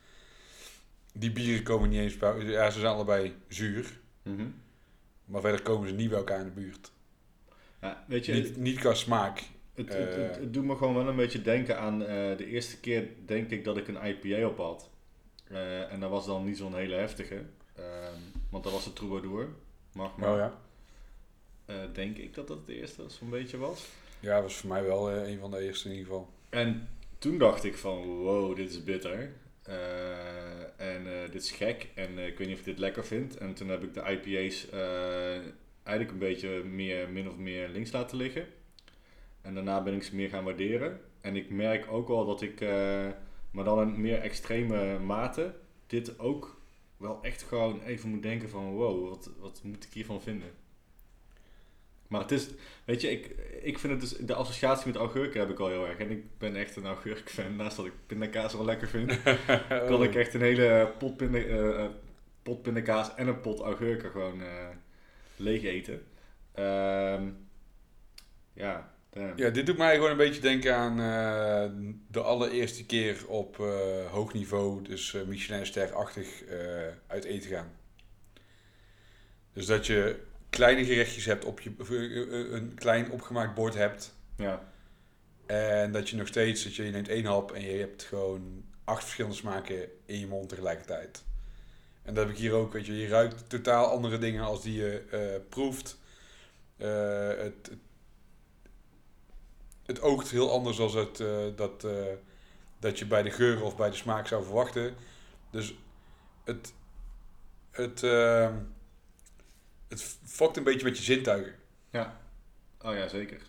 Die 1.13 1.33
bieren 1.33 1.63
komen 1.65 1.89
niet 1.89 1.99
eens 2.01 2.17
bij, 2.17 2.39
ja 2.45 2.71
ze 2.71 2.81
zijn 2.81 2.93
allebei 2.93 3.35
zuur, 3.49 3.99
Mhm. 4.23 4.47
maar 5.25 5.41
verder 5.41 5.63
komen 5.63 5.89
ze 5.89 5.95
niet 5.95 6.09
bij 6.09 6.19
elkaar 6.19 6.39
in 6.39 6.45
de 6.45 6.51
buurt. 6.51 6.93
ja 7.81 8.05
weet 8.09 8.27
je, 8.27 8.33
Niet, 8.33 8.57
niet 8.57 8.79
qua 8.79 8.95
smaak. 8.95 9.39
Het, 9.75 9.89
het, 9.89 10.15
het, 10.15 10.31
Eh. 10.37 10.41
het 10.41 10.53
doet 10.55 10.65
me 10.65 10.77
gewoon 10.77 10.95
wel 10.95 11.09
een 11.09 11.17
beetje 11.17 11.43
denken 11.43 11.79
aan 11.79 12.03
eh, 12.03 12.37
de 12.37 12.47
eerste 12.47 12.81
keer, 12.81 13.09
denk 13.27 13.51
ik, 13.51 13.65
dat 13.65 13.77
ik 13.77 13.89
een 13.89 14.07
IPA 14.07 14.47
op 14.47 14.57
had. 14.57 14.91
Eh, 15.49 15.93
en 15.93 16.01
dat 16.01 16.11
was 16.11 16.27
dan 16.27 16.45
niet 16.45 16.57
zo'n 16.57 16.75
hele 16.75 16.95
heftige. 16.95 17.43
Ehm, 17.75 18.21
want 18.51 18.65
dat 18.65 18.73
was 18.73 18.85
de 18.85 18.93
Troubadour. 18.93 19.49
Mag 19.97 20.17
maar. 20.17 20.33
Oh 20.33 20.37
ja. 20.37 20.59
Eh, 21.65 21.77
denk 21.93 22.17
ik 22.17 22.35
dat 22.35 22.49
dat 22.49 22.59
het 22.59 22.69
eerste 22.69 23.03
zo'n 23.09 23.31
beetje 23.31 23.57
was. 23.57 23.87
Ja, 24.21 24.43
was 24.43 24.55
voor 24.55 24.69
mij 24.69 24.83
wel 24.83 25.11
eh, 25.11 25.29
een 25.29 25.39
van 25.39 25.51
de 25.51 25.61
eerste 25.61 25.89
in 25.89 25.95
ieder 25.95 26.07
geval. 26.07 26.29
En 26.49 26.89
toen 27.19 27.39
dacht 27.39 27.65
ik 27.65 27.77
van, 27.77 28.07
wow, 28.07 28.57
dit 28.57 28.71
is 28.71 28.85
bitter. 28.85 29.33
Eh, 29.63 30.81
en 30.81 31.31
dit 31.31 31.43
is 31.43 31.51
gek. 31.51 31.89
En 31.95 32.19
ik 32.19 32.39
weet 32.39 32.47
niet 32.47 32.53
of 32.53 32.59
ik 32.59 32.65
dit 32.65 32.79
lekker 32.79 33.05
vind. 33.05 33.37
En 33.37 33.55
toen 33.55 33.69
heb 33.69 33.83
ik 33.83 33.95
de 33.95 34.01
IPA's 34.01 34.69
eigenlijk 35.83 36.11
een 36.11 36.29
beetje 36.29 36.65
meer, 36.65 37.09
min 37.09 37.29
of 37.29 37.37
meer 37.37 37.69
links 37.69 37.93
laten 37.93 38.17
liggen. 38.17 38.47
En 39.43 39.55
daarna 39.55 39.83
ben 39.83 39.95
ik 39.95 40.03
ze 40.03 40.15
meer 40.15 40.29
gaan 40.29 40.45
waarderen. 40.45 41.01
En 41.21 41.37
ik 41.37 41.51
merk 41.51 41.93
ook 41.93 42.09
wel 42.09 42.27
dat 42.27 42.43
ik, 42.43 42.61
maar 43.51 43.65
dan 43.65 43.81
in 43.81 44.01
meer 44.01 44.19
extreme 44.19 44.99
mate, 44.99 45.55
dit 45.87 46.19
ook 46.19 46.57
wel 46.97 47.19
echt 47.23 47.43
gewoon 47.43 47.83
even 47.83 48.09
moet 48.09 48.23
denken 48.23 48.49
van, 48.49 48.65
wow, 48.65 49.09
wat, 49.09 49.31
wat 49.39 49.61
moet 49.63 49.85
ik 49.85 49.93
hiervan 49.93 50.23
vinden? 50.23 50.51
Maar 52.09 52.21
het 52.21 52.31
is, 52.31 52.49
weet 52.85 53.01
je, 53.01 53.11
ik, 53.11 53.27
ik 53.63 53.79
vind 53.79 53.93
het 53.93 54.01
dus, 54.01 54.27
de 54.27 54.35
associatie 54.35 54.87
met 54.87 54.97
augurken 54.97 55.41
heb 55.41 55.51
ik 55.51 55.59
al 55.59 55.69
heel 55.69 55.87
erg. 55.87 55.99
En 55.99 56.11
ik 56.11 56.39
ben 56.39 56.57
echt 56.57 56.77
een 56.77 56.87
augurkfan. 56.87 57.57
Naast 57.57 57.77
dat 57.77 57.87
ik 57.87 57.93
pindakaas 58.07 58.53
wel 58.53 58.65
lekker 58.65 58.89
vind, 58.89 59.23
kan 59.89 60.03
ik 60.03 60.15
echt 60.15 60.35
een 60.35 60.41
hele 60.41 60.93
pot, 60.99 61.17
pinda, 61.17 61.39
eh, 61.39 61.85
eh, 61.85 61.91
pot 62.43 62.63
pindakaas 62.63 63.15
en 63.15 63.29
een 63.29 63.41
pot 63.41 63.61
augurken 63.61 64.11
gewoon 64.11 64.43
eh, 64.43 64.69
leeg 65.37 65.63
eten. 65.63 66.03
Ehm, 66.53 67.29
ja, 68.53 68.96
damn. 69.17 69.33
Ja, 69.37 69.51
dit 69.51 69.67
doet 69.67 69.77
mij 69.77 69.95
gewoon 69.95 70.11
een 70.11 70.17
beetje 70.17 70.41
denken 70.41 70.77
aan 70.77 71.01
eh, 71.01 71.71
de 72.09 72.21
allereerste 72.21 72.87
keer 72.87 73.29
op 73.29 73.61
eh, 73.61 74.11
hoog 74.11 74.33
niveau, 74.33 74.83
dus 74.83 75.13
uh, 75.13 75.23
Michelin-ster-achtig, 75.23 76.43
uit 77.07 77.25
eten 77.25 77.51
gaan. 77.51 77.73
Dus 79.53 79.67
dat 79.67 79.87
je 79.87 80.21
kleine 80.51 80.85
gerechtjes 80.85 81.25
hebt, 81.25 81.45
op 81.45 81.61
je, 81.61 81.71
een 82.53 82.75
klein 82.75 83.11
opgemaakt 83.11 83.55
bord 83.55 83.75
hebt. 83.75 84.15
ja. 84.37 84.75
En 85.47 85.93
dat 85.93 86.09
je 86.09 86.17
nog 86.17 86.27
steeds, 86.27 86.65
dat 86.65 86.75
je, 86.75 86.85
je 86.85 86.91
neemt 86.91 87.09
één 87.09 87.25
hap 87.25 87.53
en 87.53 87.63
je 87.63 87.79
hebt 87.79 88.03
gewoon 88.03 88.65
acht 88.85 89.03
verschillende 89.03 89.37
smaken 89.37 89.89
in 90.05 90.19
je 90.19 90.27
mond 90.27 90.49
tegelijkertijd. 90.49 91.25
En 92.03 92.15
dat 92.15 92.25
heb 92.25 92.35
ik 92.35 92.41
hier 92.41 92.53
ook, 92.53 92.73
weet 92.73 92.87
je. 92.87 92.97
Je 92.97 93.09
ruikt 93.09 93.49
totaal 93.49 93.87
andere 93.87 94.19
dingen 94.19 94.45
als 94.45 94.63
die 94.63 94.75
je 94.75 95.45
proeft. 95.49 95.99
Het, 96.77 97.67
het, 97.67 97.71
het 99.87 100.01
oogt 100.01 100.31
heel 100.31 100.51
anders 100.51 100.77
dan 100.77 100.97
het, 100.97 101.21
eh, 101.21 101.47
dat, 101.57 101.85
eh, 101.85 102.05
dat 102.79 102.99
je 102.99 103.07
bij 103.07 103.23
de 103.23 103.31
geur 103.31 103.63
of 103.63 103.77
bij 103.77 103.91
de 103.91 103.97
smaak 103.97 104.27
zou 104.27 104.45
verwachten. 104.45 104.95
Dus 105.51 105.75
het, 106.45 106.75
het, 107.71 108.03
eh, 108.03 108.55
het 109.89 110.03
fokt 110.25 110.57
een 110.57 110.65
beetje 110.65 110.85
met 110.87 110.97
je 110.97 111.03
zintuigen. 111.03 111.55
Oh 112.81 112.95
ja, 112.95 113.09
zeker. 113.09 113.41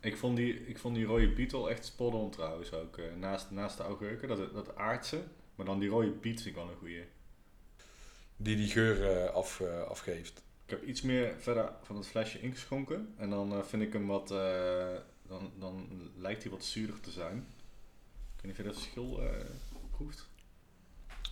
Ik 0.00 0.16
vond 0.16 0.36
die, 0.36 0.66
ik 0.66 0.78
vond 0.78 0.94
die 0.94 1.04
rode 1.04 1.32
Beetle 1.32 1.70
echt 1.70 1.84
spot 1.84 2.14
on 2.14 2.30
trouwens 2.30 2.72
ook. 2.72 2.98
eh, 2.98 3.04
naast, 3.18 3.50
naast 3.50 3.76
de 3.76 3.82
augurken, 3.82 4.28
dat, 4.28 4.52
dat 4.52 4.76
aardse. 4.76 5.22
Maar 5.54 5.66
dan 5.66 5.78
die 5.78 5.88
rode 5.88 6.10
Piet 6.10 6.42
vind 6.42 6.56
ik 6.56 6.62
wel 6.62 6.70
een 6.70 6.78
goeie. 6.78 7.04
Die 8.36 8.56
die 8.56 8.68
geur 8.68 9.30
af, 9.30 9.60
afgeeft. 9.88 10.42
Ik 10.64 10.70
heb 10.70 10.82
iets 10.82 11.02
meer 11.02 11.34
verder 11.38 11.72
van 11.82 11.96
het 11.96 12.06
flesje 12.06 12.40
ingeschonken. 12.40 13.14
En 13.16 13.30
dan 13.30 13.64
vind 13.66 13.82
ik 13.82 13.92
hem 13.92 14.06
wat... 14.06 14.34
dan, 15.32 15.52
dan 15.58 15.88
lijkt 16.16 16.42
hij 16.42 16.52
wat 16.52 16.64
zuurder 16.64 17.00
te 17.00 17.10
zijn. 17.10 17.36
Ik 18.36 18.42
weet 18.42 18.42
niet 18.42 18.52
of 18.52 18.56
je 18.56 18.62
dat 18.62 18.74
verschil 18.74 19.20
eh, 19.22 19.44
proeft. 19.90 20.28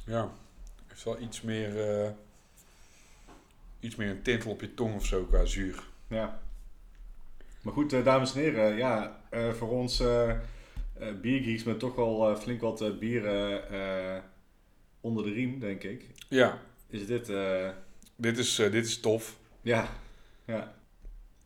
Ja, 0.07 0.33
heeft 0.87 1.05
wel 1.05 1.21
iets 1.21 1.41
meer, 1.41 1.91
eh, 1.91 2.11
iets 3.81 3.97
meer 3.97 4.11
een 4.11 4.23
tintel 4.23 4.51
op 4.51 4.61
je 4.61 4.75
tong 4.75 4.95
of 4.95 5.07
zo 5.07 5.25
qua 5.25 5.45
zuur. 5.45 5.83
Ja. 6.09 6.41
Maar 7.63 7.73
goed, 7.73 7.93
eh, 7.93 8.05
dames 8.05 8.35
en 8.35 8.41
heren. 8.41 8.77
Ja, 8.77 9.21
voor 9.53 9.69
ons 9.69 10.03
biergeeks 11.21 11.63
met 11.63 11.79
toch 11.79 11.95
wel 11.95 12.37
flink 12.37 12.61
wat 12.61 12.99
bieren 12.99 14.25
onder 15.01 15.25
de 15.25 15.33
riem, 15.33 15.59
denk 15.59 15.83
ik. 15.83 16.09
Ja, 16.29 16.63
Is 16.87 17.07
dit... 17.07 17.33
dit 18.17 18.39
is, 18.39 18.55
dit 18.55 18.87
is 18.87 19.01
tof. 19.01 19.39
ja, 19.63 19.89
ja. 20.45 20.79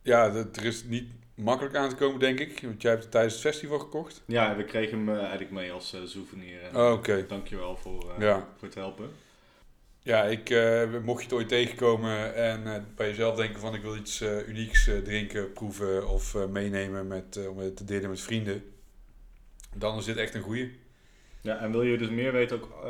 Ja, 0.02 0.30
dat, 0.30 0.56
er 0.56 0.64
is 0.64 0.84
niet 0.84 1.08
makkelijk 1.34 1.76
aan 1.76 1.88
te 1.88 1.94
komen, 1.96 2.20
denk 2.20 2.40
ik. 2.40 2.60
Want 2.62 2.82
jij 2.82 2.90
hebt 2.90 3.02
het 3.02 3.12
tijdens 3.12 3.34
het 3.34 3.42
festival 3.42 3.78
gekocht. 3.78 4.22
Ja, 4.26 4.56
we 4.56 4.64
kregen 4.64 4.98
hem 4.98 5.08
eh, 5.08 5.18
eigenlijk 5.20 5.50
mee 5.50 5.72
als 5.72 5.92
eh, 5.92 6.00
souvenir. 6.04 6.62
En, 6.62 6.76
Oh, 6.76 6.92
Oké. 6.92 7.24
Dankjewel 7.28 7.76
voor, 7.76 8.10
eh, 8.10 8.20
Ja. 8.20 8.48
voor 8.58 8.68
het 8.68 8.76
helpen. 8.76 9.10
Ja, 10.02 10.22
ik, 10.24 10.50
mocht 11.04 11.18
je 11.18 11.24
het 11.28 11.32
ooit 11.32 11.48
tegenkomen 11.48 12.34
en 12.34 12.86
bij 12.96 13.08
jezelf 13.08 13.36
denken 13.36 13.60
van 13.60 13.74
ik 13.74 13.82
wil 13.82 13.96
iets 13.96 14.22
unieks 14.46 14.90
drinken, 15.04 15.52
proeven 15.52 16.08
of 16.08 16.36
meenemen 16.48 17.06
met, 17.06 17.48
om 17.48 17.58
het 17.58 17.76
te 17.76 17.84
delen 17.84 18.10
met 18.10 18.20
vrienden. 18.20 18.64
Dan 19.76 19.98
is 19.98 20.04
dit 20.04 20.16
echt 20.16 20.34
een 20.34 20.42
goeie. 20.42 20.78
Ja, 21.40 21.58
en 21.58 21.70
wil 21.70 21.82
je 21.82 21.98
dus 21.98 22.08
meer 22.10 22.32
weten 22.32 22.56
ook 22.62 22.84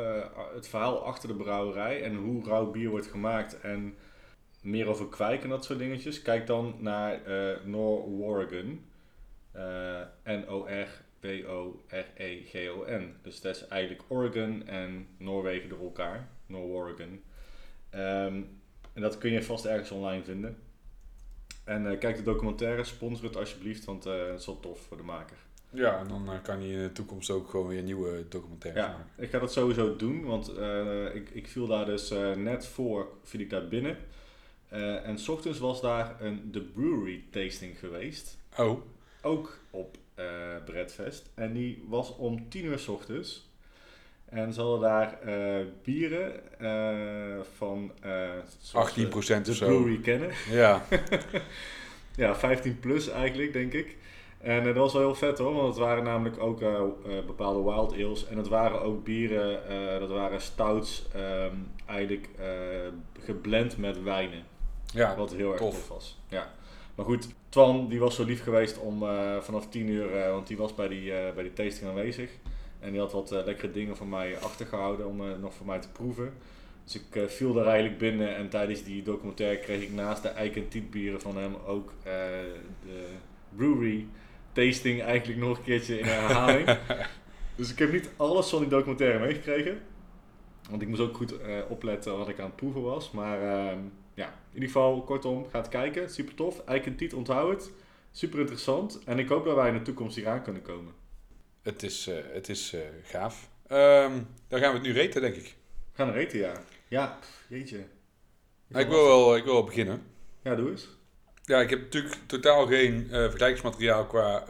het 0.55 0.67
verhaal 0.67 1.05
achter 1.05 1.27
de 1.27 1.35
brouwerij 1.35 2.03
en 2.03 2.15
hoe 2.15 2.45
rauw 2.45 2.71
bier 2.71 2.89
wordt 2.89 3.07
gemaakt 3.07 3.59
en 3.59 3.95
meer 4.65 4.87
over 4.87 5.07
kwijk 5.07 5.43
en 5.43 5.49
dat 5.49 5.65
soort 5.65 5.79
dingetjes? 5.79 6.21
Kijk 6.21 6.47
dan 6.47 6.75
naar 6.79 7.23
eh 7.23 7.65
Norworegon. 7.65 8.85
Eh 9.51 10.01
N-O-R-W-O-R-E-G-O-N. 10.23 13.13
Dus 13.21 13.41
dat 13.41 13.55
is 13.55 13.67
eigenlijk 13.67 14.01
Oregon 14.07 14.67
en 14.67 15.07
Noorwegen 15.17 15.69
door 15.69 15.79
elkaar. 15.81 16.27
Norworegon. 16.45 17.21
Ehm 17.89 18.41
en 18.93 19.01
dat 19.01 19.17
kun 19.17 19.31
je 19.31 19.43
vast 19.43 19.65
ergens 19.65 19.91
online 19.91 20.23
vinden. 20.23 20.57
En 21.63 21.91
eh, 21.91 21.99
kijk 21.99 22.15
de 22.15 22.23
documentaire, 22.23 22.83
sponsor 22.83 23.25
het 23.25 23.37
alsjeblieft, 23.37 23.85
want 23.85 24.05
eh, 24.05 24.27
het 24.27 24.39
is 24.39 24.45
wel 24.45 24.59
tof 24.59 24.79
voor 24.81 24.97
de 24.97 25.03
maker. 25.03 25.37
Ja, 25.69 25.99
en 25.99 26.07
dan 26.07 26.29
kan 26.43 26.61
je 26.61 26.73
in 26.73 26.81
de 26.81 26.91
toekomst 26.91 27.29
ook 27.29 27.49
gewoon 27.49 27.67
weer 27.67 27.81
nieuwe 27.83 28.25
documentaires 28.29 28.83
Ja, 28.83 28.89
maken. 28.91 29.07
ik 29.17 29.29
ga 29.29 29.39
dat 29.39 29.51
sowieso 29.51 29.95
doen, 29.95 30.23
want 30.25 30.49
ik, 31.13 31.29
ik 31.29 31.47
viel 31.47 31.67
daar 31.67 31.85
dus 31.85 32.09
net 32.35 32.65
voor, 32.67 33.07
viel 33.23 33.39
ik 33.39 33.49
daar 33.49 33.67
binnen. 33.67 33.97
Eh, 34.75 35.07
en 35.07 35.17
s 35.17 35.27
ochtends 35.27 35.59
was 35.59 35.81
daar 35.81 36.15
een 36.19 36.49
The 36.51 36.61
Brewery 36.61 37.23
tasting 37.31 37.79
geweest, 37.79 38.37
Oh, 38.57 38.81
ook 39.21 39.59
op 39.69 39.97
eh 40.15 40.25
Breadfest. 40.65 41.29
En 41.35 41.53
die 41.53 41.83
was 41.87 42.15
om 42.15 42.49
10 42.49 42.65
uur 42.65 42.79
s 42.79 42.87
ochtends. 42.87 43.49
En 44.25 44.53
ze 44.53 44.61
hadden 44.61 44.79
daar 44.79 45.21
eh, 45.21 45.65
bieren 45.83 46.33
van 47.57 47.91
eh, 48.01 48.29
zoals 48.59 48.95
we 48.95 49.07
18% 49.07 49.11
of 49.13 49.25
de 49.43 49.53
zo. 49.53 49.65
brewery 49.65 49.99
kennen. 50.01 50.29
Ja, 50.61 50.85
Ja, 52.15 52.35
15 52.35 52.79
plus 52.79 53.09
eigenlijk, 53.09 53.53
denk 53.53 53.73
ik. 53.73 53.97
En 54.37 54.63
dat 54.63 54.75
was 54.75 54.93
wel 54.93 55.01
heel 55.01 55.15
vet 55.15 55.37
hoor, 55.37 55.53
want 55.53 55.67
het 55.67 55.77
waren 55.77 56.03
namelijk 56.03 56.39
ook 56.39 56.59
bepaalde 57.25 57.63
wild 57.71 57.93
ales. 57.93 58.27
En 58.27 58.37
het 58.37 58.47
waren 58.47 58.81
ook 58.81 59.03
bieren, 59.03 59.59
dat 59.99 60.09
waren 60.09 60.41
stouts, 60.41 61.05
ehm, 61.13 61.55
eigenlijk 61.85 62.29
geblend 63.19 63.77
met 63.77 64.03
wijnen. 64.03 64.43
Ja. 64.95 65.15
Wat 65.15 65.33
heel 65.33 65.51
erg 65.51 65.59
tof. 65.59 65.73
tof, 65.73 65.87
was. 65.87 66.17
Ja. 66.27 66.53
Maar 66.95 67.05
goed, 67.05 67.27
Twan 67.49 67.87
die 67.87 67.99
was 67.99 68.15
zo 68.15 68.23
lief 68.23 68.43
geweest 68.43 68.79
om 68.79 69.03
eh, 69.03 69.37
vanaf 69.39 69.67
10 69.69 69.87
uur, 69.87 70.15
eh, 70.15 70.31
want 70.31 70.47
die 70.47 70.57
was 70.57 70.75
bij 70.75 70.87
die, 70.87 71.13
eh, 71.13 71.33
bij 71.33 71.43
die 71.43 71.53
tasting 71.53 71.89
aanwezig. 71.89 72.29
En 72.79 72.91
die 72.91 72.99
had 72.99 73.11
wat 73.11 73.29
lekkere 73.29 73.71
dingen 73.71 73.97
voor 73.97 74.07
mij 74.07 74.39
achtergehouden 74.39 75.07
om 75.07 75.39
nog 75.39 75.53
voor 75.53 75.65
mij 75.65 75.79
te 75.79 75.89
proeven. 75.89 76.33
Dus 76.83 76.95
ik 76.95 77.29
viel 77.29 77.53
daar 77.53 77.65
eigenlijk 77.65 77.97
binnen 77.97 78.35
en 78.35 78.49
tijdens 78.49 78.83
die 78.83 79.03
documentaire 79.03 79.59
kreeg 79.59 79.81
ik 79.81 79.93
naast 79.93 80.21
de 80.21 80.27
Eik 80.27 80.55
en 80.55 80.67
Tiet 80.67 80.89
bieren 80.89 81.21
van 81.21 81.37
hem 81.37 81.55
ook 81.65 81.93
de 82.03 83.07
brewery 83.55 84.07
tasting 84.51 85.01
eigenlijk 85.01 85.39
nog 85.39 85.57
een 85.57 85.63
keertje 85.63 85.99
in 85.99 86.05
herhaling. 86.05 86.77
dus 87.55 87.71
ik 87.71 87.79
heb 87.79 87.91
niet 87.91 88.09
alles 88.17 88.49
van 88.49 88.59
die 88.59 88.69
documentaire 88.69 89.19
meegekregen. 89.19 89.79
Want 90.69 90.81
ik 90.81 90.87
moest 90.87 91.01
ook 91.01 91.15
goed 91.15 91.33
opletten 91.69 92.17
wat 92.17 92.29
ik 92.29 92.39
aan 92.39 92.45
het 92.45 92.55
proeven 92.55 92.81
was. 92.81 93.11
Maar 93.11 93.41
ehm, 93.41 93.79
ja, 94.15 94.27
in 94.27 94.53
ieder 94.53 94.69
geval, 94.69 95.03
kortom, 95.03 95.49
ga 95.49 95.57
het 95.57 95.69
kijken. 95.69 96.09
Super 96.09 96.35
tof. 96.35 96.59
Eik 96.65 96.85
en 96.85 96.95
Tiet, 96.95 97.13
onthoud 97.13 97.51
het. 97.51 97.71
Super 98.11 98.39
interessant. 98.39 99.03
En 99.05 99.19
ik 99.19 99.29
hoop 99.29 99.45
dat 99.45 99.55
wij 99.55 99.67
in 99.67 99.73
de 99.73 99.81
toekomst 99.81 100.15
hier 100.15 100.27
aan 100.27 100.43
kunnen 100.43 100.61
komen. 100.61 100.93
Het 101.61 101.83
is, 101.83 102.07
eh, 102.07 102.15
het 102.33 102.49
is 102.49 102.73
eh, 102.73 102.81
gaaf. 103.03 103.49
Ehm, 103.67 104.21
dan 104.47 104.59
gaan 104.59 104.69
we 104.71 104.77
het 104.77 104.87
nu 104.87 104.93
reten, 104.93 105.21
denk 105.21 105.35
ik. 105.35 105.43
We 105.43 105.97
gaan 105.97 106.07
er 106.07 106.15
eten, 106.15 106.39
ja. 106.39 106.53
Ja, 106.87 107.19
jeetje. 107.47 107.85
Nou, 108.67 108.83
ik, 108.83 108.89
wil 108.89 109.03
wel, 109.03 109.35
ik 109.35 109.43
wil 109.43 109.53
wel 109.53 109.63
beginnen. 109.63 110.03
Ja, 110.41 110.55
doe 110.55 110.69
eens. 110.69 110.87
Ja, 111.43 111.61
ik 111.61 111.69
heb 111.69 111.81
natuurlijk 111.81 112.15
totaal 112.25 112.67
geen 112.67 113.03
eh, 113.03 113.09
vergelijkingsmateriaal 113.09 114.05
qua, 114.05 114.43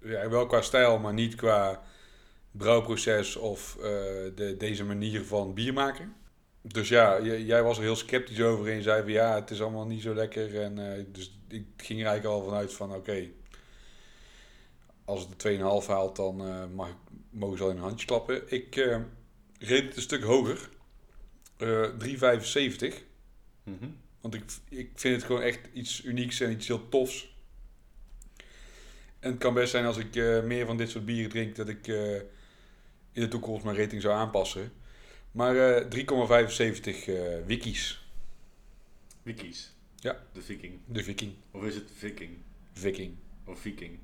ja, 0.00 0.28
wel 0.28 0.46
qua 0.46 0.60
stijl, 0.60 0.98
maar 0.98 1.12
niet 1.12 1.34
qua 1.34 1.82
brouwproces 2.50 3.36
of 3.36 3.76
de, 4.34 4.54
deze 4.58 4.84
manier 4.84 5.24
van 5.24 5.54
bier 5.54 5.72
maken. 5.72 6.16
Dus 6.62 6.88
ja, 6.88 7.20
jij 7.22 7.62
was 7.62 7.76
er 7.76 7.82
heel 7.82 7.96
sceptisch 7.96 8.40
over 8.40 8.68
en 8.68 8.76
je 8.76 8.82
zei 8.82 9.02
van 9.02 9.10
ja, 9.12 9.34
het 9.34 9.50
is 9.50 9.60
allemaal 9.62 9.86
niet 9.86 10.02
zo 10.02 10.14
lekker. 10.14 10.60
En, 10.62 10.92
eh, 10.96 11.04
dus 11.12 11.38
ik 11.48 11.66
ging 11.76 12.00
er 12.00 12.06
eigenlijk 12.06 12.24
al 12.40 12.44
vanuit 12.48 12.72
van 12.74 12.94
oké, 12.94 13.28
als 15.04 15.20
het 15.20 15.28
de 15.30 15.36
2,5 15.36 15.86
haalt, 15.86 16.16
dan 16.16 16.40
eh, 16.46 16.64
mag, 16.74 16.88
ik- 16.88 16.94
mogen 17.30 17.56
ze 17.58 17.62
al 17.64 17.70
in 17.70 17.76
een 17.76 17.82
handje 17.82 18.06
klappen. 18.06 18.52
Ik 18.52 18.76
eh 18.76 19.00
reed 19.58 19.84
het 19.84 19.96
een 19.96 20.02
stuk 20.02 20.22
hoger, 20.22 20.68
Eh 21.56 21.82
3,75. 21.98 23.02
Mhm. 23.62 23.88
Want 24.20 24.34
ik, 24.34 24.42
ik 24.68 24.90
vind 24.94 25.14
het 25.16 25.24
gewoon 25.24 25.42
echt 25.42 25.60
iets 25.72 26.04
unieks 26.04 26.40
en 26.40 26.50
iets 26.50 26.66
heel 26.66 26.88
tofs. 26.88 27.36
En 29.18 29.30
het 29.30 29.38
kan 29.38 29.54
best 29.54 29.70
zijn 29.70 29.84
als 29.84 29.96
ik 29.96 30.14
meer 30.44 30.66
van 30.66 30.76
dit 30.76 30.90
soort 30.90 31.04
bieren 31.04 31.30
drink, 31.30 31.56
dat 31.56 31.68
ik 31.68 31.86
in 33.12 33.20
de 33.22 33.28
toekomst 33.28 33.64
mijn 33.64 33.76
rating 33.76 34.02
zou 34.02 34.14
aanpassen. 34.14 34.72
Maar 35.38 35.56
eh 35.56 35.84
3,75 35.84 37.06
eh 37.06 37.46
wikkies. 37.46 38.08
Wikkies. 39.22 39.72
Ja. 39.96 40.16
De 40.32 40.42
viking. 40.42 40.78
De 40.84 41.02
viking. 41.02 41.32
Of 41.50 41.64
is 41.64 41.74
het 41.74 41.90
viking? 41.94 42.30
Viking. 42.72 43.14
Of 43.44 43.58
viking? 43.58 43.98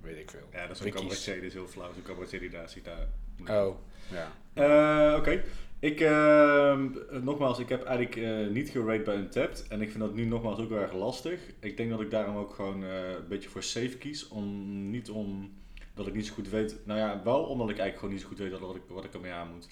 Weet 0.00 0.18
ik 0.18 0.30
veel. 0.30 0.48
Ja, 0.52 0.66
dat 0.66 0.76
is 0.76 0.84
een 0.84 0.92
cabaretier, 0.92 1.34
die 1.34 1.46
is 1.46 1.52
heel 1.52 1.66
flauw. 1.66 1.92
Zo'n 1.92 2.02
cabaretier 2.02 2.40
die 2.40 2.50
daar 2.50 2.68
zit 2.68 2.84
daar. 2.84 3.08
Oh, 3.46 3.76
ja. 4.10 4.32
Eh, 4.52 5.18
Oké. 5.18 5.42
Ik, 5.78 6.00
ehm, 6.00 6.88
nogmaals, 7.22 7.58
ik 7.58 7.68
heb 7.68 7.84
eigenlijk 7.84 8.16
eh, 8.16 8.54
niet 8.54 8.70
gerate 8.70 9.02
bij 9.02 9.16
Untapped. 9.16 9.66
En 9.68 9.80
ik 9.80 9.88
vind 9.88 10.00
dat 10.00 10.14
nu 10.14 10.24
nogmaals 10.24 10.58
ook 10.58 10.68
heel 10.68 10.78
erg 10.78 10.92
lastig. 10.92 11.40
Ik 11.60 11.76
denk 11.76 11.90
dat 11.90 12.00
ik 12.00 12.10
daarom 12.10 12.36
ook 12.36 12.54
gewoon 12.54 12.84
eh, 12.84 13.10
een 13.10 13.28
beetje 13.28 13.48
voor 13.48 13.62
safe 13.62 13.98
kies. 13.98 14.28
Om, 14.28 14.46
niet 14.90 15.10
om 15.10 15.52
dat 15.94 16.06
ik 16.06 16.14
niet 16.14 16.26
zo 16.26 16.34
goed 16.34 16.48
weet. 16.48 16.76
Nou 16.84 16.98
ja, 16.98 17.20
wel 17.24 17.42
omdat 17.42 17.70
ik 17.70 17.78
eigenlijk 17.78 17.98
gewoon 17.98 18.12
niet 18.14 18.22
zo 18.22 18.28
goed 18.28 18.38
weet 18.38 18.58
wat 18.58 18.76
ik, 18.76 18.82
wat 18.88 19.04
ik 19.04 19.14
ermee 19.14 19.32
aan 19.32 19.52
moet. 19.52 19.68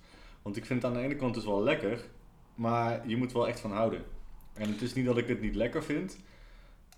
Want 0.49 0.61
ik 0.61 0.67
vind 0.67 0.83
het 0.83 0.91
aan 0.91 0.99
de 0.99 1.05
ene 1.05 1.17
kant 1.17 1.35
dus 1.35 1.45
wel 1.45 1.63
lekker. 1.63 2.01
Maar 2.55 3.09
je 3.09 3.17
moet 3.17 3.33
wel 3.33 3.49
echt 3.49 3.61
van 3.61 3.73
houden. 3.73 4.03
En 4.55 4.69
het 4.69 4.83
is 4.83 4.95
niet 4.95 5.05
dat 5.07 5.19
ik 5.19 5.29
het 5.29 5.41
niet 5.41 5.55
lekker 5.55 5.85
vind. 5.85 6.19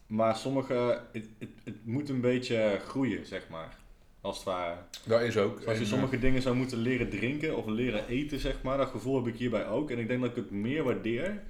Maar 0.07 0.37
sommige... 0.37 1.01
Het, 1.13 1.29
het, 1.39 1.49
het 1.65 1.87
moet 1.87 2.09
een 2.09 2.21
beetje 2.21 2.81
groeien, 2.87 3.27
zeg 3.27 3.49
maar. 3.49 3.77
Als 4.21 4.37
het 4.37 4.45
ware. 4.47 4.77
Dat 5.07 5.21
is 5.21 5.37
ook. 5.37 5.57
Dus 5.57 5.67
als 5.67 5.77
je 5.77 5.83
En, 5.83 5.89
sommige 5.89 6.19
dingen 6.19 6.43
zou 6.43 6.57
moeten 6.57 6.79
leren 6.79 7.09
drinken 7.09 7.57
of 7.57 7.67
leren 7.67 8.07
eten, 8.07 8.39
zeg 8.39 8.63
maar, 8.63 8.77
dat 8.77 8.89
gevoel 8.89 9.17
heb 9.17 9.27
ik 9.27 9.39
hierbij 9.39 9.69
ook. 9.69 9.91
En 9.91 9.99
ik 9.99 10.09
denk 10.09 10.21
dat 10.21 10.31
ik 10.31 10.37
het 10.37 10.51
meer 10.51 10.85
waardeer 10.85 11.43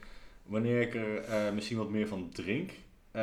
wanneer 0.43 0.81
ik 0.81 0.95
er 0.95 1.19
eh, 1.19 1.53
misschien 1.53 1.79
wat 1.79 1.91
meer 1.91 2.09
van 2.09 2.31
drink. 2.33 2.71
Eh, 3.11 3.23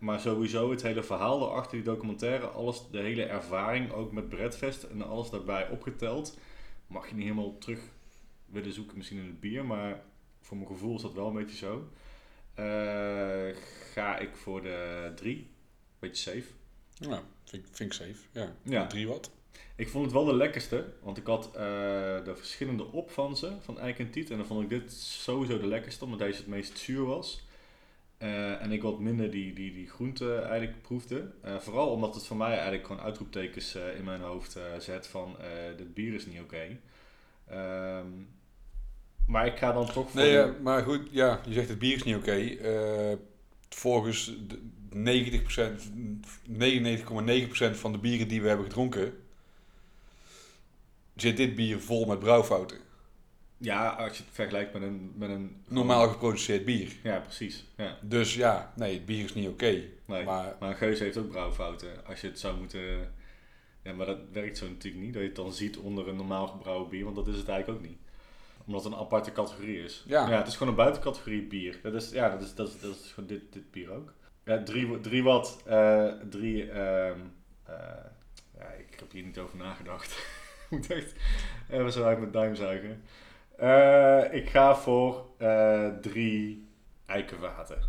maar 0.00 0.20
sowieso 0.20 0.70
het 0.70 0.82
hele 0.82 1.02
verhaal 1.02 1.42
erachter 1.42 1.72
die 1.76 1.82
documentaire, 1.82 2.46
alles, 2.46 2.82
de 2.90 2.98
hele 2.98 3.24
ervaring, 3.24 3.92
ook 3.92 4.12
met 4.12 4.28
Breadfest 4.28 4.82
en 4.82 5.02
alles 5.02 5.30
daarbij 5.30 5.68
opgeteld, 5.68 6.38
mag 6.90 7.08
je 7.08 7.14
niet 7.14 7.22
helemaal 7.22 7.58
terug 7.58 7.80
willen 8.46 8.72
zoeken 8.72 8.96
misschien 8.96 9.18
in 9.18 9.26
het 9.26 9.40
bier, 9.40 9.64
maar 9.64 10.02
voor 10.40 10.56
mijn 10.56 10.68
gevoel 10.68 10.96
is 10.96 11.02
dat 11.02 11.12
wel 11.14 11.26
een 11.26 11.34
beetje 11.34 11.56
zo. 11.56 11.88
Eh, 12.54 13.56
ga 13.92 14.18
ik 14.18 14.36
voor 14.36 14.62
de 14.62 15.12
drie, 15.16 15.50
beetje 15.98 16.22
safe. 16.30 16.52
ja, 16.94 17.22
vind, 17.44 17.66
ik- 17.66 17.76
vind 17.76 17.92
ik 17.92 18.06
safe. 18.06 18.26
Ja. 18.32 18.54
Ja. 18.62 18.86
3 18.86 19.08
watt. 19.08 19.30
Ik 19.76 19.88
vond 19.88 20.04
het 20.04 20.14
wel 20.14 20.24
de 20.24 20.34
lekkerste, 20.36 20.92
want 21.02 21.16
ik 21.16 21.26
had 21.26 21.46
eh, 21.46 21.52
de 22.24 22.32
verschillende 22.36 22.84
op 22.92 23.10
van 23.10 23.36
ze, 23.36 23.52
van 23.60 23.78
Eik 23.78 23.98
en 23.98 24.10
Tiet. 24.10 24.30
En 24.30 24.36
dan 24.36 24.46
vond 24.46 24.62
ik 24.62 24.68
dit 24.68 24.92
sowieso 24.92 25.58
de 25.58 25.66
lekkerste, 25.66 26.04
omdat 26.04 26.18
deze 26.18 26.38
het 26.38 26.46
meest 26.46 26.78
zuur 26.78 27.04
was. 27.04 27.40
Eh, 28.20 28.62
en 28.62 28.72
ik 28.72 28.82
wat 28.82 28.98
minder 28.98 29.30
die, 29.30 29.52
die, 29.52 29.72
die 29.72 29.88
groente 29.88 30.34
eigenlijk 30.34 30.82
proefde. 30.82 31.30
Eh, 31.42 31.56
vooral 31.56 31.88
omdat 31.88 32.14
het 32.14 32.26
voor 32.26 32.36
mij 32.36 32.52
eigenlijk 32.52 32.86
gewoon 32.86 33.02
uitroeptekens 33.02 33.74
eh, 33.74 33.96
in 33.98 34.04
mijn 34.04 34.20
hoofd 34.20 34.58
zet 34.78 35.06
van 35.06 35.36
dit 35.76 35.94
bier 35.94 36.14
is 36.14 36.26
niet 36.26 36.40
oké. 36.40 36.78
Ehm, 37.48 38.06
maar 39.26 39.46
ik 39.46 39.58
ga 39.58 39.72
dan 39.72 39.86
toch 39.86 40.10
voor... 40.10 40.20
Nee, 40.20 40.32
ja, 40.32 40.54
maar 40.62 40.82
goed, 40.82 41.08
ja, 41.10 41.40
je 41.46 41.52
zegt 41.52 41.68
het 41.68 41.78
bier 41.78 41.94
is 41.94 42.02
niet 42.02 42.16
oké. 42.16 42.36
Eh, 42.36 43.16
volgens 43.68 44.36
de 44.46 44.58
90%, 44.90 45.90
99,9% 46.48 47.76
van 47.78 47.92
de 47.92 47.98
bieren 47.98 48.28
die 48.28 48.42
we 48.42 48.48
hebben 48.48 48.66
gedronken, 48.66 49.12
zit 51.16 51.36
dit 51.36 51.54
bier 51.54 51.80
vol 51.80 52.06
met 52.06 52.18
brouwfouten. 52.18 52.78
Ja, 53.60 53.88
als 53.88 54.16
je 54.16 54.22
het 54.22 54.32
vergelijkt 54.34 54.72
met 54.72 54.82
een... 54.82 55.12
Met 55.16 55.30
een 55.30 55.62
Normaal 55.68 56.08
geproduceerd 56.08 56.64
bier. 56.64 56.92
Ja, 57.02 57.18
precies. 57.18 57.64
Ja, 57.76 57.98
Dus 58.02 58.34
ja, 58.34 58.72
nee, 58.76 58.94
het 58.94 59.06
bier 59.06 59.24
is 59.24 59.34
niet 59.34 59.48
oké. 59.48 59.82
nee. 60.04 60.24
Maar 60.24 60.56
Maar 60.60 60.70
een 60.70 60.76
Geus 60.76 60.98
heeft 60.98 61.16
ook 61.16 61.30
brouwfouten. 61.30 62.06
Als 62.06 62.20
je 62.20 62.26
het 62.26 62.38
zou 62.38 62.56
moeten... 62.58 63.12
Ja, 63.82 63.92
maar 63.92 64.06
dat 64.06 64.18
werkt 64.32 64.58
zo 64.58 64.68
natuurlijk 64.68 65.04
niet. 65.04 65.12
Dat 65.12 65.22
je 65.22 65.28
het 65.28 65.36
dan 65.36 65.52
ziet 65.52 65.76
onder 65.78 66.08
een 66.08 66.16
normaal 66.16 66.46
gebrouwen 66.46 66.88
bier. 66.88 67.04
Want 67.04 67.16
dat 67.16 67.28
is 67.28 67.36
het 67.36 67.48
eigenlijk 67.48 67.78
ook 67.82 67.88
niet. 67.88 67.98
Omdat 68.66 68.84
het 68.84 68.92
een 68.92 68.98
aparte 68.98 69.32
categorie 69.32 69.82
is. 69.84 70.04
Ja. 70.06 70.30
het 70.30 70.46
is 70.46 70.52
gewoon 70.56 70.68
een 70.68 70.78
buitencategorie 70.78 71.42
bier. 71.42 71.78
Dat 71.82 71.94
is, 71.94 72.10
ja, 72.10 72.28
dat 72.30 72.42
is, 72.42 72.54
dat 72.54 72.68
is, 72.68 72.80
dat 72.80 72.94
is 73.04 73.12
gewoon 73.12 73.28
dit, 73.28 73.52
dit 73.52 73.70
bier 73.70 73.90
ook. 73.90 74.12
Ja, 74.44 74.62
drie, 74.62 75.00
drie 75.00 75.22
watt. 75.22 75.62
eh, 75.66 76.12
drie... 76.30 76.70
ehm, 76.70 77.18
eh, 77.64 77.74
ja, 78.58 78.64
ik 78.66 79.00
heb 79.00 79.12
hier 79.12 79.22
niet 79.22 79.38
over 79.38 79.56
nagedacht. 79.56 80.12
Ik 80.70 80.76
moet 80.76 80.90
echt 80.90 81.12
even 81.70 81.92
zo 81.92 82.04
uit 82.04 82.18
mijn 82.18 82.30
duim 82.32 82.54
zuigen. 82.54 83.02
Eh, 83.60 84.32
ik 84.34 84.50
ga 84.50 84.76
voor 84.76 85.26
eh, 85.38 85.88
drie 85.88 86.68
eikenvaten. 87.06 87.82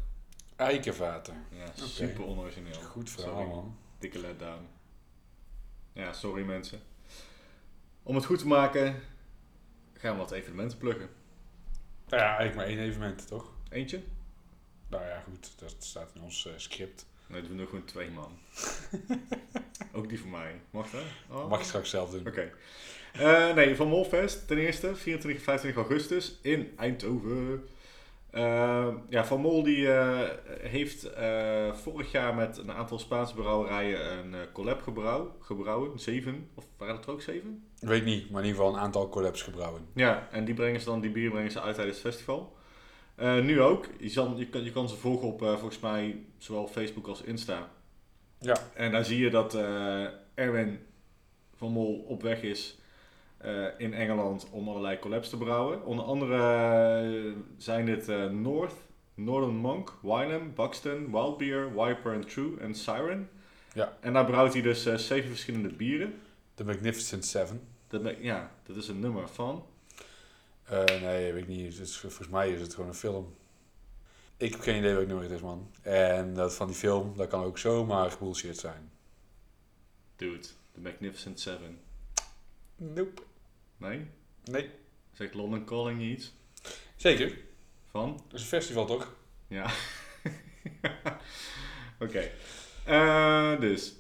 eikenvaten. 0.56 1.46
Ja, 1.52 1.66
super 1.86 2.26
onorigineel. 2.26 2.74
Goed 2.82 3.10
verhaal, 3.10 3.34
Sorry. 3.36 3.48
man. 3.50 3.78
Dikke 4.00 4.20
letdown. 4.20 4.68
Ja, 5.94 6.14
sorry 6.14 6.44
mensen. 6.44 6.80
Om 8.04 8.16
het 8.16 8.26
goed 8.26 8.40
te 8.40 8.48
maken, 8.48 9.02
gaan 9.94 10.12
we 10.14 10.18
wat 10.18 10.32
evenementen 10.32 10.78
pluggen. 10.78 11.10
Nou 12.08 12.22
ja, 12.22 12.28
eigenlijk 12.38 12.56
maar 12.56 12.66
één 12.66 12.80
evenement, 12.80 13.28
toch? 13.28 13.54
Eentje? 13.70 14.02
Nou 14.88 15.06
ja, 15.06 15.20
goed, 15.20 15.60
dat 15.60 15.76
staat 15.80 16.12
in 16.16 16.22
ons 16.22 16.46
eh, 16.48 16.54
script. 16.56 17.06
Nee, 17.32 17.42
doen 17.42 17.52
we 17.52 17.56
nog 17.56 17.70
gewoon 17.70 17.86
twee 17.86 18.10
man. 18.10 18.32
Ook 19.94 20.10
die 20.10 20.20
van 20.20 20.30
mij. 20.30 20.62
Mag 20.70 20.90
dat? 20.90 21.02
Oh. 21.30 21.50
Mag 21.50 21.60
je 21.60 21.66
straks 21.66 21.90
zelf 21.90 22.10
doen. 22.10 22.28
Oké. 22.28 22.52
Eh, 23.14 23.54
nee, 23.54 23.76
van 23.76 23.88
Molfest 23.88 24.48
ten 24.48 24.58
eerste, 24.58 24.96
24 24.96 25.40
en 25.40 25.46
25 25.46 25.84
augustus 25.84 26.40
in 26.42 26.72
Eindhoven. 26.78 27.68
Eh, 28.30 28.88
ja, 29.10 29.26
Van 29.26 29.42
Mol 29.42 29.64
die 29.64 29.92
eh, 29.92 30.20
heeft 30.60 31.10
vorig 31.72 32.12
jaar 32.12 32.36
met 32.36 32.58
een 32.58 32.72
aantal 32.72 33.00
Spaanse 33.00 33.34
brouwerijen 33.34 34.18
een 34.18 34.52
collab 34.54 34.82
gebrouw, 34.82 35.36
gebrouwen. 35.40 36.00
Zeven, 36.00 36.50
of 36.54 36.66
waren 36.78 36.96
het 36.96 37.06
er 37.06 37.12
ook 37.12 37.22
zeven? 37.22 37.64
Weet 37.80 38.06
niet, 38.06 38.30
maar 38.30 38.42
in 38.42 38.48
ieder 38.48 38.62
geval 38.62 38.78
een 38.78 38.84
aantal 38.84 39.10
collabs 39.10 39.42
gebrouwen. 39.42 39.88
Ja, 39.94 40.28
en 40.32 40.46
die 40.46 40.54
brengen 40.54 40.80
ze 40.80 40.86
dan, 40.86 41.02
die 41.02 41.12
bier 41.12 41.32
brengen 41.32 41.52
ze 41.52 41.62
uit 41.62 41.76
tijdens 41.76 41.98
het 41.98 42.08
festival. 42.08 42.56
Eh, 43.22 43.40
nu 43.40 43.62
ook. 43.62 43.86
Je, 44.00 44.14
kan, 44.50 44.64
je 44.64 44.72
kan 44.72 44.90
ze 44.90 44.96
volgen 44.96 45.28
op 45.28 45.42
eh, 45.42 45.50
volgens 45.50 45.80
mij 45.80 46.24
zowel 46.38 46.68
Facebook 46.68 47.08
als 47.08 47.22
Insta. 47.22 47.70
Ja. 48.40 48.58
En 48.74 48.92
daar 48.92 49.06
zie 49.06 49.20
je 49.20 49.30
dat 49.30 49.54
eh, 49.54 50.06
Erwin 50.34 50.80
van 51.56 51.72
Mol 51.72 52.06
op 52.08 52.22
weg 52.22 52.42
is 52.42 52.80
in 53.78 53.94
Engeland 53.94 54.48
om 54.52 54.70
allerlei 54.70 55.00
collabs 55.00 55.30
te 55.30 55.38
brouwen. 55.38 55.86
Onder 55.86 56.06
andere 56.06 57.36
zijn 57.58 57.86
dit 57.86 58.08
North, 58.32 58.74
Northern 59.14 59.56
Monk, 59.56 59.98
Wylam, 60.02 60.54
Buxton, 60.56 61.12
Wild 61.12 61.38
Beer, 61.38 61.70
Wiper 61.74 62.14
and 62.14 62.30
True 62.30 62.60
en 62.60 62.76
Siren. 62.76 63.30
Ja. 63.74 63.98
En 64.00 64.14
daar 64.14 64.26
brouwt 64.26 64.54
hij 64.54 64.62
dus 64.62 64.84
zeven 64.84 65.30
verschillende 65.30 65.70
bieren. 65.70 66.14
The 66.54 66.64
Magnificent 66.64 67.26
Seven. 67.26 67.62
Dat, 67.88 68.02
ja, 68.20 68.52
dat 68.64 68.76
is 68.76 68.88
een 68.88 69.00
nummer 69.00 69.28
van. 69.28 69.66
Eh, 70.72 71.02
nee, 71.02 71.34
weet 71.34 71.42
ik 71.42 71.48
niet. 71.48 71.78
Het 71.78 71.88
is, 71.88 71.98
volgens 71.98 72.28
mij 72.28 72.52
is 72.52 72.62
het 72.62 72.74
gewoon 72.74 72.90
een 72.90 72.96
film. 72.96 73.36
Ik 74.38 74.52
heb 74.52 74.62
geen 74.62 74.78
idee 74.78 74.94
welk 74.94 75.08
nummer 75.08 75.24
het 75.24 75.34
is, 75.34 75.42
man. 75.42 75.72
En 75.82 76.34
dat 76.34 76.56
van 76.56 76.68
die 76.68 76.76
film, 76.76 77.18
dat 77.18 77.28
kan 77.28 77.44
ook 77.44 77.58
zomaar 77.58 78.16
bullshit 78.20 78.58
zijn. 78.58 78.92
Dude, 80.16 80.48
The 80.72 80.80
Magnificent 80.80 81.40
Seven. 81.40 81.80
Nope. 82.76 83.22
Nee? 83.78 84.08
Nee. 84.44 84.70
Zegt 85.12 85.34
London 85.34 85.66
Calling 85.66 86.02
iets? 86.02 86.34
Zeker. 86.96 87.38
Van? 87.90 88.24
Dat 88.28 88.34
is 88.34 88.42
een 88.42 88.48
festival, 88.48 88.86
toch? 88.86 89.16
Ja. 89.48 89.72
Oké. 92.00 92.32
Eh, 92.86 93.60
dus. 93.60 93.94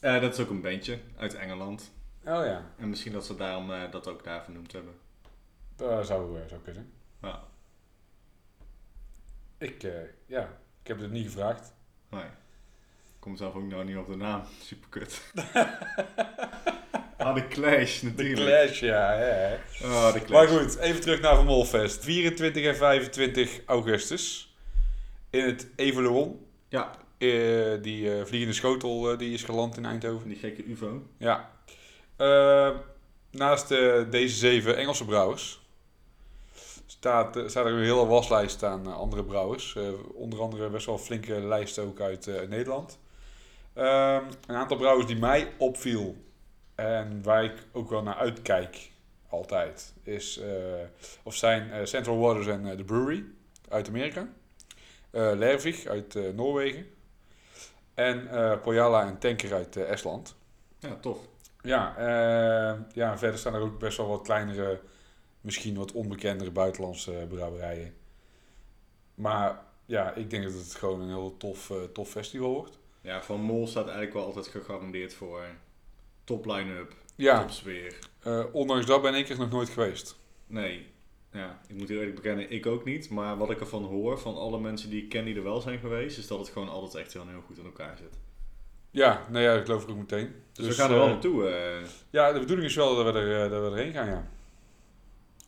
Eh, 0.00 0.20
dat 0.20 0.32
is 0.32 0.40
ook 0.40 0.50
een 0.50 0.62
bandje 0.62 0.98
uit 1.16 1.34
Engeland. 1.34 1.92
Oh 2.24 2.44
ja. 2.44 2.72
En 2.78 2.88
misschien 2.88 3.12
dat 3.12 3.26
ze 3.26 3.36
daarom 3.36 3.72
eh, 3.72 3.90
dat 3.90 4.08
ook 4.08 4.24
daar 4.24 4.44
vernoemd 4.44 4.72
hebben. 4.72 4.94
Dat 5.76 6.06
zou, 6.06 6.36
eh, 6.40 6.48
zou 6.48 6.60
kunnen. 6.60 6.92
Ja. 7.22 7.42
Ik, 9.58 9.82
eh, 9.82 9.92
ja. 10.26 10.42
Ik 10.82 10.86
heb 10.88 11.00
het 11.00 11.10
niet 11.10 11.24
gevraagd. 11.24 11.72
Nee. 12.10 12.22
Ik 12.22 13.22
kom 13.32 13.36
zelf 13.36 13.54
ook 13.54 13.68
nou 13.68 13.84
niet 13.84 13.96
op 13.96 14.06
de 14.06 14.16
naam. 14.16 14.42
Super 14.62 14.88
kut. 14.88 15.32
ah, 17.16 17.34
de 17.34 17.48
Clash 17.48 18.00
De 18.00 18.06
natuurlijk. 18.06 18.40
Clash, 18.66 18.80
ja. 18.80 19.12
ja. 19.20 19.58
Oh, 19.82 20.12
de 20.12 20.20
Clash. 20.22 20.30
Maar 20.50 20.58
goed, 20.60 20.76
even 20.76 21.00
terug 21.00 21.20
naar 21.20 21.34
Van 21.36 21.44
Molfest. 21.46 22.04
24 22.04 22.64
en 22.64 22.76
25 22.76 23.60
augustus. 23.66 24.54
In 25.30 25.44
het 25.44 25.68
Evoluon. 25.76 26.40
Ja, 26.68 26.90
Eh, 27.18 27.82
die 27.82 28.18
eh, 28.18 28.24
vliegende 28.24 28.54
schotel 28.54 29.10
eh, 29.12 29.18
die 29.18 29.32
is 29.32 29.42
geland 29.44 29.76
in 29.76 29.84
Eindhoven. 29.84 30.28
die 30.28 30.38
gekke 30.38 30.64
UFO. 30.64 31.02
Ja. 31.18 31.50
Eh, 32.16 32.70
naast 33.30 33.70
eh, 33.70 34.10
deze 34.10 34.36
zeven 34.36 34.76
Engelse 34.76 35.04
brouwers 35.04 35.65
staat, 36.86 37.36
eh, 37.36 37.46
staat 37.46 37.66
er 37.66 37.72
een 37.72 37.82
hele 37.82 38.06
waslijst 38.06 38.62
aan 38.62 38.86
eh, 38.86 38.96
andere 38.96 39.24
brouwers. 39.24 39.76
Eh, 39.76 39.82
onder 40.14 40.40
andere 40.40 40.68
best 40.68 40.86
wel 40.86 40.98
flinke 40.98 41.40
lijst 41.40 41.78
ook 41.78 42.00
uit 42.00 42.48
Nederland. 42.48 42.98
Ehm, 43.72 44.24
een 44.46 44.56
aantal 44.56 44.76
brouwers 44.76 45.06
die 45.06 45.18
mij 45.18 45.52
opviel 45.58 46.16
en 46.74 47.22
waar 47.22 47.44
ik 47.44 47.66
ook 47.72 47.90
wel 47.90 48.02
naar 48.02 48.16
uitkijk 48.16 48.90
altijd 49.28 49.94
is, 50.02 50.40
of 51.22 51.34
zijn 51.34 51.86
Central 51.86 52.18
Waters 52.18 52.46
en 52.46 52.66
eh, 52.66 52.76
The 52.76 52.84
Brewery 52.84 53.24
uit 53.68 53.88
Amerika. 53.88 54.28
Lervig 55.10 55.86
uit 55.86 56.34
Noorwegen. 56.34 56.86
En 57.94 58.28
Pojala 58.62 59.06
en 59.06 59.18
Tanker 59.18 59.54
uit 59.54 59.76
Estland. 59.76 60.36
Ja, 60.78 60.96
tof. 61.00 61.18
Ja, 61.66 61.96
eh, 61.96 62.78
ja, 62.92 63.18
verder 63.18 63.38
staan 63.38 63.54
er 63.54 63.60
ook 63.60 63.78
best 63.78 63.96
wel 63.96 64.08
wat 64.08 64.22
kleinere, 64.22 64.80
misschien 65.46 65.74
wat 65.76 65.92
onbekendere 65.92 66.50
buitenlandse 66.50 67.26
brouwerijen. 67.28 67.94
Maar 69.14 69.62
ja, 69.86 70.12
ik 70.14 70.30
denk 70.30 70.42
dat 70.44 70.52
het 70.52 70.74
gewoon 70.74 71.00
een 71.00 71.08
heel 71.08 71.36
tof, 71.36 71.70
eh, 71.70 71.76
tof 71.92 72.08
festival 72.10 72.52
wordt. 72.54 72.78
Ja, 73.00 73.22
Van 73.22 73.40
Mol 73.40 73.66
staat 73.66 73.84
eigenlijk 73.84 74.14
wel 74.14 74.24
altijd 74.24 74.46
gegarandeerd 74.46 75.14
voor 75.14 75.44
top 76.24 76.46
line-up, 76.46 76.94
Ja, 77.14 77.40
top 77.40 77.50
sfeer. 77.50 77.98
eh, 78.22 78.44
ondanks 78.52 78.86
dat 78.86 79.02
ben 79.02 79.14
ik 79.14 79.28
er 79.28 79.38
nog 79.38 79.50
nooit 79.50 79.68
geweest. 79.68 80.16
Nee, 80.46 80.86
ja, 81.32 81.60
ik 81.68 81.74
moet 81.76 81.88
heel 81.88 81.98
eerlijk 81.98 82.14
bekennen, 82.16 82.50
ik 82.50 82.66
ook 82.66 82.84
niet. 82.84 83.10
Maar 83.10 83.36
wat 83.36 83.50
ik 83.50 83.60
ervan 83.60 83.84
hoor, 83.84 84.18
van 84.18 84.36
alle 84.36 84.60
mensen 84.60 84.90
die 84.90 85.02
ik 85.02 85.08
ken 85.08 85.24
die 85.24 85.36
er 85.36 85.42
wel 85.42 85.60
zijn 85.60 85.78
geweest, 85.78 86.18
is 86.18 86.26
dat 86.26 86.38
het 86.38 86.48
gewoon 86.48 86.68
altijd 86.68 87.04
echt 87.04 87.12
heel, 87.12 87.26
heel 87.28 87.40
goed 87.46 87.58
in 87.58 87.64
elkaar 87.64 87.96
zit. 87.96 88.18
Ja, 88.90 89.26
nou 89.30 89.44
ja, 89.44 89.54
dat 89.54 89.64
geloof 89.64 89.82
ik 89.82 89.90
ook 89.90 89.96
meteen. 89.96 90.34
Dus, 90.52 90.66
we 90.66 90.72
gaan 90.72 90.90
er 90.90 90.96
wel 90.96 91.04
eh, 91.06 91.10
naartoe. 91.12 91.82
Ja, 92.10 92.32
de 92.32 92.38
bedoeling 92.38 92.68
is 92.68 92.74
wel 92.76 92.96
dat 92.96 93.12
we, 93.12 93.18
er, 93.20 93.48
dat 93.50 93.62
we 93.62 93.76
erheen 93.76 93.92
gaan, 93.92 94.06
ja. 94.06 94.30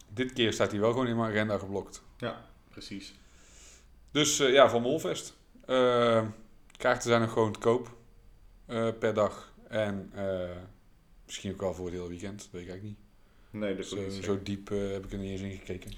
Dit 0.08 0.32
keer 0.32 0.52
staat 0.52 0.70
hij 0.70 0.80
wel 0.80 0.90
gewoon 0.90 1.06
in 1.06 1.16
mijn 1.16 1.30
agenda 1.30 1.58
geblokt. 1.58 2.02
precies. 2.70 3.14
Dus 4.10 4.40
eh, 4.40 4.52
ja, 4.52 4.70
van 4.70 4.82
Molfest. 4.82 5.36
Eh, 5.66 6.26
kaarten 6.76 7.08
zijn 7.08 7.20
nog 7.20 7.32
gewoon 7.32 7.52
te 7.52 7.58
koop 7.58 7.96
eh, 8.66 8.88
per 8.98 9.14
dag. 9.14 9.52
En 9.68 10.12
misschien 11.26 11.52
ook 11.52 11.60
wel 11.60 11.74
voor 11.74 11.86
het 11.86 11.94
hele 11.94 12.08
weekend, 12.08 12.38
dat 12.38 12.48
weet 12.50 12.62
ik 12.62 12.68
eigenlijk 12.68 12.98
niet. 12.98 13.06
Nee, 13.62 13.76
dat 13.76 13.84
is 13.84 13.94
ook 13.94 14.22
Zo, 14.22 14.42
diep 14.42 14.68
heb 14.68 15.04
ik 15.04 15.12
er 15.12 15.18
niet 15.18 15.30
eens 15.30 15.40
in 15.40 15.58
gekeken. 15.58 15.92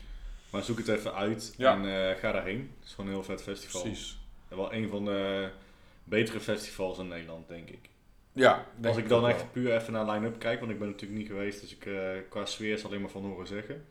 Maar 0.51 0.63
zoek 0.63 0.79
het 0.79 0.89
even 0.89 1.15
uit 1.15 1.55
Ja. 1.57 1.83
en 1.85 2.17
ga 2.17 2.33
daarheen. 2.33 2.71
Het 2.79 2.89
is 2.89 2.95
gewoon 2.95 3.07
een 3.07 3.17
heel 3.17 3.25
vet 3.25 3.43
festival. 3.43 3.83
Precies. 3.83 4.19
En 4.49 4.57
wel 4.57 4.73
een 4.73 4.89
van 4.89 5.05
de 5.05 5.51
betere 6.05 6.41
festivals 6.41 6.99
in 6.99 7.09
Nederland, 7.09 7.49
denk 7.49 7.69
ik. 7.69 7.89
Ja, 8.33 8.67
denk 8.75 8.87
Als 8.87 8.97
ik 8.97 9.09
dan 9.09 9.21
wel. 9.21 9.31
echt 9.31 9.53
puur 9.53 9.75
even 9.75 9.93
naar 9.93 10.11
line-up 10.11 10.39
kijk, 10.39 10.61
want 10.61 10.73
ik 10.73 10.79
ben 10.79 10.89
natuurlijk 10.89 11.21
niet 11.21 11.29
geweest, 11.29 11.61
dus 11.61 11.77
ik 11.77 11.89
qua 12.29 12.45
sfeer 12.47 12.73
is 12.73 12.85
alleen 12.85 13.01
maar 13.01 13.11
van 13.11 13.25
horen 13.25 13.47
zeggen. 13.47 13.85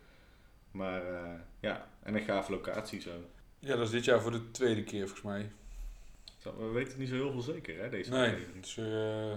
Maar 0.72 1.13
eh, 1.13 1.39
ja, 1.59 1.88
en 2.03 2.15
een 2.15 2.22
gave 2.22 2.51
locatie 2.51 3.01
zo. 3.01 3.11
Ja, 3.59 3.76
dat 3.76 3.86
is 3.86 3.91
dit 3.91 4.05
jaar 4.05 4.22
voor 4.22 4.32
de 4.32 4.51
tweede 4.51 4.84
keer 4.84 5.01
volgens 5.07 5.22
mij. 5.22 5.51
We 6.43 6.72
weten 6.74 6.99
niet 6.99 7.09
zo 7.09 7.15
heel 7.15 7.32
veel 7.32 7.41
zeker, 7.41 7.82
hè, 7.82 7.89
deze 7.89 8.11
Nee, 8.11 8.36
dus, 8.59 8.76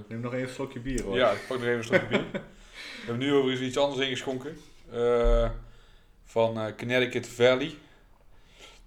Neem 0.08 0.20
nog 0.20 0.32
even 0.32 0.48
een 0.48 0.54
slokje 0.54 0.80
bier, 0.80 1.02
hoor. 1.02 1.16
ja, 1.16 1.30
ik 1.30 1.44
pak 1.48 1.58
nog 1.58 1.66
even 1.66 1.78
een 1.78 1.84
slokje 1.84 2.08
bier. 2.08 2.26
We 2.32 3.08
hebben 3.08 3.26
nu 3.26 3.32
overigens 3.32 3.66
iets 3.68 3.76
anders 3.76 4.00
ingeschonken. 4.06 4.56
Eh, 4.90 5.50
van 6.24 6.76
Connecticut 6.76 7.26
Valley. 7.28 7.74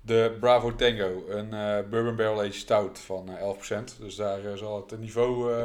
De 0.02 0.38
Bravo 0.40 0.76
Tango. 0.76 1.26
Een 1.30 1.50
Bourbon 1.90 2.16
Barrel 2.16 2.40
Aged 2.40 2.54
Stout 2.54 3.00
van 3.00 3.30
eh 3.30 3.42
11%. 3.42 3.98
Dus 4.00 4.16
daar 4.16 4.58
zal 4.58 4.86
het 4.88 5.00
niveau 5.00 5.64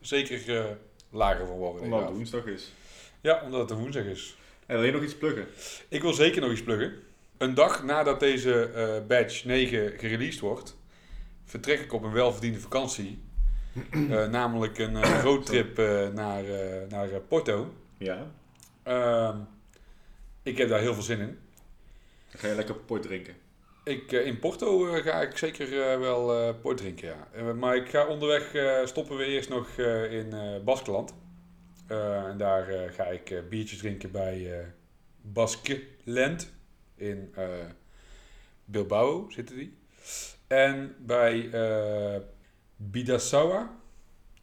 zeker 0.00 0.76
lager 1.10 1.46
van 1.46 1.56
worden. 1.56 1.82
Omdat 1.82 2.00
het 2.00 2.10
woensdag 2.10 2.46
is. 2.46 2.72
Ja, 3.20 3.42
omdat 3.44 3.60
het 3.60 3.70
een 3.70 3.78
woensdag 3.78 4.04
is. 4.04 4.36
En 4.66 4.76
wil 4.76 4.84
je 4.84 4.92
nog 4.92 5.02
iets 5.02 5.16
pluggen? 5.16 5.46
Ik 5.88 6.02
wil 6.02 6.12
zeker 6.12 6.40
nog 6.40 6.50
iets 6.50 6.62
pluggen. 6.62 6.94
Een 7.38 7.54
dag 7.54 7.84
nadat 7.84 8.20
deze 8.20 8.64
eh, 8.64 9.06
badge 9.06 9.46
9 9.46 9.98
gereleased 9.98 10.40
wordt, 10.40 10.76
vertrek 11.44 11.80
ik 11.80 11.92
op 11.92 12.02
een 12.02 12.12
welverdiende 12.12 12.60
vakantie. 12.60 13.18
Eh, 13.92 14.28
namelijk 14.28 14.78
een 14.78 14.96
eh, 14.96 15.22
roadtrip 15.22 15.76
naar, 16.14 16.44
naar 16.88 17.08
Porto. 17.28 17.74
Ja. 17.98 18.30
Ehm, 18.82 19.38
ik 20.42 20.58
heb 20.58 20.68
daar 20.68 20.80
heel 20.80 20.94
veel 20.94 21.02
zin 21.02 21.20
in. 21.20 21.38
Dan 22.30 22.40
ga 22.40 22.48
je 22.48 22.54
lekker 22.54 22.74
port 22.74 23.02
drinken. 23.02 23.34
Ik, 23.84 24.12
in 24.12 24.38
Porto 24.38 24.78
ga 25.02 25.20
ik 25.20 25.38
zeker 25.38 26.00
wel 26.00 26.54
port 26.54 26.76
drinken, 26.76 27.08
ja. 27.08 27.52
Maar 27.52 27.76
ik 27.76 27.88
ga 27.88 28.06
onderweg, 28.06 28.52
stoppen 28.84 29.16
we 29.16 29.24
eerst 29.24 29.48
nog 29.48 29.78
in 30.10 30.34
Baskeland. 30.64 31.14
Eh, 31.86 32.24
en 32.24 32.36
daar 32.36 32.68
eh, 32.68 32.92
ga 32.92 33.04
ik 33.04 33.30
eh, 33.30 33.38
biertjes 33.48 33.78
drinken 33.78 34.10
bij 34.10 34.58
eh 34.58 34.66
Baskeland 35.20 36.52
in 36.94 37.34
Bilbao 38.64 39.30
zitten 39.30 39.56
die. 39.56 39.76
En 40.46 40.94
bij 40.98 41.50
Bidasawa, 42.76 43.80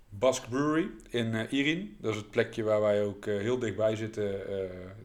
Basque 0.09 0.49
Brewery 0.49 0.89
in 1.09 1.47
Irin. 1.49 1.97
Dat 1.99 2.11
is 2.11 2.17
het 2.17 2.31
plekje 2.31 2.63
waar 2.63 2.81
wij 2.81 3.03
ook 3.03 3.25
heel 3.25 3.59
dichtbij 3.59 3.95
zitten 3.95 4.31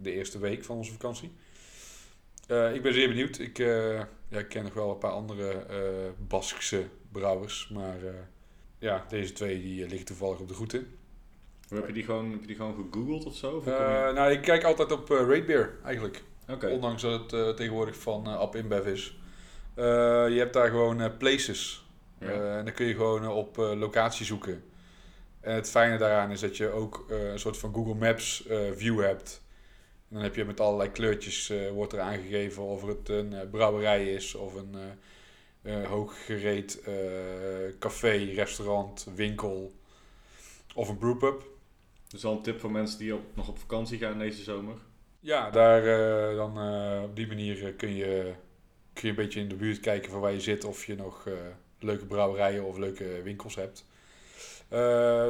de 0.02 0.12
eerste 0.12 0.38
week 0.38 0.64
van 0.64 0.76
onze 0.76 0.92
vakantie. 0.92 1.32
Ik 2.72 2.82
ben 2.82 2.94
zeer 2.94 3.08
benieuwd. 3.08 3.38
Ik, 3.38 3.56
ja, 3.56 4.08
ik 4.28 4.48
ken 4.48 4.62
nog 4.62 4.74
wel 4.74 4.90
een 4.90 4.98
paar 4.98 5.10
andere 5.10 5.66
Baskse 6.28 6.86
brouwers. 7.12 7.68
Maar 7.68 7.98
ja, 8.78 9.04
deze 9.08 9.32
twee 9.32 9.60
die 9.60 9.86
liggen 9.86 10.06
toevallig 10.06 10.40
op 10.40 10.48
de 10.48 10.54
route. 10.54 10.84
Heb 11.68 11.86
je 11.86 11.92
die 11.92 12.04
gewoon, 12.04 12.30
heb 12.30 12.40
je 12.40 12.46
die 12.46 12.56
gewoon 12.56 12.74
gegoogeld 12.74 13.24
of 13.24 13.36
zo? 13.36 13.56
Of 13.56 13.66
Eh, 13.66 13.72
je- 14.06 14.12
nou, 14.14 14.30
ik 14.32 14.42
kijk 14.42 14.64
altijd 14.64 14.92
op 14.92 15.10
eh 15.10 15.16
Ratebeer 15.18 15.76
eigenlijk. 15.84 16.22
Ondanks 16.70 17.02
dat 17.02 17.20
het 17.20 17.32
eh, 17.32 17.48
tegenwoordig 17.48 17.96
van 17.96 18.26
App 18.26 18.56
InBev 18.56 18.86
is. 18.86 19.18
Je 19.74 20.34
hebt 20.38 20.52
daar 20.52 20.68
gewoon 20.70 21.16
places. 21.16 21.86
Ja. 22.20 22.56
En 22.58 22.64
dan 22.64 22.74
kun 22.74 22.86
je 22.86 22.94
gewoon 22.94 23.28
op 23.28 23.56
locatie 23.56 24.26
zoeken. 24.26 24.62
En 25.40 25.54
het 25.54 25.70
fijne 25.70 25.98
daaraan 25.98 26.30
is 26.30 26.40
dat 26.40 26.56
je 26.56 26.70
ook 26.70 27.04
een 27.08 27.38
soort 27.38 27.56
van 27.58 27.74
Google 27.74 27.94
Maps 27.94 28.44
view 28.74 29.00
hebt. 29.00 29.42
En 30.08 30.14
dan 30.14 30.22
heb 30.22 30.34
je 30.34 30.44
met 30.44 30.60
allerlei 30.60 30.90
kleurtjes 30.90 31.52
wordt 31.72 31.92
er 31.92 32.00
aangegeven 32.00 32.62
of 32.62 32.86
het 32.86 33.08
een 33.08 33.34
brouwerij 33.50 34.12
is 34.14 34.34
of 34.34 34.54
een 34.54 34.76
hooggereed 35.84 36.82
café, 37.78 38.16
restaurant, 38.34 39.06
winkel 39.14 39.72
of 40.74 40.88
een 40.88 40.98
brewpub. 40.98 41.42
Dus 42.08 42.22
wel 42.22 42.32
een 42.32 42.42
tip 42.42 42.60
voor 42.60 42.70
mensen 42.70 42.98
die 42.98 43.14
op, 43.14 43.22
nog 43.34 43.48
op 43.48 43.58
vakantie 43.58 43.98
gaan 43.98 44.18
deze 44.18 44.42
zomer. 44.42 44.76
Ja, 45.20 45.50
daar 45.50 45.86
eh, 45.86 46.36
dan 46.36 46.58
eh, 46.58 47.02
op 47.02 47.16
die 47.16 47.26
manier 47.26 47.66
eh, 47.66 47.76
kun, 47.76 47.94
je, 47.94 48.32
kun 48.92 49.02
je 49.02 49.08
een 49.08 49.14
beetje 49.14 49.40
in 49.40 49.48
de 49.48 49.54
buurt 49.54 49.80
kijken 49.80 50.10
van 50.10 50.20
waar 50.20 50.32
je 50.32 50.40
zit 50.40 50.64
of 50.64 50.84
je 50.84 50.94
nog 50.94 51.28
leuke 51.78 52.06
brouwerijen 52.06 52.64
of 52.64 52.76
leuke 52.76 53.22
winkels 53.22 53.54
hebt. 53.54 53.84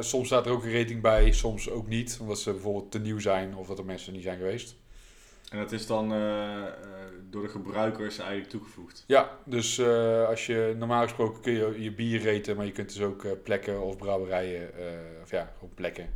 Soms 0.05 0.27
staat 0.27 0.45
er 0.45 0.51
ook 0.51 0.63
een 0.63 0.73
rating 0.73 1.01
bij, 1.01 1.31
soms 1.31 1.69
ook 1.69 1.87
niet. 1.87 2.17
Omdat 2.21 2.39
ze 2.39 2.51
bijvoorbeeld 2.51 2.91
te 2.91 2.99
nieuw 2.99 3.19
zijn 3.19 3.55
of 3.55 3.67
dat 3.67 3.77
er 3.77 3.85
mensen 3.85 4.13
niet 4.13 4.23
zijn 4.23 4.37
geweest. 4.37 4.75
En 5.51 5.57
dat 5.57 5.71
is 5.71 5.87
dan 5.87 6.09
door 7.29 7.41
de 7.41 7.49
gebruikers 7.49 8.17
eigenlijk 8.17 8.49
toegevoegd. 8.49 9.03
Ja, 9.07 9.37
dus 9.45 9.81
als 10.27 10.45
je 10.45 10.75
normaal 10.77 11.03
gesproken 11.03 11.41
kun 11.41 11.53
je 11.53 11.81
je 11.81 11.91
bier 11.91 12.33
raten, 12.33 12.55
maar 12.55 12.65
je 12.65 12.71
kunt 12.71 12.93
dus 12.93 13.01
ook 13.01 13.43
plekken 13.43 13.81
of 13.81 13.97
brouwerijen, 13.97 14.71
of 15.23 15.31
ja, 15.31 15.53
gewoon 15.53 15.73
plekken, 15.73 16.09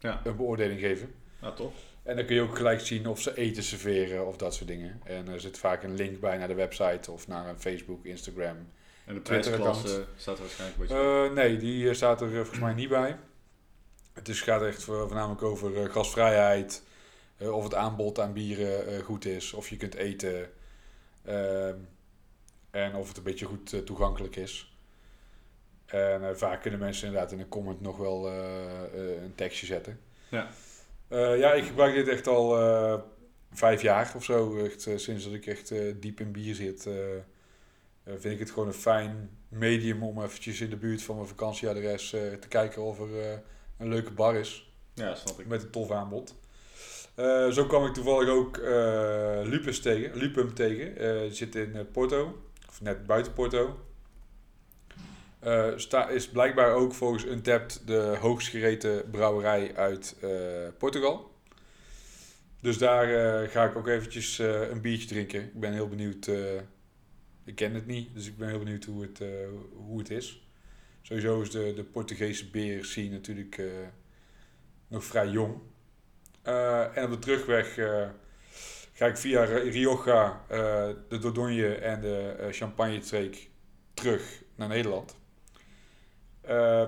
Ja. 0.00 0.20
een 0.24 0.36
beoordeling 0.36 0.80
geven. 0.80 1.14
Nou, 1.40 1.56
toch? 1.56 1.72
En 2.02 2.16
dan 2.16 2.24
kun 2.24 2.34
je 2.34 2.42
ook 2.42 2.56
gelijk 2.56 2.80
zien 2.80 3.06
of 3.06 3.20
ze 3.20 3.36
eten 3.36 3.62
serveren 3.62 4.26
of 4.26 4.36
dat 4.36 4.54
soort 4.54 4.68
dingen. 4.68 5.00
En 5.04 5.28
er 5.28 5.40
zit 5.40 5.58
vaak 5.58 5.82
een 5.82 5.94
link 5.94 6.20
bij 6.20 6.36
naar 6.36 6.48
de 6.48 6.54
website 6.54 7.10
of 7.10 7.28
naar 7.28 7.48
een 7.48 7.60
Facebook, 7.60 8.04
Instagram. 8.04 8.56
En 9.04 9.14
de 9.14 9.20
prijsklasse 9.20 10.04
staat 10.16 10.36
er 10.36 10.42
waarschijnlijk 10.42 10.80
een 10.80 10.86
beetje 10.86 11.26
Eh, 11.28 11.32
nee, 11.34 11.56
die 11.56 11.88
eh, 11.88 11.94
staat 11.94 12.20
er 12.20 12.28
eh, 12.28 12.34
volgens 12.34 12.58
mij 12.58 12.74
niet 12.74 12.88
bij. 12.88 13.16
Het 14.12 14.28
is, 14.28 14.40
gaat 14.40 14.62
echt 14.62 14.82
voor- 14.82 15.06
voornamelijk 15.06 15.42
over 15.42 15.90
gasvrijheid, 15.90 16.82
of 17.38 17.64
het 17.64 17.74
aanbod 17.74 18.20
aan 18.20 18.32
bieren 18.32 19.02
goed 19.02 19.24
is, 19.24 19.52
of 19.52 19.68
je 19.68 19.76
kunt 19.76 19.94
eten 19.94 20.50
ehm, 21.24 21.76
en 22.70 22.94
of 22.94 23.08
het 23.08 23.16
een 23.16 23.22
beetje 23.22 23.46
goed 23.46 23.86
toegankelijk 23.86 24.36
is. 24.36 24.69
En 25.90 26.28
eh, 26.28 26.34
vaak 26.34 26.62
kunnen 26.62 26.80
mensen 26.80 27.06
inderdaad 27.06 27.32
in 27.32 27.40
een 27.40 27.48
comment 27.48 27.80
nog 27.80 27.96
wel 27.96 28.28
eh, 28.28 28.34
eh, 28.84 29.22
een 29.22 29.34
tekstje 29.34 29.66
zetten. 29.66 30.00
Ja. 30.28 30.48
Ja, 31.10 31.52
ik 31.52 31.64
gebruik 31.64 31.94
dit 31.94 32.08
echt 32.08 32.26
al 32.26 32.48
vijf 33.52 33.82
jaar 33.82 34.12
of 34.16 34.24
zo. 34.24 34.64
Echt, 34.64 34.88
sinds 34.96 35.24
dat 35.24 35.32
ik 35.32 35.46
echt 35.46 35.72
diep 36.00 36.20
in 36.20 36.32
bier 36.32 36.54
zit, 36.54 36.88
vind 38.04 38.34
ik 38.34 38.38
het 38.38 38.50
gewoon 38.50 38.68
een 38.68 38.74
fijn 38.74 39.30
medium 39.48 40.02
om 40.02 40.22
eventjes 40.22 40.60
in 40.60 40.70
de 40.70 40.76
buurt 40.76 41.02
van 41.02 41.16
mijn 41.16 41.28
vakantieadres 41.28 42.10
te 42.10 42.48
kijken 42.48 42.82
of 42.82 43.00
er 43.00 43.42
een 43.78 43.88
leuke 43.88 44.12
bar 44.12 44.34
is. 44.34 44.72
Ja, 44.94 45.14
snap 45.14 45.40
ik. 45.40 45.46
Met 45.46 45.62
een 45.62 45.70
tof 45.70 45.90
aanbod. 45.90 46.34
Zo 47.52 47.64
kwam 47.66 47.86
ik 47.86 47.92
toevallig 47.94 48.28
ook 48.28 48.56
eh, 48.56 49.40
Lupus 49.44 49.80
tegen, 49.80 50.16
Lupum 50.16 50.54
tegen. 50.54 50.94
Die 51.22 51.34
zit 51.34 51.54
in 51.54 51.88
Porto, 51.92 52.42
of 52.68 52.80
net 52.80 53.06
buiten 53.06 53.32
Porto. 53.32 53.78
Eh, 55.40 55.72
sta, 55.76 56.08
is 56.08 56.28
blijkbaar 56.28 56.72
ook 56.74 56.94
volgens 56.94 57.24
Untapped 57.24 57.82
de 57.86 58.16
hoogst 58.20 58.48
gereten 58.48 59.10
brouwerij 59.10 59.76
uit 59.76 60.16
eh, 60.20 60.30
Portugal. 60.78 61.30
Dus 62.60 62.78
daar 62.78 63.14
eh, 63.14 63.50
ga 63.50 63.64
ik 63.64 63.76
ook 63.76 63.88
eventjes 63.88 64.38
een 64.38 64.80
biertje 64.80 65.08
drinken. 65.08 65.42
Ik 65.42 65.60
ben 65.60 65.72
heel 65.72 65.88
benieuwd. 65.88 66.26
ik 67.44 67.54
ken 67.54 67.74
het 67.74 67.86
niet, 67.86 68.14
dus 68.14 68.26
ik 68.26 68.36
ben 68.36 68.48
heel 68.48 68.58
benieuwd 68.58 68.84
hoe 68.84 69.02
het, 69.02 69.22
hoe 69.74 69.98
het 69.98 70.10
is. 70.10 70.48
Sowieso 71.02 71.40
is 71.40 71.50
de, 71.50 71.72
de 71.74 71.84
Portugese 71.84 72.50
beer 72.50 72.84
scene 72.84 73.10
natuurlijk 73.10 73.62
nog 74.88 75.04
vrij 75.04 75.28
jong. 75.28 75.60
En 76.94 77.04
op 77.04 77.10
de 77.10 77.18
terugweg 77.18 77.74
ga 78.92 79.06
ik 79.06 79.16
via 79.16 79.44
Ri- 79.44 79.70
Rioja, 79.70 80.44
de 81.08 81.18
Dordogne 81.20 81.74
en 81.74 82.00
de 82.00 82.48
Champagne-streek 82.50 83.50
terug 83.94 84.42
naar 84.54 84.68
Nederland. 84.68 85.19
Eh, 86.50 86.82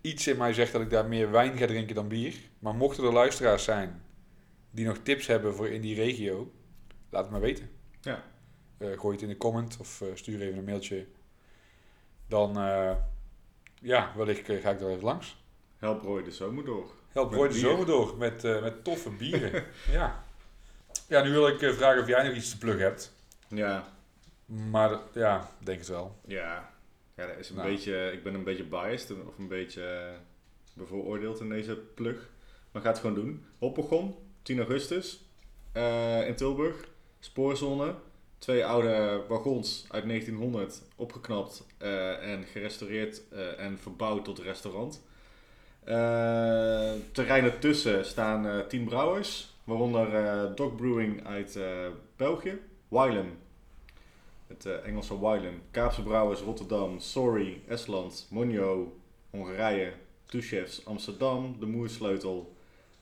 iets 0.00 0.26
in 0.26 0.36
mij 0.36 0.52
zegt 0.52 0.72
dat 0.72 0.80
ik 0.80 0.90
daar 0.90 1.06
meer 1.06 1.30
wijn 1.30 1.56
ga 1.56 1.66
drinken 1.66 1.94
dan 1.94 2.08
bier. 2.08 2.34
Maar 2.58 2.74
mochten 2.74 3.04
er 3.04 3.12
luisteraars 3.12 3.64
zijn 3.64 4.02
die 4.70 4.86
nog 4.86 4.98
tips 4.98 5.26
hebben 5.26 5.54
voor 5.54 5.68
in 5.68 5.80
die 5.80 5.94
regio, 5.94 6.52
laat 7.10 7.22
het 7.22 7.30
maar 7.30 7.40
weten. 7.40 7.70
Ja. 8.00 8.24
Eh, 8.78 8.98
gooi 8.98 9.12
het 9.12 9.22
in 9.22 9.28
de 9.28 9.36
comment 9.36 9.76
of 9.80 10.00
eh, 10.00 10.08
stuur 10.14 10.40
even 10.40 10.58
een 10.58 10.64
mailtje. 10.64 11.06
Dan, 12.28 12.54
ja, 13.80 14.12
wellicht 14.16 14.46
ga 14.46 14.70
ik 14.70 14.78
daar 14.78 14.90
even 14.90 15.04
langs. 15.04 15.44
Help 15.76 16.02
Roy 16.02 16.22
de 16.22 16.30
zomer 16.30 16.64
door. 16.64 16.90
Help 17.08 17.32
Roy 17.32 17.48
de 17.48 17.54
zomer 17.54 17.86
door 17.86 18.16
met, 18.16 18.42
met 18.42 18.84
toffe 18.84 19.10
bieren. 19.10 19.64
ja. 19.90 20.24
ja, 21.08 21.22
nu 21.22 21.30
wil 21.30 21.48
ik 21.48 21.74
vragen 21.74 22.02
of 22.02 22.08
jij 22.08 22.26
nog 22.26 22.34
iets 22.34 22.50
te 22.50 22.58
pluggen 22.58 22.84
hebt. 22.84 23.14
Ja, 23.48 23.84
Maar 24.46 24.98
ja, 25.12 25.50
denk 25.58 25.78
het 25.78 25.88
wel. 25.88 26.20
ja. 26.26 26.73
Ja, 27.16 27.26
dat 27.26 27.38
is 27.38 27.50
een 27.50 27.56
Nou. 27.56 27.68
beetje, 27.70 28.10
ik 28.12 28.22
ben 28.22 28.34
een 28.34 28.44
beetje 28.44 28.64
biased 28.64 29.10
of 29.26 29.38
een 29.38 29.48
beetje 29.48 29.82
eh, 29.84 30.12
bevooroordeeld 30.74 31.40
in 31.40 31.48
deze 31.48 31.76
plug. 31.76 32.30
Maar 32.72 32.82
ga 32.82 32.88
het 32.88 32.98
gewoon 32.98 33.14
doen. 33.14 33.44
Hoppegon, 33.58 34.14
10 34.42 34.58
augustus. 34.58 35.22
eh, 35.72 36.26
in 36.26 36.34
Tilburg. 36.34 36.88
Spoorzone. 37.20 37.94
Twee 38.38 38.64
oude 38.64 39.22
wagons 39.28 39.84
uit 39.90 40.04
1900 40.06 40.82
opgeknapt 40.96 41.66
eh, 41.78 42.32
en 42.32 42.44
gerestaureerd 42.44 43.22
en 43.58 43.78
verbouwd 43.78 44.24
tot 44.24 44.38
restaurant. 44.38 45.02
Terrein 47.12 47.44
ertussen 47.44 48.04
staan 48.04 48.46
eh 48.46 48.58
10 48.58 48.84
brouwers, 48.84 49.54
waaronder 49.64 50.54
Dog 50.54 50.76
Brewing 50.76 51.26
uit 51.26 51.58
België, 52.16 52.58
Wylam, 52.88 53.38
het 54.56 54.66
eh, 54.66 54.86
Engelse 54.88 55.18
Wylam, 55.20 55.62
Kaapse 55.70 56.02
Brouwers 56.02 56.40
Rotterdam, 56.40 57.00
Sorry, 57.00 57.60
Estland, 57.68 58.26
Monjo, 58.30 58.96
Hongarije, 59.30 59.92
Two 60.26 60.40
Chefs 60.40 60.84
Amsterdam, 60.86 61.56
De 61.60 61.66
Moersleutel, 61.66 62.52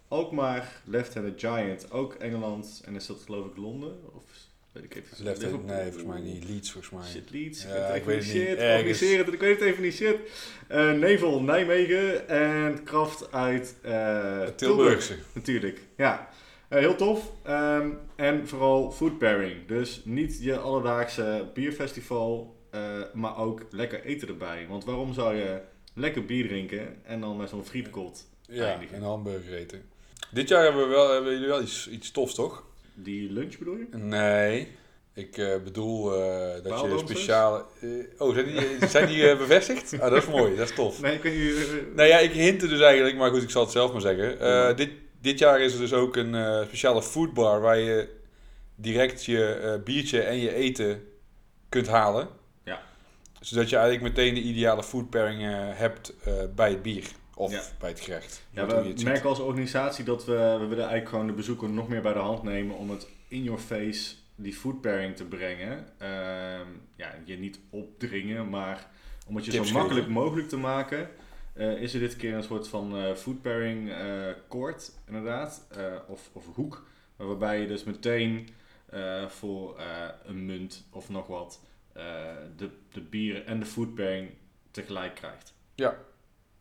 Alkmaar, 0.08 0.82
Left 0.84 1.14
Handed 1.14 1.40
Giant, 1.40 1.90
ook 1.90 2.14
Engeland 2.14 2.82
en 2.84 2.94
is 2.94 3.06
dat 3.06 3.22
geloof 3.24 3.46
ik 3.46 3.56
Londen? 3.56 3.96
Of 4.14 4.22
weet 4.72 4.84
ik 4.84 4.94
even 4.94 5.24
Left 5.24 5.42
Liverpool? 5.42 5.66
nee, 5.66 5.82
volgens 5.92 6.04
mij 6.04 6.20
niet. 6.20 6.44
Leeds, 6.48 6.70
volgens 6.70 6.92
mij. 6.92 7.10
Shit, 7.10 7.30
Leeds. 7.30 7.62
Ja, 7.62 7.86
ik 7.86 8.04
weet 8.04 8.16
het 8.16 8.24
niet. 8.26 8.34
niet. 8.34 8.42
Shit, 8.48 8.58
Ergens. 8.58 8.78
organiseer 8.78 9.18
het. 9.18 9.34
Ik 9.34 9.40
weet 9.40 9.58
het 9.60 9.68
even 9.68 9.82
niet. 9.82 9.94
Shit. 9.94 10.16
Eh, 10.68 10.92
Nevel, 10.92 11.40
Nijmegen. 11.42 12.28
En 12.28 12.82
Kraft 12.82 13.32
uit 13.32 13.74
eh, 13.82 13.92
Tilburg. 13.92 14.54
Tilburgse. 14.56 15.16
Natuurlijk. 15.32 15.80
Ja. 15.96 16.28
Eh, 16.72 16.78
heel 16.78 16.96
tof. 16.96 17.32
Ehm, 17.42 17.88
en 18.16 18.48
vooral 18.48 18.90
food 18.90 19.18
pairing. 19.18 19.66
Dus 19.66 20.00
niet 20.04 20.38
je 20.42 20.58
alledaagse 20.58 21.50
bierfestival. 21.54 22.60
eh, 22.70 22.80
maar 23.12 23.38
ook 23.38 23.60
lekker 23.70 24.04
eten 24.04 24.28
erbij. 24.28 24.66
Want 24.68 24.84
waarom 24.84 25.12
zou 25.12 25.34
je 25.36 25.60
lekker 25.94 26.24
bier 26.24 26.46
drinken 26.48 26.96
en 27.04 27.20
dan 27.20 27.36
met 27.36 27.48
zo'n 27.48 27.64
frietkot 27.64 28.28
Ja, 28.48 28.66
eindigen? 28.70 28.96
een 28.96 29.02
hamburger 29.02 29.54
eten. 29.54 29.82
Dit 30.30 30.48
jaar 30.48 30.62
hebben, 30.64 30.82
we 30.88 30.94
wel, 30.94 31.12
hebben 31.12 31.32
jullie 31.32 31.46
wel 31.48 31.62
iets, 31.62 31.88
iets 31.88 32.10
tofs, 32.10 32.34
toch? 32.34 32.64
Die 32.94 33.32
lunch 33.32 33.58
bedoel 33.58 33.76
je? 33.76 33.86
Nee. 33.96 34.68
Ik 35.14 35.36
eh, 35.38 35.56
bedoel 35.64 36.04
dat 36.62 36.80
je 36.80 36.98
speciale... 36.98 37.64
oh, 38.18 38.34
zijn 38.34 38.46
die, 38.46 38.88
zijn 38.88 39.06
die 39.06 39.36
bevestigd? 39.36 40.00
Ah, 40.00 40.10
dat 40.10 40.22
is 40.22 40.28
mooi, 40.28 40.56
dat 40.56 40.68
is 40.68 40.74
tof. 40.74 41.00
Nee, 41.00 41.12
niet. 41.14 41.24
eh, 41.24 41.94
Nou 41.94 42.08
ja, 42.08 42.18
ik 42.18 42.32
hintte 42.32 42.68
dus 42.68 42.80
eigenlijk, 42.80 43.16
maar 43.16 43.30
goed, 43.30 43.42
ik 43.42 43.50
zal 43.50 43.62
het 43.62 43.72
zelf 43.72 43.92
maar 43.92 44.00
zeggen. 44.00 44.76
Dit, 44.76 44.90
dit 45.22 45.38
jaar 45.38 45.60
is 45.60 45.72
er 45.72 45.78
dus 45.78 45.92
ook 45.92 46.16
een 46.16 46.34
eh, 46.34 46.62
speciale 46.62 47.02
foodbar 47.02 47.60
waar 47.60 47.78
je 47.78 48.08
direct 48.74 49.24
je 49.24 49.54
eh, 49.54 49.82
biertje 49.82 50.20
en 50.22 50.36
je 50.36 50.54
eten 50.54 51.02
kunt 51.68 51.88
halen. 51.88 52.28
Ja. 52.64 52.82
Zodat 53.40 53.70
je 53.70 53.76
eigenlijk 53.76 54.16
meteen 54.16 54.34
de 54.34 54.40
ideale 54.40 54.82
food 54.82 55.10
pairing 55.10 55.42
eh, 55.42 55.68
hebt 55.72 56.14
bij 56.54 56.70
het 56.70 56.82
bier 56.82 57.04
of 57.34 57.52
Ja. 57.52 57.62
bij 57.78 57.88
het 57.90 58.00
gerecht. 58.00 58.42
Ja, 58.50 58.66
we 58.66 58.82
ziet. 58.84 59.04
merken 59.04 59.28
als 59.28 59.38
organisatie 59.38 60.04
dat 60.04 60.24
we, 60.24 60.32
we 60.32 60.66
willen 60.66 60.78
eigenlijk 60.88 61.08
gewoon 61.08 61.26
de 61.26 61.32
bezoeker 61.32 61.70
nog 61.70 61.88
meer 61.88 62.02
bij 62.02 62.12
de 62.12 62.18
hand 62.18 62.42
nemen 62.42 62.76
om 62.76 62.90
het 62.90 63.06
in 63.28 63.42
your 63.42 63.60
face 63.60 64.14
die 64.34 64.54
food 64.54 64.80
pairing 64.80 65.16
te 65.16 65.24
brengen. 65.24 65.86
Ehm, 65.98 66.66
ja, 66.96 67.14
je 67.24 67.38
niet 67.38 67.58
opdringen, 67.70 68.48
maar 68.48 68.86
om 69.26 69.36
het 69.36 69.44
je 69.44 69.50
Tips 69.50 69.68
zo 69.68 69.74
makkelijk 69.74 70.06
geven. 70.06 70.22
mogelijk 70.22 70.48
te 70.48 70.56
maken, 70.56 71.08
eh, 71.52 71.82
is 71.82 71.94
er 71.94 72.00
dit 72.00 72.16
keer 72.16 72.34
een 72.34 72.42
soort 72.42 72.68
van 72.68 72.96
eh, 72.96 73.14
food 73.14 73.42
pairing 73.42 73.90
eh 73.90 74.28
koord, 74.48 74.92
inderdaad, 75.06 75.66
of, 76.06 76.30
of 76.32 76.54
hoek, 76.54 76.86
waarbij 77.16 77.60
je 77.60 77.66
dus 77.66 77.84
meteen 77.84 78.48
voor 79.28 79.80
een 80.24 80.46
munt 80.46 80.84
of 80.90 81.08
nog 81.08 81.26
wat 81.26 81.60
de, 82.56 82.70
de 82.92 83.00
bieren 83.00 83.46
en 83.46 83.60
de 83.60 83.66
food 83.66 83.94
pairing 83.94 84.30
tegelijk 84.70 85.14
krijgt. 85.14 85.54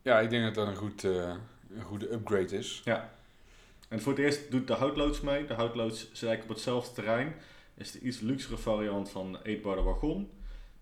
Ja, 0.02 0.20
ik 0.20 0.30
denk 0.30 0.44
dat 0.44 0.56
dat 0.56 0.68
een, 0.68 0.76
goed, 0.76 1.04
een 1.04 1.82
goede 1.82 2.14
upgrade 2.14 2.58
is. 2.58 2.82
En 3.90 4.02
voor 4.02 4.12
het 4.12 4.22
eerst 4.22 4.52
doet 4.52 4.68
de 4.68 4.74
houtloods 4.74 5.22
mee. 5.22 5.46
De 5.46 5.54
houtloods 5.54 6.00
zit 6.00 6.10
eigenlijk 6.10 6.44
op 6.44 6.50
hetzelfde 6.50 6.94
terrein. 6.94 7.34
Is 7.76 7.92
de 7.92 8.00
iets 8.00 8.20
luxere 8.20 8.58
variant 8.58 9.10
van 9.10 9.40
de 9.44 9.60
Wagon. 9.62 10.30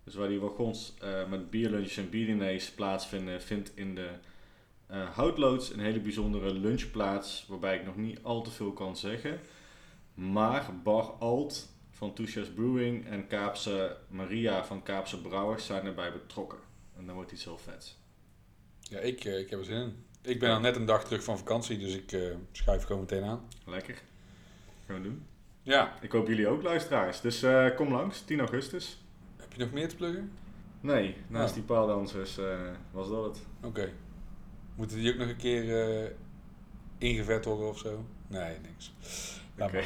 Dus 0.10 0.18
waar 0.18 0.28
die 0.28 0.39
wagons 0.39 0.93
eh, 1.01 1.28
met 1.28 1.49
bierlunches 1.49 1.97
en 1.97 2.10
bierdiners 2.10 2.72
plaatsvinden, 2.72 3.41
vindt 3.41 3.72
in 3.76 3.95
de 3.95 4.10
eh 4.88 5.10
houtloods 5.10 5.74
een 5.74 5.80
hele 5.80 5.99
bijzondere 5.99 6.53
lunch 6.53 6.91
plaats. 6.91 7.45
Waarbij 7.47 7.76
ik 7.76 7.86
nog 7.86 7.95
niet 7.95 8.24
al 8.24 8.41
te 8.41 8.51
veel 8.51 8.72
kan 8.72 8.97
zeggen. 8.97 9.39
Maar 10.14 10.82
Bar 10.84 11.03
Alt 11.03 11.70
van 11.91 12.14
Touches 12.14 12.49
Brewing 12.49 13.05
en 13.05 13.28
Kaapse 13.28 13.97
Maria 14.07 14.66
van 14.66 14.84
Kaapse 14.84 15.22
Brouwers 15.22 15.66
zijn 15.66 15.86
erbij 15.86 16.12
betrokken. 16.12 16.60
En 16.97 17.05
dan 17.05 17.16
wordt 17.16 17.32
iets 17.32 17.43
heel 17.43 17.57
vets. 17.57 17.97
Ja, 18.80 18.99
ik, 18.99 19.26
eh, 19.26 19.39
ik 19.39 19.49
heb 19.49 19.60
er 19.60 19.66
zin 19.66 19.82
in. 19.82 20.05
Ik 20.22 20.39
ben 20.39 20.51
al 20.51 20.60
net 20.60 20.76
een 20.76 20.86
dag 20.86 21.03
terug 21.03 21.24
van 21.24 21.38
vakantie, 21.38 21.78
dus 21.78 21.95
ik 21.95 22.12
eh, 22.12 22.22
schuif 22.51 22.84
gewoon 22.84 23.01
meteen 23.01 23.24
aan. 23.24 23.47
Lekker. 23.66 24.01
Gaan 24.86 24.95
we 24.95 25.01
doen. 25.01 25.26
Ja, 25.64 25.97
Ik 26.01 26.12
hoop 26.12 26.28
jullie 26.28 26.47
ook 26.47 26.64
luisteraars. 26.64 27.22
Dus 27.22 27.45
kom 27.76 27.91
langs, 27.91 28.22
10 28.22 28.39
augustus. 28.39 28.97
Heb 29.50 29.58
je 29.58 29.64
nog 29.64 29.74
meer 29.74 29.88
te 29.89 29.95
pluggen? 29.95 30.32
Nee, 30.82 31.16
naast 31.28 31.50
Oh. 31.50 31.54
die 31.56 31.64
paaldansers 31.64 32.38
eh, 32.38 32.45
was 32.91 33.10
dat 33.10 33.24
het. 33.24 33.38
Oké. 33.64 33.89
Moeten 34.76 34.97
die 34.97 35.12
ook 35.12 35.18
nog 35.20 35.28
een 35.28 35.36
keer 35.38 35.88
eh, 36.04 36.10
ingevet 36.97 37.45
worden 37.45 37.68
of 37.68 37.78
zo? 37.78 38.06
Nee, 38.28 38.58
niks. 38.62 38.93
Oké. 39.60 39.82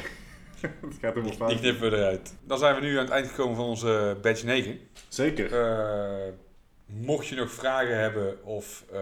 Het 0.60 0.94
gaat 1.00 1.14
helemaal 1.14 1.32
fout. 1.36 1.58
knippen 1.60 1.90
we 1.90 1.96
eruit. 1.96 2.34
Dan 2.46 2.58
zijn 2.58 2.74
we 2.74 2.80
nu 2.80 2.96
aan 2.96 3.04
het 3.04 3.12
eind 3.12 3.26
gekomen 3.28 3.56
van 3.56 3.64
onze 3.64 4.18
badge 4.22 4.44
9. 4.44 4.78
Zeker. 5.08 5.52
Eh, 5.60 6.32
mocht 6.86 7.26
je 7.26 7.34
nog 7.34 7.50
vragen 7.50 7.98
hebben 8.00 8.44
of 8.44 8.84
eh, 8.92 9.00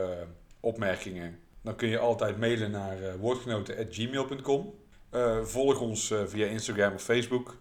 opmerkingen, 0.61 1.39
dan 1.63 1.77
kun 1.77 1.89
je 1.89 1.99
altijd 1.99 2.39
mailen 2.39 2.71
naar 2.71 3.03
eh 3.03 3.15
woordgenoten.gmail.com. 3.15 4.75
Eh, 5.11 5.43
volg 5.43 5.81
ons 5.81 6.11
eh, 6.11 6.23
via 6.27 6.47
Instagram 6.47 6.95
of 6.95 7.03
Facebook. 7.03 7.57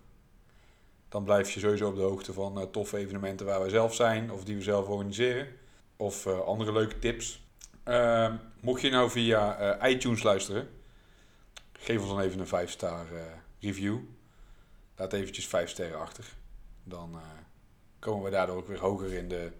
Dan 1.11 1.23
blijf 1.23 1.51
je 1.51 1.59
sowieso 1.59 1.87
op 1.87 1.95
de 1.95 2.01
hoogte 2.01 2.33
van 2.33 2.59
eh, 2.59 2.63
toffe 2.63 2.97
evenementen 2.97 3.45
waar 3.45 3.59
wij 3.59 3.69
zelf 3.69 3.95
zijn 3.95 4.31
of 4.31 4.43
die 4.43 4.55
we 4.55 4.61
zelf 4.61 4.87
organiseren. 4.87 5.47
Of 5.95 6.25
eh, 6.25 6.39
andere 6.39 6.71
leuke 6.71 6.99
tips. 6.99 7.41
Eh, 7.83 8.33
mocht 8.59 8.81
je 8.81 8.89
nou 8.89 9.09
via 9.09 9.57
eh, 9.57 9.91
iTunes 9.91 10.23
luisteren, 10.23 10.69
geef 11.73 11.99
ons 11.99 12.09
dan 12.09 12.19
even 12.19 12.39
een 12.39 12.67
5-star 12.67 13.13
eh, 13.13 13.21
review. 13.59 13.99
Laat 14.95 15.13
eventjes 15.13 15.47
5 15.47 15.69
sterren 15.69 15.99
achter. 15.99 16.25
Dan 16.83 17.19
komen 17.99 18.23
we 18.23 18.29
daardoor 18.29 18.55
ook 18.55 18.67
weer 18.67 18.79
hoger 18.79 19.13
in 19.13 19.27
de, 19.27 19.51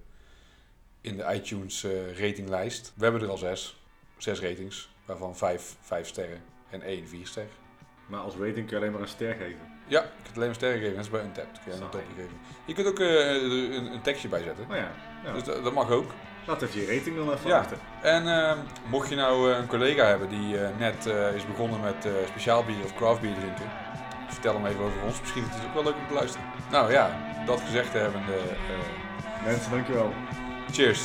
in 1.02 1.18
de 1.18 1.34
iTunes 1.34 1.86
ratinglijst. 2.16 2.94
We 2.96 3.04
hebben 3.04 3.22
er 3.22 3.30
al 3.30 3.38
zes. 3.38 3.80
Zes 4.18 4.40
ratings, 4.40 4.90
waarvan 5.06 5.38
vijf, 5.38 5.76
vijf 5.80 6.08
sterren 6.08 6.42
en 6.70 6.82
één 6.82 7.08
vier 7.08 7.28
ster. 7.28 7.48
Maar 8.08 8.20
als 8.20 8.36
rating 8.36 8.56
kun 8.56 8.68
je 8.68 8.76
alleen 8.76 8.92
maar 8.92 9.02
een 9.02 9.08
ster 9.08 9.36
geven. 9.36 9.81
Ja, 9.92 10.00
ik 10.00 10.26
heb 10.26 10.36
alleen 10.36 10.46
maar 10.48 10.56
sterren 10.56 10.78
gegeven. 10.78 10.96
Dat 10.96 11.06
is 11.06 11.12
bij 11.12 11.22
Untapped. 11.22 11.60
Kun 11.64 11.72
je 11.74 11.82
een 11.82 11.90
topje 11.90 12.08
geven. 12.16 12.38
Je 12.66 12.74
kunt 12.74 12.88
ook 12.88 13.00
eh, 13.00 13.36
er 13.36 13.52
een, 13.76 13.94
een 13.94 14.02
tekstje 14.02 14.28
bij 14.30 14.44
zetten. 14.44 14.66
Nou 14.68 14.80
ja, 14.80 14.92
ja. 15.26 15.32
Dus 15.34 15.44
dat, 15.44 15.64
dat 15.64 15.74
mag 15.74 15.90
ook. 15.90 16.12
laat 16.48 16.62
even 16.62 16.80
je 16.82 16.96
rating 16.98 17.16
dan 17.16 17.32
even 17.34 17.50
Ja. 17.50 17.58
achter. 17.58 17.78
En 18.02 18.28
eh, 18.28 18.58
mocht 18.90 19.10
je 19.10 19.16
nou 19.16 19.52
eh, 19.52 19.58
een 19.58 19.68
collega 19.68 20.06
hebben 20.06 20.30
die 20.30 20.58
eh, 20.58 20.78
net 20.78 21.06
eh, 21.06 21.36
is 21.36 21.46
begonnen 21.48 21.80
met 21.82 22.06
eh, 22.06 22.12
speciaal 22.28 22.64
bier 22.64 22.84
of 22.84 22.96
craft 22.96 23.22
bier 23.22 23.34
drinken, 23.40 23.66
vertel 24.28 24.54
hem 24.54 24.66
even 24.66 24.84
over 24.84 25.02
ons. 25.06 25.20
Misschien 25.20 25.42
vindt 25.42 25.56
hij 25.58 25.66
het 25.66 25.78
ook 25.78 25.84
wel 25.84 25.92
leuk 25.94 26.02
om 26.02 26.08
te 26.08 26.14
luisteren. 26.14 26.48
Nou 26.72 26.92
ja, 26.92 27.20
dat 27.46 27.62
gezegd 27.62 27.94
hebbende, 27.94 28.34
eh 28.34 29.46
Mensen, 29.46 29.72
dankjewel. 29.72 30.14
cheers. 30.72 31.02